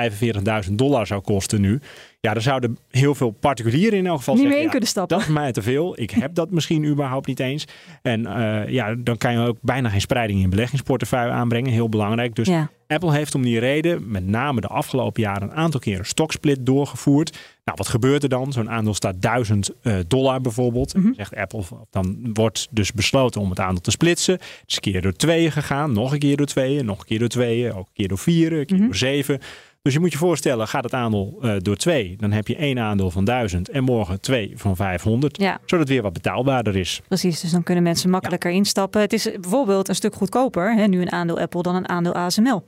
45.000 0.69 0.73
dollar 0.79 1.07
zou 1.07 1.21
kosten 1.21 1.61
nu. 1.61 1.81
Ja, 2.27 2.33
dan 2.33 2.43
zouden 2.43 2.79
heel 2.91 3.15
veel 3.15 3.31
particulieren 3.31 3.99
in 3.99 4.07
elk 4.07 4.17
geval 4.19 4.35
Niet 4.35 4.43
zeggen, 4.45 4.63
ja, 4.63 4.69
kunnen 4.71 4.89
stappen. 4.89 5.17
Dat 5.19 5.27
is 5.27 5.33
mij 5.33 5.53
te 5.53 5.63
veel. 5.63 6.01
Ik 6.01 6.11
heb 6.11 6.35
dat 6.35 6.51
misschien 6.51 6.85
überhaupt 6.93 7.27
niet 7.27 7.41
eens. 7.41 7.65
En 8.03 8.27
eh, 8.27 8.69
ja, 8.73 8.95
dan 8.99 9.17
kan 9.17 9.33
je 9.33 9.39
ook 9.39 9.57
bijna 9.61 9.89
geen 9.89 10.01
spreiding 10.01 10.43
in 10.43 10.51
beleggingsportefeuille 10.51 11.33
aanbrengen. 11.33 11.73
Heel 11.73 11.89
belangrijk. 11.89 12.35
Dus 12.35 12.49
Ja. 12.49 12.71
Apple 12.89 13.13
heeft 13.13 13.35
om 13.35 13.43
die 13.43 13.59
reden 13.59 14.11
met 14.11 14.27
name 14.27 14.61
de 14.61 14.67
afgelopen 14.67 15.23
jaren 15.23 15.43
een 15.43 15.55
aantal 15.55 15.81
keer 15.81 15.99
een 15.99 16.05
stocksplit 16.05 16.67
doorgevoerd. 16.67 17.31
Nou, 17.65 17.79
wat 17.79 17.89
gebeurt 17.89 18.23
er 18.23 18.29
dan? 18.29 18.53
Zo'n 18.53 18.71
aandeel 18.71 18.95
staat 18.95 19.23
1000 19.23 19.71
eh, 19.83 19.95
dollar 20.09 20.41
bijvoorbeeld. 20.41 20.93
Dan 20.93 21.13
zegt 21.17 21.35
Apple, 21.37 21.63
dan 21.91 22.31
wordt 22.33 22.69
dus 22.71 22.93
besloten 22.93 23.41
om 23.41 23.51
het 23.51 23.61
aandeel 23.61 23.81
te 23.81 23.91
splitsen. 23.91 24.35
Het 24.35 24.63
is 24.67 24.75
een 24.75 24.81
keer 24.93 25.03
door 25.03 25.13
tweeën 25.13 25.53
gegaan, 25.53 25.93
nog 25.93 26.13
een 26.13 26.19
keer 26.19 26.37
door 26.37 26.47
tweeën, 26.47 26.85
nog 26.85 26.99
een 26.99 27.05
keer 27.07 27.19
door 27.19 27.29
tweeën, 27.29 27.73
ook 27.73 27.87
een 27.87 27.93
keer 27.95 28.09
door 28.09 28.19
vieren, 28.19 28.59
een 28.59 28.67
keer 28.67 28.77
Mhm. 28.77 28.85
door 28.87 28.97
zeven. 28.97 29.41
Dus 29.87 29.95
je 29.95 30.01
moet 30.01 30.13
je 30.13 30.19
voorstellen, 30.19 30.69
gaat 30.69 30.85
het 30.85 30.95
aandeel 30.95 31.39
eh, 31.43 31.55
door 31.59 31.77
twee, 31.77 32.17
dan 32.17 32.33
heb 32.33 32.49
je 32.49 32.57
één 32.57 32.79
aandeel 32.79 33.11
van 33.11 33.25
1000 33.25 33.69
en 33.69 33.85
morgen 33.85 34.21
twee 34.21 34.53
van 34.55 34.77
500. 34.77 35.39
Ja. 35.41 35.59
Zodat 35.61 35.79
het 35.79 35.89
weer 35.89 36.03
wat 36.03 36.13
betaalbaarder 36.13 36.77
is. 36.77 37.01
Precies, 37.09 37.41
dus 37.41 37.51
dan 37.51 37.63
kunnen 37.63 37.85
mensen 37.85 38.11
makkelijker 38.11 38.51
instappen. 38.51 39.01
Het 39.01 39.13
is 39.13 39.31
bijvoorbeeld 39.41 39.89
een 39.89 39.95
stuk 39.95 40.15
goedkoper, 40.15 40.75
hè, 40.75 40.87
nu 40.87 41.01
een 41.01 41.13
aandeel 41.13 41.39
Apple, 41.39 41.63
dan 41.63 41.75
een 41.75 41.89
aandeel 41.89 42.15
ASML. 42.15 42.65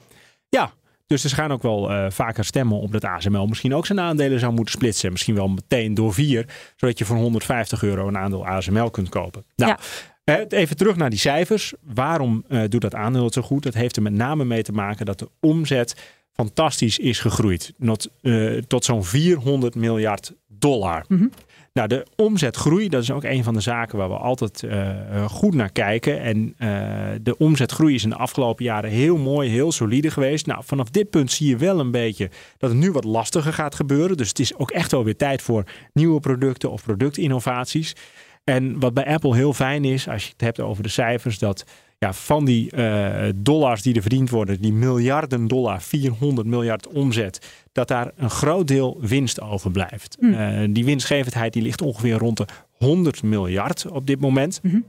Ja, 0.49 0.73
dus 1.07 1.25
er 1.25 1.31
gaan 1.31 1.53
ook 1.53 1.63
wel 1.63 1.91
eh, 1.91 2.11
vaker 2.11 2.45
stemmen 2.45 2.81
op 2.81 2.93
dat 2.93 3.05
ASML 3.05 3.47
misschien 3.47 3.75
ook 3.75 3.87
zijn 3.87 4.01
aandelen 4.01 4.41
zou 4.41 4.53
moeten 4.53 4.75
splitsen. 4.75 5.13
Misschien 5.13 5.35
wel 5.35 5.49
meteen 5.49 5.95
door 5.95 6.15
vier, 6.15 6.47
zodat 6.77 6.99
je 6.99 7.05
voor 7.05 7.17
150 7.17 7.83
euro 7.83 8.09
een 8.09 8.19
aandeel 8.19 8.47
ASML 8.47 8.91
kunt 8.91 9.09
kopen. 9.09 9.45
Nou, 9.57 9.77
eh, 10.25 10.37
even 10.49 10.77
terug 10.77 10.97
naar 10.97 11.11
die 11.11 11.19
cijfers. 11.19 11.73
Waarom 11.95 12.45
doet 12.69 12.81
dat 12.81 12.95
aandeel 12.95 13.25
het 13.25 13.35
zo 13.35 13.43
goed? 13.43 13.63
Dat 13.63 13.75
heeft 13.75 13.97
er 13.97 14.03
met 14.03 14.13
name 14.13 14.45
mee 14.45 14.63
te 14.63 14.73
maken 14.73 15.07
dat 15.07 15.19
de 15.19 15.29
omzet 15.41 15.97
fantastisch 16.43 16.99
is 16.99 17.21
gegroeid. 17.21 17.73
Tot, 17.85 18.11
eh, 18.23 18.57
tot 18.57 18.85
zo'n 18.85 19.05
400 19.05 19.75
miljard 19.75 20.35
dollar. 20.49 21.05
Mhm. 21.09 21.27
Nou, 21.73 21.89
de 21.89 22.07
omzetgroei, 22.17 22.89
dat 22.89 23.03
is 23.03 23.11
ook 23.11 23.25
een 23.25 23.45
van 23.45 23.55
de 23.55 23.61
zaken 23.61 23.99
waar 23.99 24.09
we 24.09 24.17
altijd 24.17 24.63
eh, 24.63 25.17
eh, 25.17 25.29
goed 25.29 25.55
naar 25.55 25.73
kijken. 25.73 26.21
En 26.21 26.55
de 27.23 27.37
omzetgroei 27.39 27.95
is 27.95 28.03
in 28.03 28.11
de 28.11 28.17
afgelopen 28.17 28.65
jaren 28.65 28.91
heel 28.91 29.17
mooi, 29.17 29.51
heel 29.51 29.73
solide 29.73 30.11
geweest. 30.11 30.47
Nou, 30.47 30.63
vanaf 30.65 30.91
dit 30.91 31.11
punt 31.11 31.33
zie 31.33 31.49
je 31.49 31.57
wel 31.57 31.81
een 31.81 31.91
beetje 31.91 32.31
dat 32.59 32.71
het 32.71 32.79
nu 32.79 32.91
wat 32.91 33.05
lastiger 33.05 33.53
gaat 33.53 33.75
gebeuren. 33.75 34.17
Dus 34.17 34.29
het 34.29 34.39
is 34.39 34.57
ook 34.57 34.71
echt 34.71 34.91
wel 34.91 35.05
weer 35.05 35.17
tijd 35.17 35.43
voor 35.43 35.65
nieuwe 35.93 36.21
producten 36.21 36.71
of 36.71 36.83
productinnovaties. 36.83 37.95
En 38.45 38.81
wat 38.81 38.95
bij 38.95 39.07
Apple 39.07 39.35
heel 39.35 39.53
fijn 39.53 39.85
is, 39.85 40.09
als 40.09 40.25
je 40.25 40.33
het 40.33 40.41
hebt 40.41 40.61
over 40.61 40.83
de 40.83 40.89
cijfers, 40.89 41.39
dat 41.39 41.65
ja, 41.99 42.13
van 42.13 42.45
die 42.45 42.71
eh, 42.71 43.29
dollars 43.37 43.83
die 43.83 43.95
er 43.95 44.01
verdiend 44.01 44.31
worden, 44.31 44.61
die 44.61 44.73
miljarden 44.73 45.49
dollar, 45.49 45.83
400 45.83 46.47
miljard 46.47 46.87
omzet, 46.87 47.47
dat 47.73 47.89
daar 47.89 48.11
een 48.17 48.31
groot 48.31 48.69
deel 48.69 48.99
winst 49.01 49.41
overblijft. 49.41 50.17
Mm. 50.21 50.35
Eh, 50.35 50.69
die 50.71 50.85
winstgevendheid 50.85 51.53
die 51.53 51.63
ligt 51.63 51.83
ongeveer 51.83 52.19
rond 52.19 52.37
de 52.37 52.47
100 52.73 53.23
miljard 53.23 53.87
op 53.87 54.07
dit 54.07 54.21
moment. 54.21 54.61
Mhm. 54.63 54.81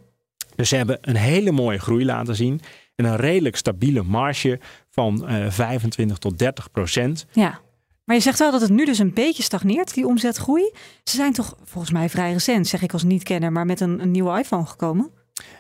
Dus 0.55 0.69
ze 0.69 0.75
hebben 0.75 0.97
een 1.01 1.15
hele 1.15 1.51
mooie 1.51 1.79
groei 1.79 2.05
laten 2.05 2.35
zien. 2.35 2.61
En 2.95 3.05
een 3.05 3.15
redelijk 3.15 3.55
stabiele 3.55 4.03
marge 4.03 4.59
van 4.89 5.27
eh 5.27 5.49
25 5.49 6.17
tot 6.17 6.39
30 6.39 6.71
procent. 6.71 7.25
Ja. 7.31 7.59
Maar 8.05 8.15
je 8.15 8.23
zegt 8.23 8.39
wel 8.39 8.51
dat 8.51 8.61
het 8.61 8.69
nu 8.69 8.85
dus 8.85 8.99
een 8.99 9.13
beetje 9.13 9.43
stagneert, 9.43 9.93
die 9.93 10.07
omzetgroei. 10.07 10.71
Ze 11.03 11.15
zijn 11.15 11.33
toch 11.33 11.57
volgens 11.63 11.93
mij 11.93 12.09
vrij 12.09 12.31
recent, 12.31 12.67
zeg 12.67 12.81
ik 12.81 12.93
als 12.93 13.03
niet-kenner, 13.03 13.51
maar 13.51 13.65
met 13.65 13.79
een, 13.79 14.01
een 14.01 14.11
nieuwe 14.11 14.39
iPhone 14.39 14.65
gekomen. 14.65 15.09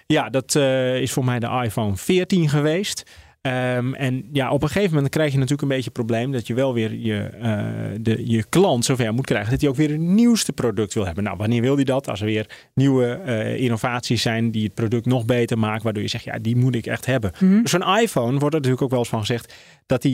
Ja, 0.05 0.29
dat 0.29 0.55
eh, 0.55 1.01
is 1.01 1.11
voor 1.11 1.25
mij 1.25 1.39
de 1.39 1.61
iPhone 1.63 1.97
14 1.97 2.49
geweest. 2.49 3.03
Ehm, 3.41 3.93
en 3.93 4.29
ja, 4.31 4.51
op 4.51 4.61
een 4.61 4.67
gegeven 4.67 4.93
moment 4.93 5.11
krijg 5.11 5.31
je 5.31 5.37
natuurlijk 5.37 5.61
een 5.61 5.67
beetje 5.67 5.83
het 5.83 5.93
probleem 5.93 6.31
dat 6.31 6.47
je 6.47 6.53
wel 6.53 6.73
weer 6.73 6.93
je, 6.93 7.17
eh, 7.19 7.59
de, 8.01 8.29
je 8.29 8.43
klant 8.43 8.85
zover 8.85 9.13
moet 9.13 9.25
krijgen 9.25 9.51
dat 9.51 9.61
hij 9.61 9.69
ook 9.69 9.75
weer 9.75 9.89
het 9.89 9.99
nieuwste 9.99 10.53
product 10.53 10.93
wil 10.93 11.05
hebben. 11.05 11.23
Nou, 11.23 11.37
wanneer 11.37 11.61
wil 11.61 11.75
hij 11.75 11.83
dat? 11.83 12.09
Als 12.09 12.19
er 12.19 12.25
weer 12.25 12.69
nieuwe 12.73 13.07
eh, 13.07 13.59
innovaties 13.61 14.21
zijn 14.21 14.51
die 14.51 14.63
het 14.63 14.73
product 14.73 15.05
nog 15.05 15.25
beter 15.25 15.59
maken, 15.59 15.83
waardoor 15.83 16.03
je 16.03 16.09
zegt, 16.09 16.23
ja, 16.23 16.39
die 16.39 16.55
moet 16.55 16.75
ik 16.75 16.85
echt 16.85 17.05
hebben. 17.05 17.31
Mhm. 17.39 17.61
Dus 17.61 17.71
zo'n 17.71 17.97
iPhone 17.97 18.39
wordt 18.39 18.55
er 18.55 18.61
natuurlijk 18.61 18.81
ook 18.81 18.89
wel 18.89 18.99
eens 18.99 19.09
van 19.09 19.19
gezegd 19.19 19.55
dat 19.85 20.05
eh, 20.05 20.13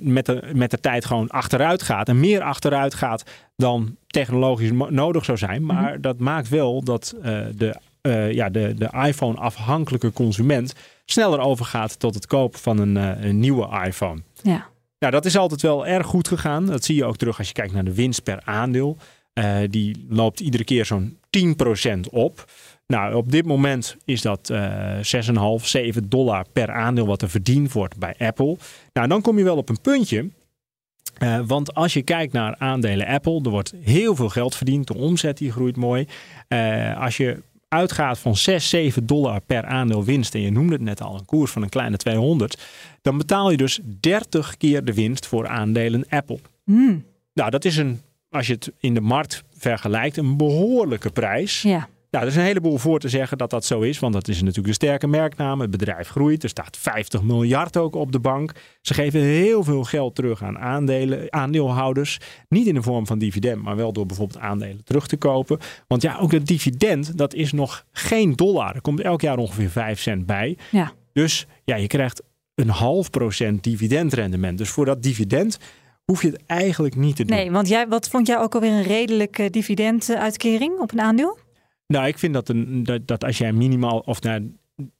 met, 0.00 0.26
de, 0.26 0.42
met 0.54 0.70
de 0.70 0.80
tijd 0.80 1.04
gewoon 1.04 1.28
achteruit 1.28 1.82
gaat 1.82 2.08
en 2.08 2.20
meer 2.20 2.42
achteruit 2.42 2.94
gaat 2.94 3.30
dan 3.56 3.96
technologisch 4.06 4.70
nodig 4.88 5.24
zou 5.24 5.38
zijn. 5.38 5.64
Maar 5.64 6.00
dat 6.00 6.18
maakt 6.18 6.48
wel 6.48 6.82
dat 6.82 7.14
de, 7.54 7.76
eh, 8.02 8.32
ja, 8.32 8.50
de, 8.50 8.74
de 8.74 8.90
iPhone-afhankelijke 9.06 10.12
consument 10.12 10.74
sneller 11.04 11.40
overgaat 11.40 11.98
tot 11.98 12.14
het 12.14 12.26
kopen 12.26 12.60
van 12.60 12.78
een, 12.78 12.96
eh, 12.96 13.24
een 13.24 13.38
nieuwe 13.38 13.84
iPhone. 13.86 14.22
Ja. 14.42 14.66
Nou, 14.98 15.12
dat 15.12 15.24
is 15.24 15.36
altijd 15.36 15.62
wel 15.62 15.86
erg 15.86 16.06
goed 16.06 16.28
gegaan. 16.28 16.66
Dat 16.66 16.84
zie 16.84 16.96
je 16.96 17.04
ook 17.04 17.16
terug 17.16 17.38
als 17.38 17.46
je 17.46 17.52
kijkt 17.52 17.72
naar 17.72 17.84
de 17.84 17.94
winst 17.94 18.22
per 18.22 18.40
aandeel. 18.44 18.96
Eh, 19.32 19.56
die 19.70 20.06
loopt 20.08 20.40
iedere 20.40 20.64
keer 20.64 20.84
zo'n 20.84 21.18
10% 21.30 22.08
op. 22.10 22.50
Nou, 22.86 23.14
op 23.14 23.30
dit 23.30 23.46
moment 23.46 23.96
is 24.04 24.22
dat 24.22 24.50
eh 24.50 24.98
6,5, 25.00 25.66
7 25.66 26.08
dollar 26.08 26.44
per 26.52 26.72
aandeel 26.72 27.06
wat 27.06 27.22
er 27.22 27.30
verdiend 27.30 27.72
wordt 27.72 27.98
bij 27.98 28.14
Apple. 28.18 28.56
Nou, 28.92 29.08
dan 29.08 29.22
kom 29.22 29.38
je 29.38 29.44
wel 29.44 29.56
op 29.56 29.68
een 29.68 29.80
puntje. 29.80 30.30
Want 31.46 31.74
als 31.74 31.92
je 31.92 32.02
kijkt 32.02 32.32
naar 32.32 32.56
aandelen 32.58 33.06
Apple, 33.06 33.40
er 33.42 33.50
wordt 33.50 33.74
heel 33.80 34.16
veel 34.16 34.28
geld 34.28 34.54
verdiend. 34.54 34.86
De 34.86 34.94
omzet 34.94 35.38
die 35.38 35.52
groeit 35.52 35.76
mooi. 35.76 36.06
Als 36.96 37.16
je 37.16 37.42
uitgaat 37.72 38.18
van 38.18 38.36
6, 38.36 38.68
7 38.68 39.06
dollar 39.06 39.40
per 39.46 39.64
aandeel 39.64 40.04
winst, 40.04 40.34
en 40.34 40.40
je 40.40 40.50
noemde 40.50 40.72
het 40.72 40.82
net 40.82 41.00
al, 41.00 41.14
een 41.14 41.24
koers 41.24 41.50
van 41.50 41.62
een 41.62 41.68
kleine 41.68 41.96
200, 41.96 42.62
dan 43.02 43.18
betaal 43.18 43.50
je 43.50 43.56
dus 43.56 43.80
30 44.00 44.56
keer 44.56 44.84
de 44.84 44.94
winst 44.94 45.26
voor 45.26 45.48
aandelen 45.48 46.04
Apple. 46.08 46.38
Hmm. 46.64 47.04
Nou, 47.34 47.50
dat 47.50 47.64
is 47.64 47.76
een, 47.76 48.00
als 48.30 48.46
je 48.46 48.52
het 48.52 48.72
in 48.78 48.94
de 48.94 49.00
markt 49.00 49.42
vergelijkt, 49.56 50.16
een 50.16 50.36
behoorlijke 50.36 51.10
prijs. 51.10 51.62
Ja. 51.62 51.88
Nou, 52.12 52.24
er 52.24 52.30
is 52.30 52.36
een 52.36 52.44
heleboel 52.44 52.78
voor 52.78 52.98
te 52.98 53.08
zeggen 53.08 53.38
dat 53.38 53.50
dat 53.50 53.64
zo 53.64 53.80
is, 53.80 53.98
want 53.98 54.12
dat 54.12 54.28
is 54.28 54.40
natuurlijk 54.40 54.68
een 54.68 54.74
sterke 54.74 55.06
merknaam. 55.06 55.60
Het 55.60 55.70
bedrijf 55.70 56.08
groeit, 56.08 56.42
er 56.42 56.48
staat 56.48 56.76
50 56.76 57.22
miljard 57.22 57.76
ook 57.76 57.94
op 57.94 58.12
de 58.12 58.20
bank. 58.20 58.52
Ze 58.80 58.94
geven 58.94 59.20
heel 59.20 59.64
veel 59.64 59.84
geld 59.84 60.14
terug 60.14 60.42
aan 60.42 60.58
aandelen, 60.58 61.32
aandeelhouders. 61.32 62.18
Niet 62.48 62.66
in 62.66 62.74
de 62.74 62.82
vorm 62.82 63.06
van 63.06 63.18
dividend, 63.18 63.62
maar 63.62 63.76
wel 63.76 63.92
door 63.92 64.06
bijvoorbeeld 64.06 64.38
aandelen 64.38 64.84
terug 64.84 65.06
te 65.06 65.16
kopen. 65.16 65.58
Want 65.86 66.02
ja, 66.02 66.18
ook 66.18 66.30
dat 66.30 66.46
dividend, 66.46 67.18
dat 67.18 67.34
is 67.34 67.52
nog 67.52 67.84
geen 67.92 68.36
dollar. 68.36 68.74
Er 68.74 68.80
komt 68.80 69.00
elk 69.00 69.20
jaar 69.20 69.38
ongeveer 69.38 69.70
5 69.70 70.00
cent 70.00 70.26
bij. 70.26 70.58
Ja. 70.70 70.92
Dus 71.12 71.46
ja, 71.64 71.76
je 71.76 71.86
krijgt 71.86 72.22
een 72.54 72.68
half 72.68 73.10
procent 73.10 73.62
dividendrendement. 73.62 74.58
Dus 74.58 74.70
voor 74.70 74.84
dat 74.84 75.02
dividend 75.02 75.58
hoef 76.04 76.22
je 76.22 76.28
het 76.28 76.42
eigenlijk 76.46 76.96
niet 76.96 77.16
te 77.16 77.24
doen. 77.24 77.36
Nee, 77.36 77.50
want 77.50 77.68
jij, 77.68 77.88
wat 77.88 78.08
vond 78.08 78.26
jij 78.26 78.38
ook 78.38 78.54
alweer 78.54 78.72
een 78.72 78.82
redelijke 78.82 79.50
dividenduitkering 79.50 80.78
op 80.78 80.92
een 80.92 81.00
aandeel? 81.00 81.38
Nou, 81.92 82.06
ik 82.06 82.18
vind 82.18 82.34
dat, 82.34 82.48
een, 82.48 82.82
dat, 82.82 83.06
dat 83.06 83.24
als 83.24 83.38
jij 83.38 83.52
minimaal 83.52 83.98
of 83.98 84.20
naar 84.20 84.40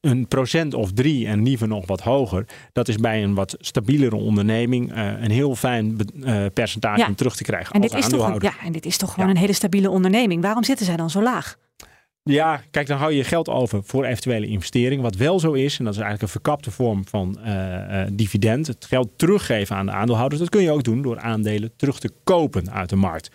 een 0.01 0.29
procent 0.29 0.75
of 0.75 0.93
drie 0.93 1.27
en 1.27 1.43
liever 1.43 1.69
nog 1.69 1.87
wat 1.87 2.01
hoger, 2.01 2.45
dat 2.73 2.89
is 2.89 2.97
bij 2.97 3.23
een 3.23 3.35
wat 3.35 3.57
stabielere 3.59 4.17
onderneming 4.17 4.93
eh, 4.93 5.07
een 5.23 5.31
heel 5.31 5.55
fijn 5.57 5.97
eh, 6.25 6.45
percentage 6.55 6.99
Ja. 7.01 7.07
om 7.07 7.15
terug 7.15 7.37
te 7.37 7.43
krijgen 7.43 7.75
En 7.75 7.81
dit, 7.81 7.95
is 7.95 8.09
toch, 8.09 8.29
een- 8.29 8.39
ja, 8.41 8.53
en 8.65 8.73
dit 8.73 8.87
is 8.87 8.97
toch 8.97 9.13
gewoon 9.15 9.31
een 9.31 9.37
hele 9.37 9.53
stabiele 9.53 9.91
onderneming. 9.91 10.43
Waarom 10.43 10.65
zitten 10.65 10.87
zij 10.87 10.97
dan 10.97 11.11
zo 11.11 11.23
laag? 11.23 11.57
Ja, 12.25 12.61
kijk, 12.71 12.87
dan 12.87 12.99
hou 12.99 13.11
je 13.11 13.17
je 13.17 13.25
geld 13.25 13.49
over 13.49 13.83
voor 13.85 14.05
eventuele 14.05 14.47
investering. 14.47 15.03
Wat 15.03 15.17
wel 15.17 15.41
zo 15.41 15.53
is, 15.53 15.79
en 15.79 15.85
dat 15.85 15.95
is 15.95 16.01
eigenlijk 16.01 16.23
een 16.23 16.41
verkapte 16.41 16.71
vorm 16.71 17.07
van 17.09 17.39
eh, 17.41 18.03
dividend, 18.13 18.67
het 18.67 18.85
geld 18.85 19.09
teruggeven 19.17 19.77
aan 19.77 19.87
de 19.87 19.93
aandeelhouders. 19.93 20.41
Dat 20.41 20.51
kun 20.51 20.63
je 20.63 20.71
ook 20.71 20.85
doen 20.85 21.03
door 21.03 21.19
aandelen 21.21 21.73
terug 21.77 21.99
te 21.99 22.11
kopen 22.25 22.71
uit 22.73 22.89
de 22.89 22.97
markt. 22.97 23.31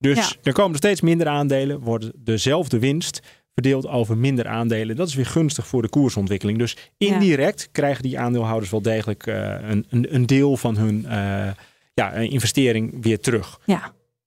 Dus 0.00 0.16
Ja. 0.16 0.28
er 0.42 0.52
komen 0.52 0.76
steeds 0.76 1.00
minder 1.00 1.26
aandelen, 1.28 1.80
wordt 1.80 2.10
dezelfde 2.14 2.78
winst 2.78 3.20
verdeeld 3.54 3.86
over 3.86 4.16
minder 4.16 4.46
aandelen. 4.46 4.96
Dat 4.96 5.08
is 5.08 5.14
weer 5.14 5.26
gunstig 5.26 5.66
voor 5.66 5.82
de 5.82 5.88
koersontwikkeling. 5.88 6.58
Dus 6.58 6.76
indirect 6.98 7.68
krijgen 7.72 8.02
die 8.02 8.18
aandeelhouders 8.18 8.70
wel 8.70 8.82
degelijk 8.82 9.26
eh, 9.26 9.54
een, 9.60 9.86
een, 9.88 10.14
een 10.14 10.26
deel 10.26 10.56
van 10.56 10.76
hun 10.76 11.06
eh, 11.06 11.50
ja, 11.94 12.12
investering 12.12 13.02
weer 13.02 13.20
terug. 13.20 13.60
Ja. 13.64 13.82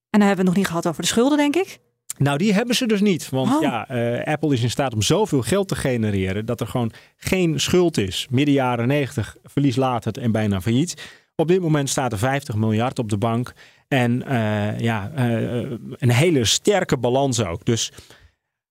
En 0.10 0.20
dan 0.20 0.28
hebben 0.28 0.30
we 0.30 0.42
het 0.42 0.46
nog 0.46 0.56
niet 0.56 0.68
gehad 0.68 0.88
over 0.88 1.02
de 1.02 1.08
schulden, 1.08 1.38
denk 1.38 1.56
ik. 1.56 1.80
Nou, 2.18 2.38
die 2.38 2.54
hebben 2.54 2.76
ze 2.76 2.86
dus 2.88 3.02
niet. 3.02 3.30
Want 3.30 3.52
Oh. 3.56 3.62
ja, 3.62 3.88
eh, 3.88 4.34
Apple 4.34 4.54
is 4.54 4.62
in 4.62 4.70
staat 4.70 4.94
om 4.94 5.02
zoveel 5.02 5.42
geld 5.42 5.68
te 5.68 5.76
genereren 5.76 6.46
dat 6.46 6.62
er 6.62 6.68
gewoon 6.68 6.92
geen 7.18 7.60
schuld 7.60 7.98
is. 7.98 8.28
Midden 8.30 8.54
jaren 8.54 8.88
90 8.88 9.36
verlies 9.44 9.76
laat 9.76 10.04
het 10.04 10.18
en 10.18 10.32
bijna 10.32 10.62
failliet. 10.62 11.22
Op 11.36 11.48
dit 11.48 11.62
moment 11.62 11.90
staat 11.90 12.12
er 12.12 12.18
50 12.18 12.56
miljard 12.56 13.00
op 13.00 13.10
de 13.10 13.18
bank. 13.18 13.54
En 13.94 14.26
eh, 14.26 14.80
ja, 14.80 15.12
eh, 15.16 15.72
een 15.98 16.12
hele 16.12 16.46
sterke 16.46 16.98
balans 16.98 17.44
ook. 17.44 17.66
Dus 17.66 17.92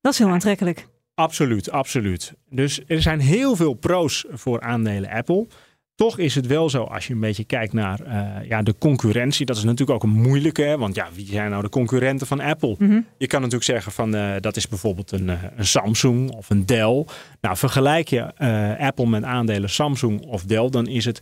Dat 0.01 0.12
is 0.12 0.18
heel 0.18 0.29
aantrekkelijk. 0.29 0.89
Absoluut, 1.14 1.70
absoluut. 1.70 2.35
Dus 2.51 2.81
er 2.87 3.03
zijn 3.03 3.20
heel 3.20 3.57
veel 3.57 3.75
pro's 3.75 4.25
voor 4.31 4.61
aandelen 4.61 5.11
Apple. 5.11 5.47
Toch 5.95 6.18
is 6.18 6.35
het 6.35 6.47
wel 6.47 6.70
zo, 6.70 6.83
als 6.83 7.07
je 7.07 7.12
een 7.12 7.20
beetje 7.20 7.45
kijkt 7.45 7.73
naar 7.73 8.01
eh, 8.01 8.49
ja, 8.49 8.62
de 8.62 8.75
concurrentie. 8.79 9.47
Dat 9.47 9.57
is 9.57 9.62
natuurlijk 9.62 9.91
ook 9.91 10.03
een 10.11 10.20
moeilijke. 10.23 10.77
Want 10.79 10.95
ja, 10.95 11.09
wie 11.14 11.27
zijn 11.27 11.51
nou 11.51 11.62
de 11.62 11.68
concurrenten 11.68 12.27
van 12.27 12.41
Apple? 12.41 12.75
Mhm. 12.79 13.01
Je 13.18 13.27
kan 13.27 13.41
natuurlijk 13.41 13.70
zeggen 13.70 13.93
van 13.93 14.11
dat 14.41 14.57
is 14.57 14.68
bijvoorbeeld 14.68 15.12
een, 15.12 15.29
een 15.29 15.66
Samsung 15.66 16.31
of 16.31 16.51
een 16.51 16.66
Dell. 16.66 17.07
Nou, 17.41 17.57
vergelijk 17.57 18.09
je 18.09 18.37
Apple 18.79 19.07
met 19.07 19.23
aandelen 19.23 19.70
Samsung 19.70 20.20
of 20.20 20.45
Dell, 20.45 20.68
dan 20.68 20.87
is 20.87 21.05
het 21.05 21.20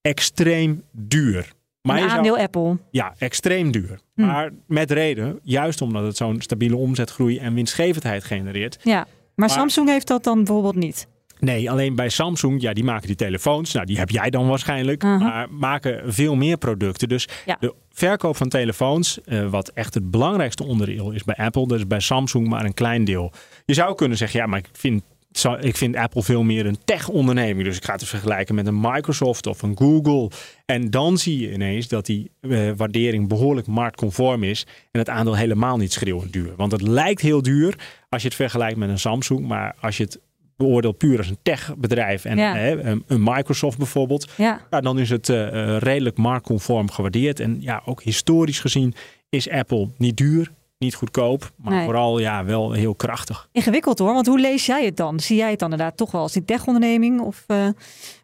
extreem 0.00 0.82
duur. 0.92 1.52
Maar 1.86 1.96
Een 1.96 2.02
zou- 2.02 2.16
aandeel 2.16 2.38
Apple. 2.38 2.78
ja, 2.90 3.14
extreem 3.18 3.70
duur. 3.70 3.98
Hm. 4.14 4.26
Maar 4.26 4.50
met 4.66 4.90
reden, 4.90 5.38
juist 5.42 5.80
omdat 5.82 6.04
het 6.04 6.16
zo'n 6.16 6.40
stabiele 6.40 6.76
omzetgroei 6.76 7.38
en 7.38 7.54
winstgevendheid 7.54 8.24
genereert, 8.24 8.78
Ja. 8.82 8.94
Maar, 8.94 9.06
Maar- 9.34 9.50
Samsung 9.58 9.88
heeft 9.88 10.06
dat 10.06 10.24
dan 10.24 10.36
bijvoorbeeld 10.44 10.74
niet. 10.76 11.06
Nee, 11.38 11.70
alleen 11.70 11.94
bij 11.94 12.08
Samsung, 12.08 12.60
ja, 12.62 12.72
die 12.72 12.84
maken 12.84 13.06
die 13.06 13.16
telefoons. 13.16 13.72
Nou, 13.72 13.86
die 13.86 13.98
heb 13.98 14.10
jij 14.10 14.30
dan 14.30 14.48
waarschijnlijk. 14.48 15.02
Maar 15.02 15.46
maken 15.50 16.12
veel 16.12 16.34
meer 16.34 16.56
producten. 16.56 17.08
Dus 17.08 17.28
Ja. 17.46 17.56
de 17.60 17.74
verkoop 17.90 18.36
van 18.36 18.48
telefoons, 18.48 19.20
eh, 19.24 19.46
wat 19.50 19.68
echt 19.68 19.94
het 19.94 20.10
belangrijkste 20.10 20.64
onderdeel 20.64 21.10
is 21.10 21.24
bij 21.24 21.34
Apple, 21.36 21.66
dat 21.66 21.78
is 21.78 21.86
bij 21.86 22.00
Samsung 22.00 22.48
maar 22.48 22.64
een 22.64 22.74
klein 22.74 23.04
deel. 23.04 23.32
Je 23.64 23.74
zou 23.74 23.94
kunnen 23.94 24.18
zeggen, 24.18 24.40
ja, 24.40 24.46
maar 24.46 24.58
ik 24.58 24.68
vind, 24.72 25.02
zo- 25.38 25.56
ik 25.60 25.76
vind 25.76 25.96
Apple 25.96 26.22
veel 26.22 26.42
meer 26.42 26.66
een 26.66 26.78
tech-onderneming. 26.84 27.64
Dus 27.66 27.76
ik 27.76 27.84
ga 27.84 27.92
het 27.92 28.04
vergelijken 28.04 28.54
met 28.54 28.66
een 28.66 28.80
Microsoft 28.80 29.46
of 29.46 29.62
een 29.62 29.76
Google. 29.78 30.30
En 30.66 30.90
dan 30.90 31.18
zie 31.18 31.38
je 31.40 31.52
ineens 31.52 31.88
dat 31.88 32.06
die 32.06 32.30
eh, 32.40 32.70
waardering 32.76 33.28
behoorlijk 33.28 33.66
marktconform 33.66 34.42
is. 34.44 34.66
En 34.90 34.98
het 34.98 35.08
aandeel 35.08 35.36
helemaal 35.36 35.76
niet 35.76 35.92
schreeuwend 35.92 36.32
duur. 36.32 36.52
Want 36.56 36.72
het 36.72 36.82
lijkt 36.82 37.20
heel 37.20 37.42
duur 37.42 37.74
als 38.08 38.22
je 38.22 38.28
het 38.28 38.36
vergelijkt 38.36 38.76
met 38.78 38.88
een 38.88 38.98
Samsung. 38.98 39.46
Maar 39.46 39.74
als 39.80 39.96
je 39.96 40.02
het 40.04 40.18
beoordeelt 40.56 40.98
puur 40.98 41.18
als 41.18 41.28
een 41.28 41.38
techbedrijf 41.42 42.24
en 42.24 42.36
Ja. 42.38 42.54
hè, 42.56 42.82
een, 42.82 43.04
Microsoft 43.22 43.78
bijvoorbeeld, 43.78 44.28
Ja. 44.36 44.60
ja, 44.70 44.80
dan 44.80 44.98
is 44.98 45.10
het 45.10 45.28
eh, 45.28 45.46
eh, 45.74 45.78
redelijk 45.82 46.16
marktconform 46.16 46.90
gewaardeerd. 46.90 47.40
En 47.40 47.56
ja, 47.60 47.82
ook 47.84 48.02
historisch 48.02 48.60
gezien 48.60 48.94
is 49.28 49.50
Apple 49.50 49.88
niet 49.98 50.16
duur, 50.16 50.50
niet 50.78 50.94
goedkoop, 50.94 51.52
maar 51.56 51.72
Nee. 51.72 51.84
vooral 51.84 52.18
ja, 52.18 52.44
wel 52.44 52.72
heel 52.72 52.94
krachtig. 52.94 53.48
Ingewikkeld 53.52 53.98
hoor, 53.98 54.12
want 54.14 54.26
hoe 54.26 54.40
lees 54.40 54.66
jij 54.66 54.84
het 54.84 54.96
dan? 54.96 55.20
Zie 55.20 55.36
jij 55.36 55.50
het 55.50 55.58
dan 55.58 55.70
inderdaad 55.70 55.96
toch 55.96 56.10
wel 56.10 56.20
als 56.20 56.34
een 56.34 56.44
tech-onderneming 56.44 57.20
of 57.20 57.44
eh, 57.46 57.68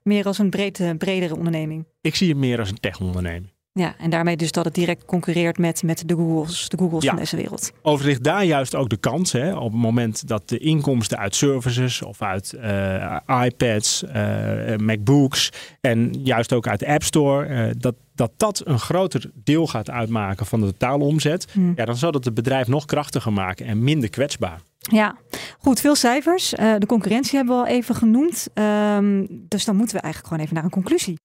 meer 0.03 0.27
als 0.27 0.39
een 0.39 0.51
breed, 0.51 0.81
eh, 0.81 0.91
bredere 0.99 1.37
onderneming? 1.37 1.87
Ik 2.01 2.15
zie 2.17 2.29
het 2.29 2.37
meer 2.37 2.59
als 2.59 2.69
een 2.71 2.81
tech-onderneming. 2.81 3.53
Ja, 3.81 3.95
en 3.99 4.11
daarmee 4.11 4.37
dus 4.37 4.53
dat 4.53 4.65
het 4.65 4.75
direct 4.75 5.05
concurreert 5.05 5.59
met, 5.59 5.83
met 5.83 6.03
de 6.09 6.15
Googles, 6.15 6.69
de 6.69 6.79
Googles 6.79 7.03
Ja. 7.05 7.11
van 7.11 7.19
deze 7.19 7.37
wereld. 7.37 7.73
Overigens 7.83 8.23
daar 8.23 8.45
juist 8.45 8.75
ook 8.75 8.89
de 8.89 8.97
kans. 8.97 9.33
Hè, 9.33 9.55
op 9.57 9.73
het 9.73 9.81
moment 9.81 10.29
dat 10.29 10.49
de 10.49 10.59
inkomsten 10.59 11.19
uit 11.19 11.35
services 11.35 12.03
of 12.03 12.23
uit 12.23 12.53
eh, 12.53 13.17
iPads, 13.45 14.05
eh, 14.05 14.77
MacBooks 14.77 15.53
en 15.81 16.13
juist 16.23 16.53
ook 16.53 16.67
uit 16.67 16.79
de 16.79 16.87
App 16.87 17.03
Store, 17.03 17.47
eh, 17.47 17.71
dat, 17.79 17.95
dat 18.15 18.31
dat 18.37 18.63
een 18.65 18.79
groter 18.79 19.31
deel 19.35 19.67
gaat 19.67 19.91
uitmaken 19.91 20.47
van 20.47 20.61
de 20.61 20.67
totale 20.67 21.05
omzet. 21.05 21.47
Hm. 21.53 21.73
Ja, 21.77 21.85
dan 21.85 21.97
zal 21.97 22.13
het 22.13 22.25
het 22.25 22.35
bedrijf 22.35 22.67
nog 22.69 22.85
krachtiger 22.85 23.33
maken 23.33 23.67
en 23.67 23.85
minder 23.85 24.11
kwetsbaar. 24.11 24.61
Ja, 24.79 25.17
goed, 25.59 25.81
veel 25.81 25.95
cijfers. 25.95 26.51
De 26.51 26.87
concurrentie 26.87 27.37
hebben 27.37 27.57
we 27.57 27.63
al 27.63 27.69
even 27.69 27.95
genoemd. 27.95 28.49
Ehm, 28.55 29.27
dus 29.29 29.65
dan 29.65 29.77
moeten 29.77 29.97
we 29.97 30.03
eigenlijk 30.03 30.33
gewoon 30.33 30.43
even 30.43 30.55
naar 30.55 30.65
een 30.65 30.71
conclusie. 30.71 31.19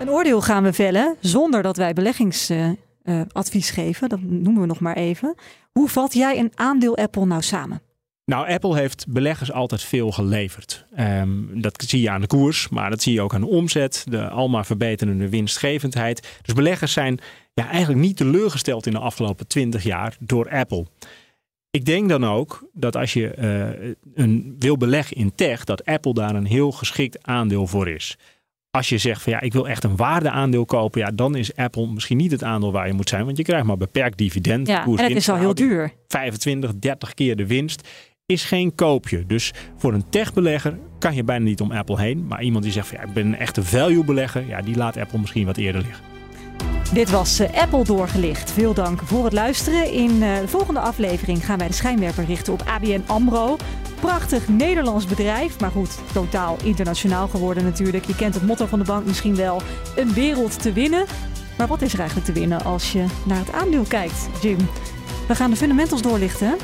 Een 0.00 0.10
oordeel 0.10 0.40
gaan 0.40 0.62
we 0.62 0.72
vellen 0.72 1.16
zonder 1.20 1.62
dat 1.62 1.76
wij 1.76 1.92
beleggingsadvies 1.92 3.70
geven. 3.70 4.08
Dat 4.08 4.20
noemen 4.22 4.60
we 4.60 4.66
nog 4.66 4.80
maar 4.80 4.96
even. 4.96 5.34
Hoe 5.72 5.88
vat 5.88 6.12
jij 6.14 6.38
een 6.38 6.52
aandeel 6.54 6.96
Apple 6.96 7.26
nou 7.26 7.42
samen? 7.42 7.82
Nou, 8.24 8.48
Apple 8.48 8.76
heeft 8.76 9.06
beleggers 9.08 9.52
altijd 9.52 9.82
veel 9.82 10.12
geleverd. 10.12 10.86
Ehm, 10.94 11.60
dat 11.60 11.84
zie 11.86 12.00
je 12.00 12.10
aan 12.10 12.20
de 12.20 12.26
koers, 12.26 12.68
maar 12.68 12.90
dat 12.90 13.02
zie 13.02 13.12
je 13.12 13.20
ook 13.20 13.34
aan 13.34 13.40
de 13.40 13.46
omzet, 13.46 14.04
de 14.08 14.28
almaar 14.28 14.66
verbeterende 14.66 15.28
winstgevendheid. 15.28 16.38
Dus 16.42 16.54
beleggers 16.54 16.92
zijn 16.92 17.18
ja, 17.54 17.68
eigenlijk 17.68 18.00
niet 18.00 18.16
teleurgesteld 18.16 18.86
in 18.86 18.92
de 18.92 18.98
afgelopen 18.98 19.46
20 19.46 19.82
jaar 19.82 20.16
door 20.20 20.50
Apple. 20.50 20.86
Ik 21.70 21.84
denk 21.84 22.08
dan 22.08 22.24
ook 22.26 22.68
dat 22.72 22.96
als 22.96 23.12
je 23.12 23.30
eh, 23.30 23.90
een, 24.14 24.56
wil 24.58 24.76
beleggen 24.76 25.16
in 25.16 25.34
tech, 25.34 25.64
dat 25.64 25.84
Apple 25.84 26.14
daar 26.14 26.34
een 26.34 26.46
heel 26.46 26.72
geschikt 26.72 27.26
aandeel 27.26 27.66
voor 27.66 27.88
is. 27.88 28.16
Als 28.70 28.88
je 28.88 28.98
zegt 28.98 29.22
van 29.22 29.32
ja, 29.32 29.40
ik 29.40 29.52
wil 29.52 29.68
echt 29.68 29.84
een 29.84 29.96
waardeaandeel 29.96 30.64
kopen, 30.64 31.00
ja, 31.00 31.10
dan 31.14 31.36
is 31.36 31.56
Apple 31.56 31.86
misschien 31.86 32.16
niet 32.16 32.30
het 32.30 32.44
aandeel 32.44 32.72
waar 32.72 32.86
je 32.86 32.92
moet 32.92 33.08
zijn, 33.08 33.24
want 33.24 33.36
je 33.36 33.42
krijgt 33.42 33.66
maar 33.66 33.76
beperkt 33.76 34.18
dividend. 34.18 34.66
Ja, 34.66 34.84
en 34.84 34.96
het 34.96 35.16
is 35.16 35.28
al 35.28 35.36
heel 35.36 35.54
duur. 35.54 35.92
25, 36.08 36.74
30 36.74 37.14
keer 37.14 37.36
de 37.36 37.46
winst 37.46 37.88
is 38.26 38.44
geen 38.44 38.74
koopje. 38.74 39.26
Dus 39.26 39.52
voor 39.76 39.92
een 39.92 40.08
techbelegger 40.08 40.78
kan 40.98 41.14
je 41.14 41.24
bijna 41.24 41.44
niet 41.44 41.60
om 41.60 41.72
Apple 41.72 42.00
heen. 42.00 42.26
Maar 42.26 42.42
iemand 42.42 42.64
die 42.64 42.72
zegt 42.72 42.86
van 42.86 42.98
ja, 43.00 43.04
ik 43.04 43.12
ben 43.12 43.26
een 43.26 43.36
echte 43.36 43.62
value 43.62 44.04
belegger, 44.04 44.46
ja, 44.46 44.60
die 44.60 44.76
laat 44.76 44.96
Apple 44.96 45.18
misschien 45.18 45.46
wat 45.46 45.56
eerder 45.56 45.82
liggen. 45.82 46.09
Dit 46.92 47.10
was 47.10 47.38
eh, 47.38 47.62
Apple 47.62 47.84
doorgelicht. 47.84 48.50
Veel 48.50 48.74
dank 48.74 49.00
voor 49.04 49.24
het 49.24 49.32
luisteren. 49.32 49.92
In 49.92 50.22
eh, 50.22 50.40
de 50.40 50.48
volgende 50.48 50.80
aflevering 50.80 51.44
gaan 51.44 51.58
wij 51.58 51.66
de 51.66 51.72
schijnwerper 51.72 52.24
richten 52.24 52.52
op 52.52 52.62
ABN 52.66 53.02
AMRO. 53.06 53.56
Prachtig 54.00 54.48
Nederlands 54.48 55.06
bedrijf, 55.06 55.60
maar 55.60 55.70
goed, 55.70 55.98
totaal 56.12 56.56
internationaal 56.62 57.28
geworden 57.28 57.64
natuurlijk. 57.64 58.04
Je 58.04 58.16
kent 58.16 58.34
het 58.34 58.46
motto 58.46 58.66
van 58.66 58.78
de 58.78 58.84
bank 58.84 59.06
misschien 59.06 59.36
wel, 59.36 59.62
een 59.96 60.12
wereld 60.12 60.62
te 60.62 60.72
winnen. 60.72 61.04
Maar 61.58 61.66
wat 61.66 61.82
is 61.82 61.92
er 61.92 61.98
eigenlijk 61.98 62.28
te 62.28 62.34
winnen 62.34 62.64
als 62.64 62.92
je 62.92 63.04
naar 63.24 63.38
het 63.38 63.52
aandeel 63.52 63.84
kijkt, 63.88 64.28
Jim? 64.42 64.58
We 65.28 65.34
gaan 65.34 65.50
de 65.50 65.56
fundamentals 65.56 66.02
doorlichten? 66.02 66.56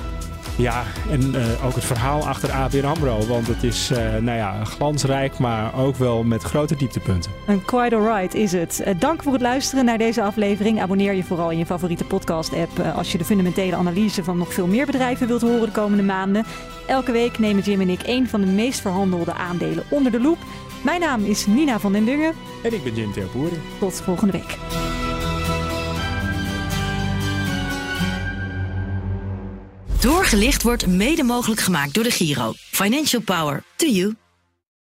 Ja, 0.57 0.85
en 1.11 1.35
eh, 1.35 1.67
ook 1.67 1.75
het 1.75 1.85
verhaal 1.85 2.27
achter 2.27 2.53
ABN 2.53 2.85
AMRO. 2.85 3.27
Want 3.27 3.47
het 3.47 3.63
is 3.63 3.91
eh, 3.91 3.99
nou 3.99 4.39
ja, 4.39 4.65
glansrijk, 4.65 5.39
maar 5.39 5.75
ook 5.75 5.97
wel 5.97 6.23
met 6.23 6.43
grote 6.43 6.77
dieptepunten. 6.77 7.31
Een 7.47 7.65
quite 7.65 7.97
alright 7.97 8.35
is 8.35 8.53
het. 8.53 8.81
Eh, 8.81 8.95
dank 8.99 9.23
voor 9.23 9.33
het 9.33 9.43
luisteren 9.43 9.85
naar 9.85 9.99
deze 9.99 10.23
aflevering. 10.23 10.81
Abonneer 10.81 11.15
je 11.15 11.25
vooral 11.25 11.51
in 11.51 11.59
je 11.59 11.67
favoriete 11.67 12.05
podcast-app 12.05 12.81
als 12.95 13.13
je 13.13 13.19
de 13.19 13.25
fundamentele 13.25 13.77
analyse 13.77 14.25
van 14.25 14.39
nog 14.39 14.55
veel 14.55 14.67
meer 14.67 14.87
bedrijven 14.87 15.27
wilt 15.27 15.43
horen 15.43 15.67
de 15.67 15.71
komende 15.71 16.03
maanden. 16.03 16.45
Elke 16.87 17.13
week 17.13 17.39
nemen 17.39 17.63
Jim 17.63 17.81
en 17.81 17.89
ik 17.89 18.01
een 18.07 18.29
van 18.29 18.41
de 18.41 18.47
meest 18.47 18.81
verhandelde 18.81 19.35
aandelen 19.35 19.85
onder 19.89 20.13
de 20.13 20.21
loep. 20.21 20.39
Mijn 20.85 21.01
naam 21.01 21.25
is 21.25 21.47
Nina 21.47 21.79
van 21.79 21.93
den 21.93 22.05
Dungen. 22.05 22.33
En 22.63 22.75
ik 22.75 22.85
ben 22.85 22.95
Jim 22.95 23.13
Terpoeren. 23.13 23.61
Tot 23.79 24.01
volgende 24.01 24.33
week. 24.33 24.59
Doorgelicht 30.01 30.63
wordt 30.63 30.87
mede 30.87 31.23
mogelijk 31.23 31.61
gemaakt 31.61 31.95
door 31.95 32.05
de 32.05 32.11
Giro. 32.11 32.53
Financial 32.57 33.23
Power 33.23 33.63
to 33.77 33.87
you. 33.87 34.15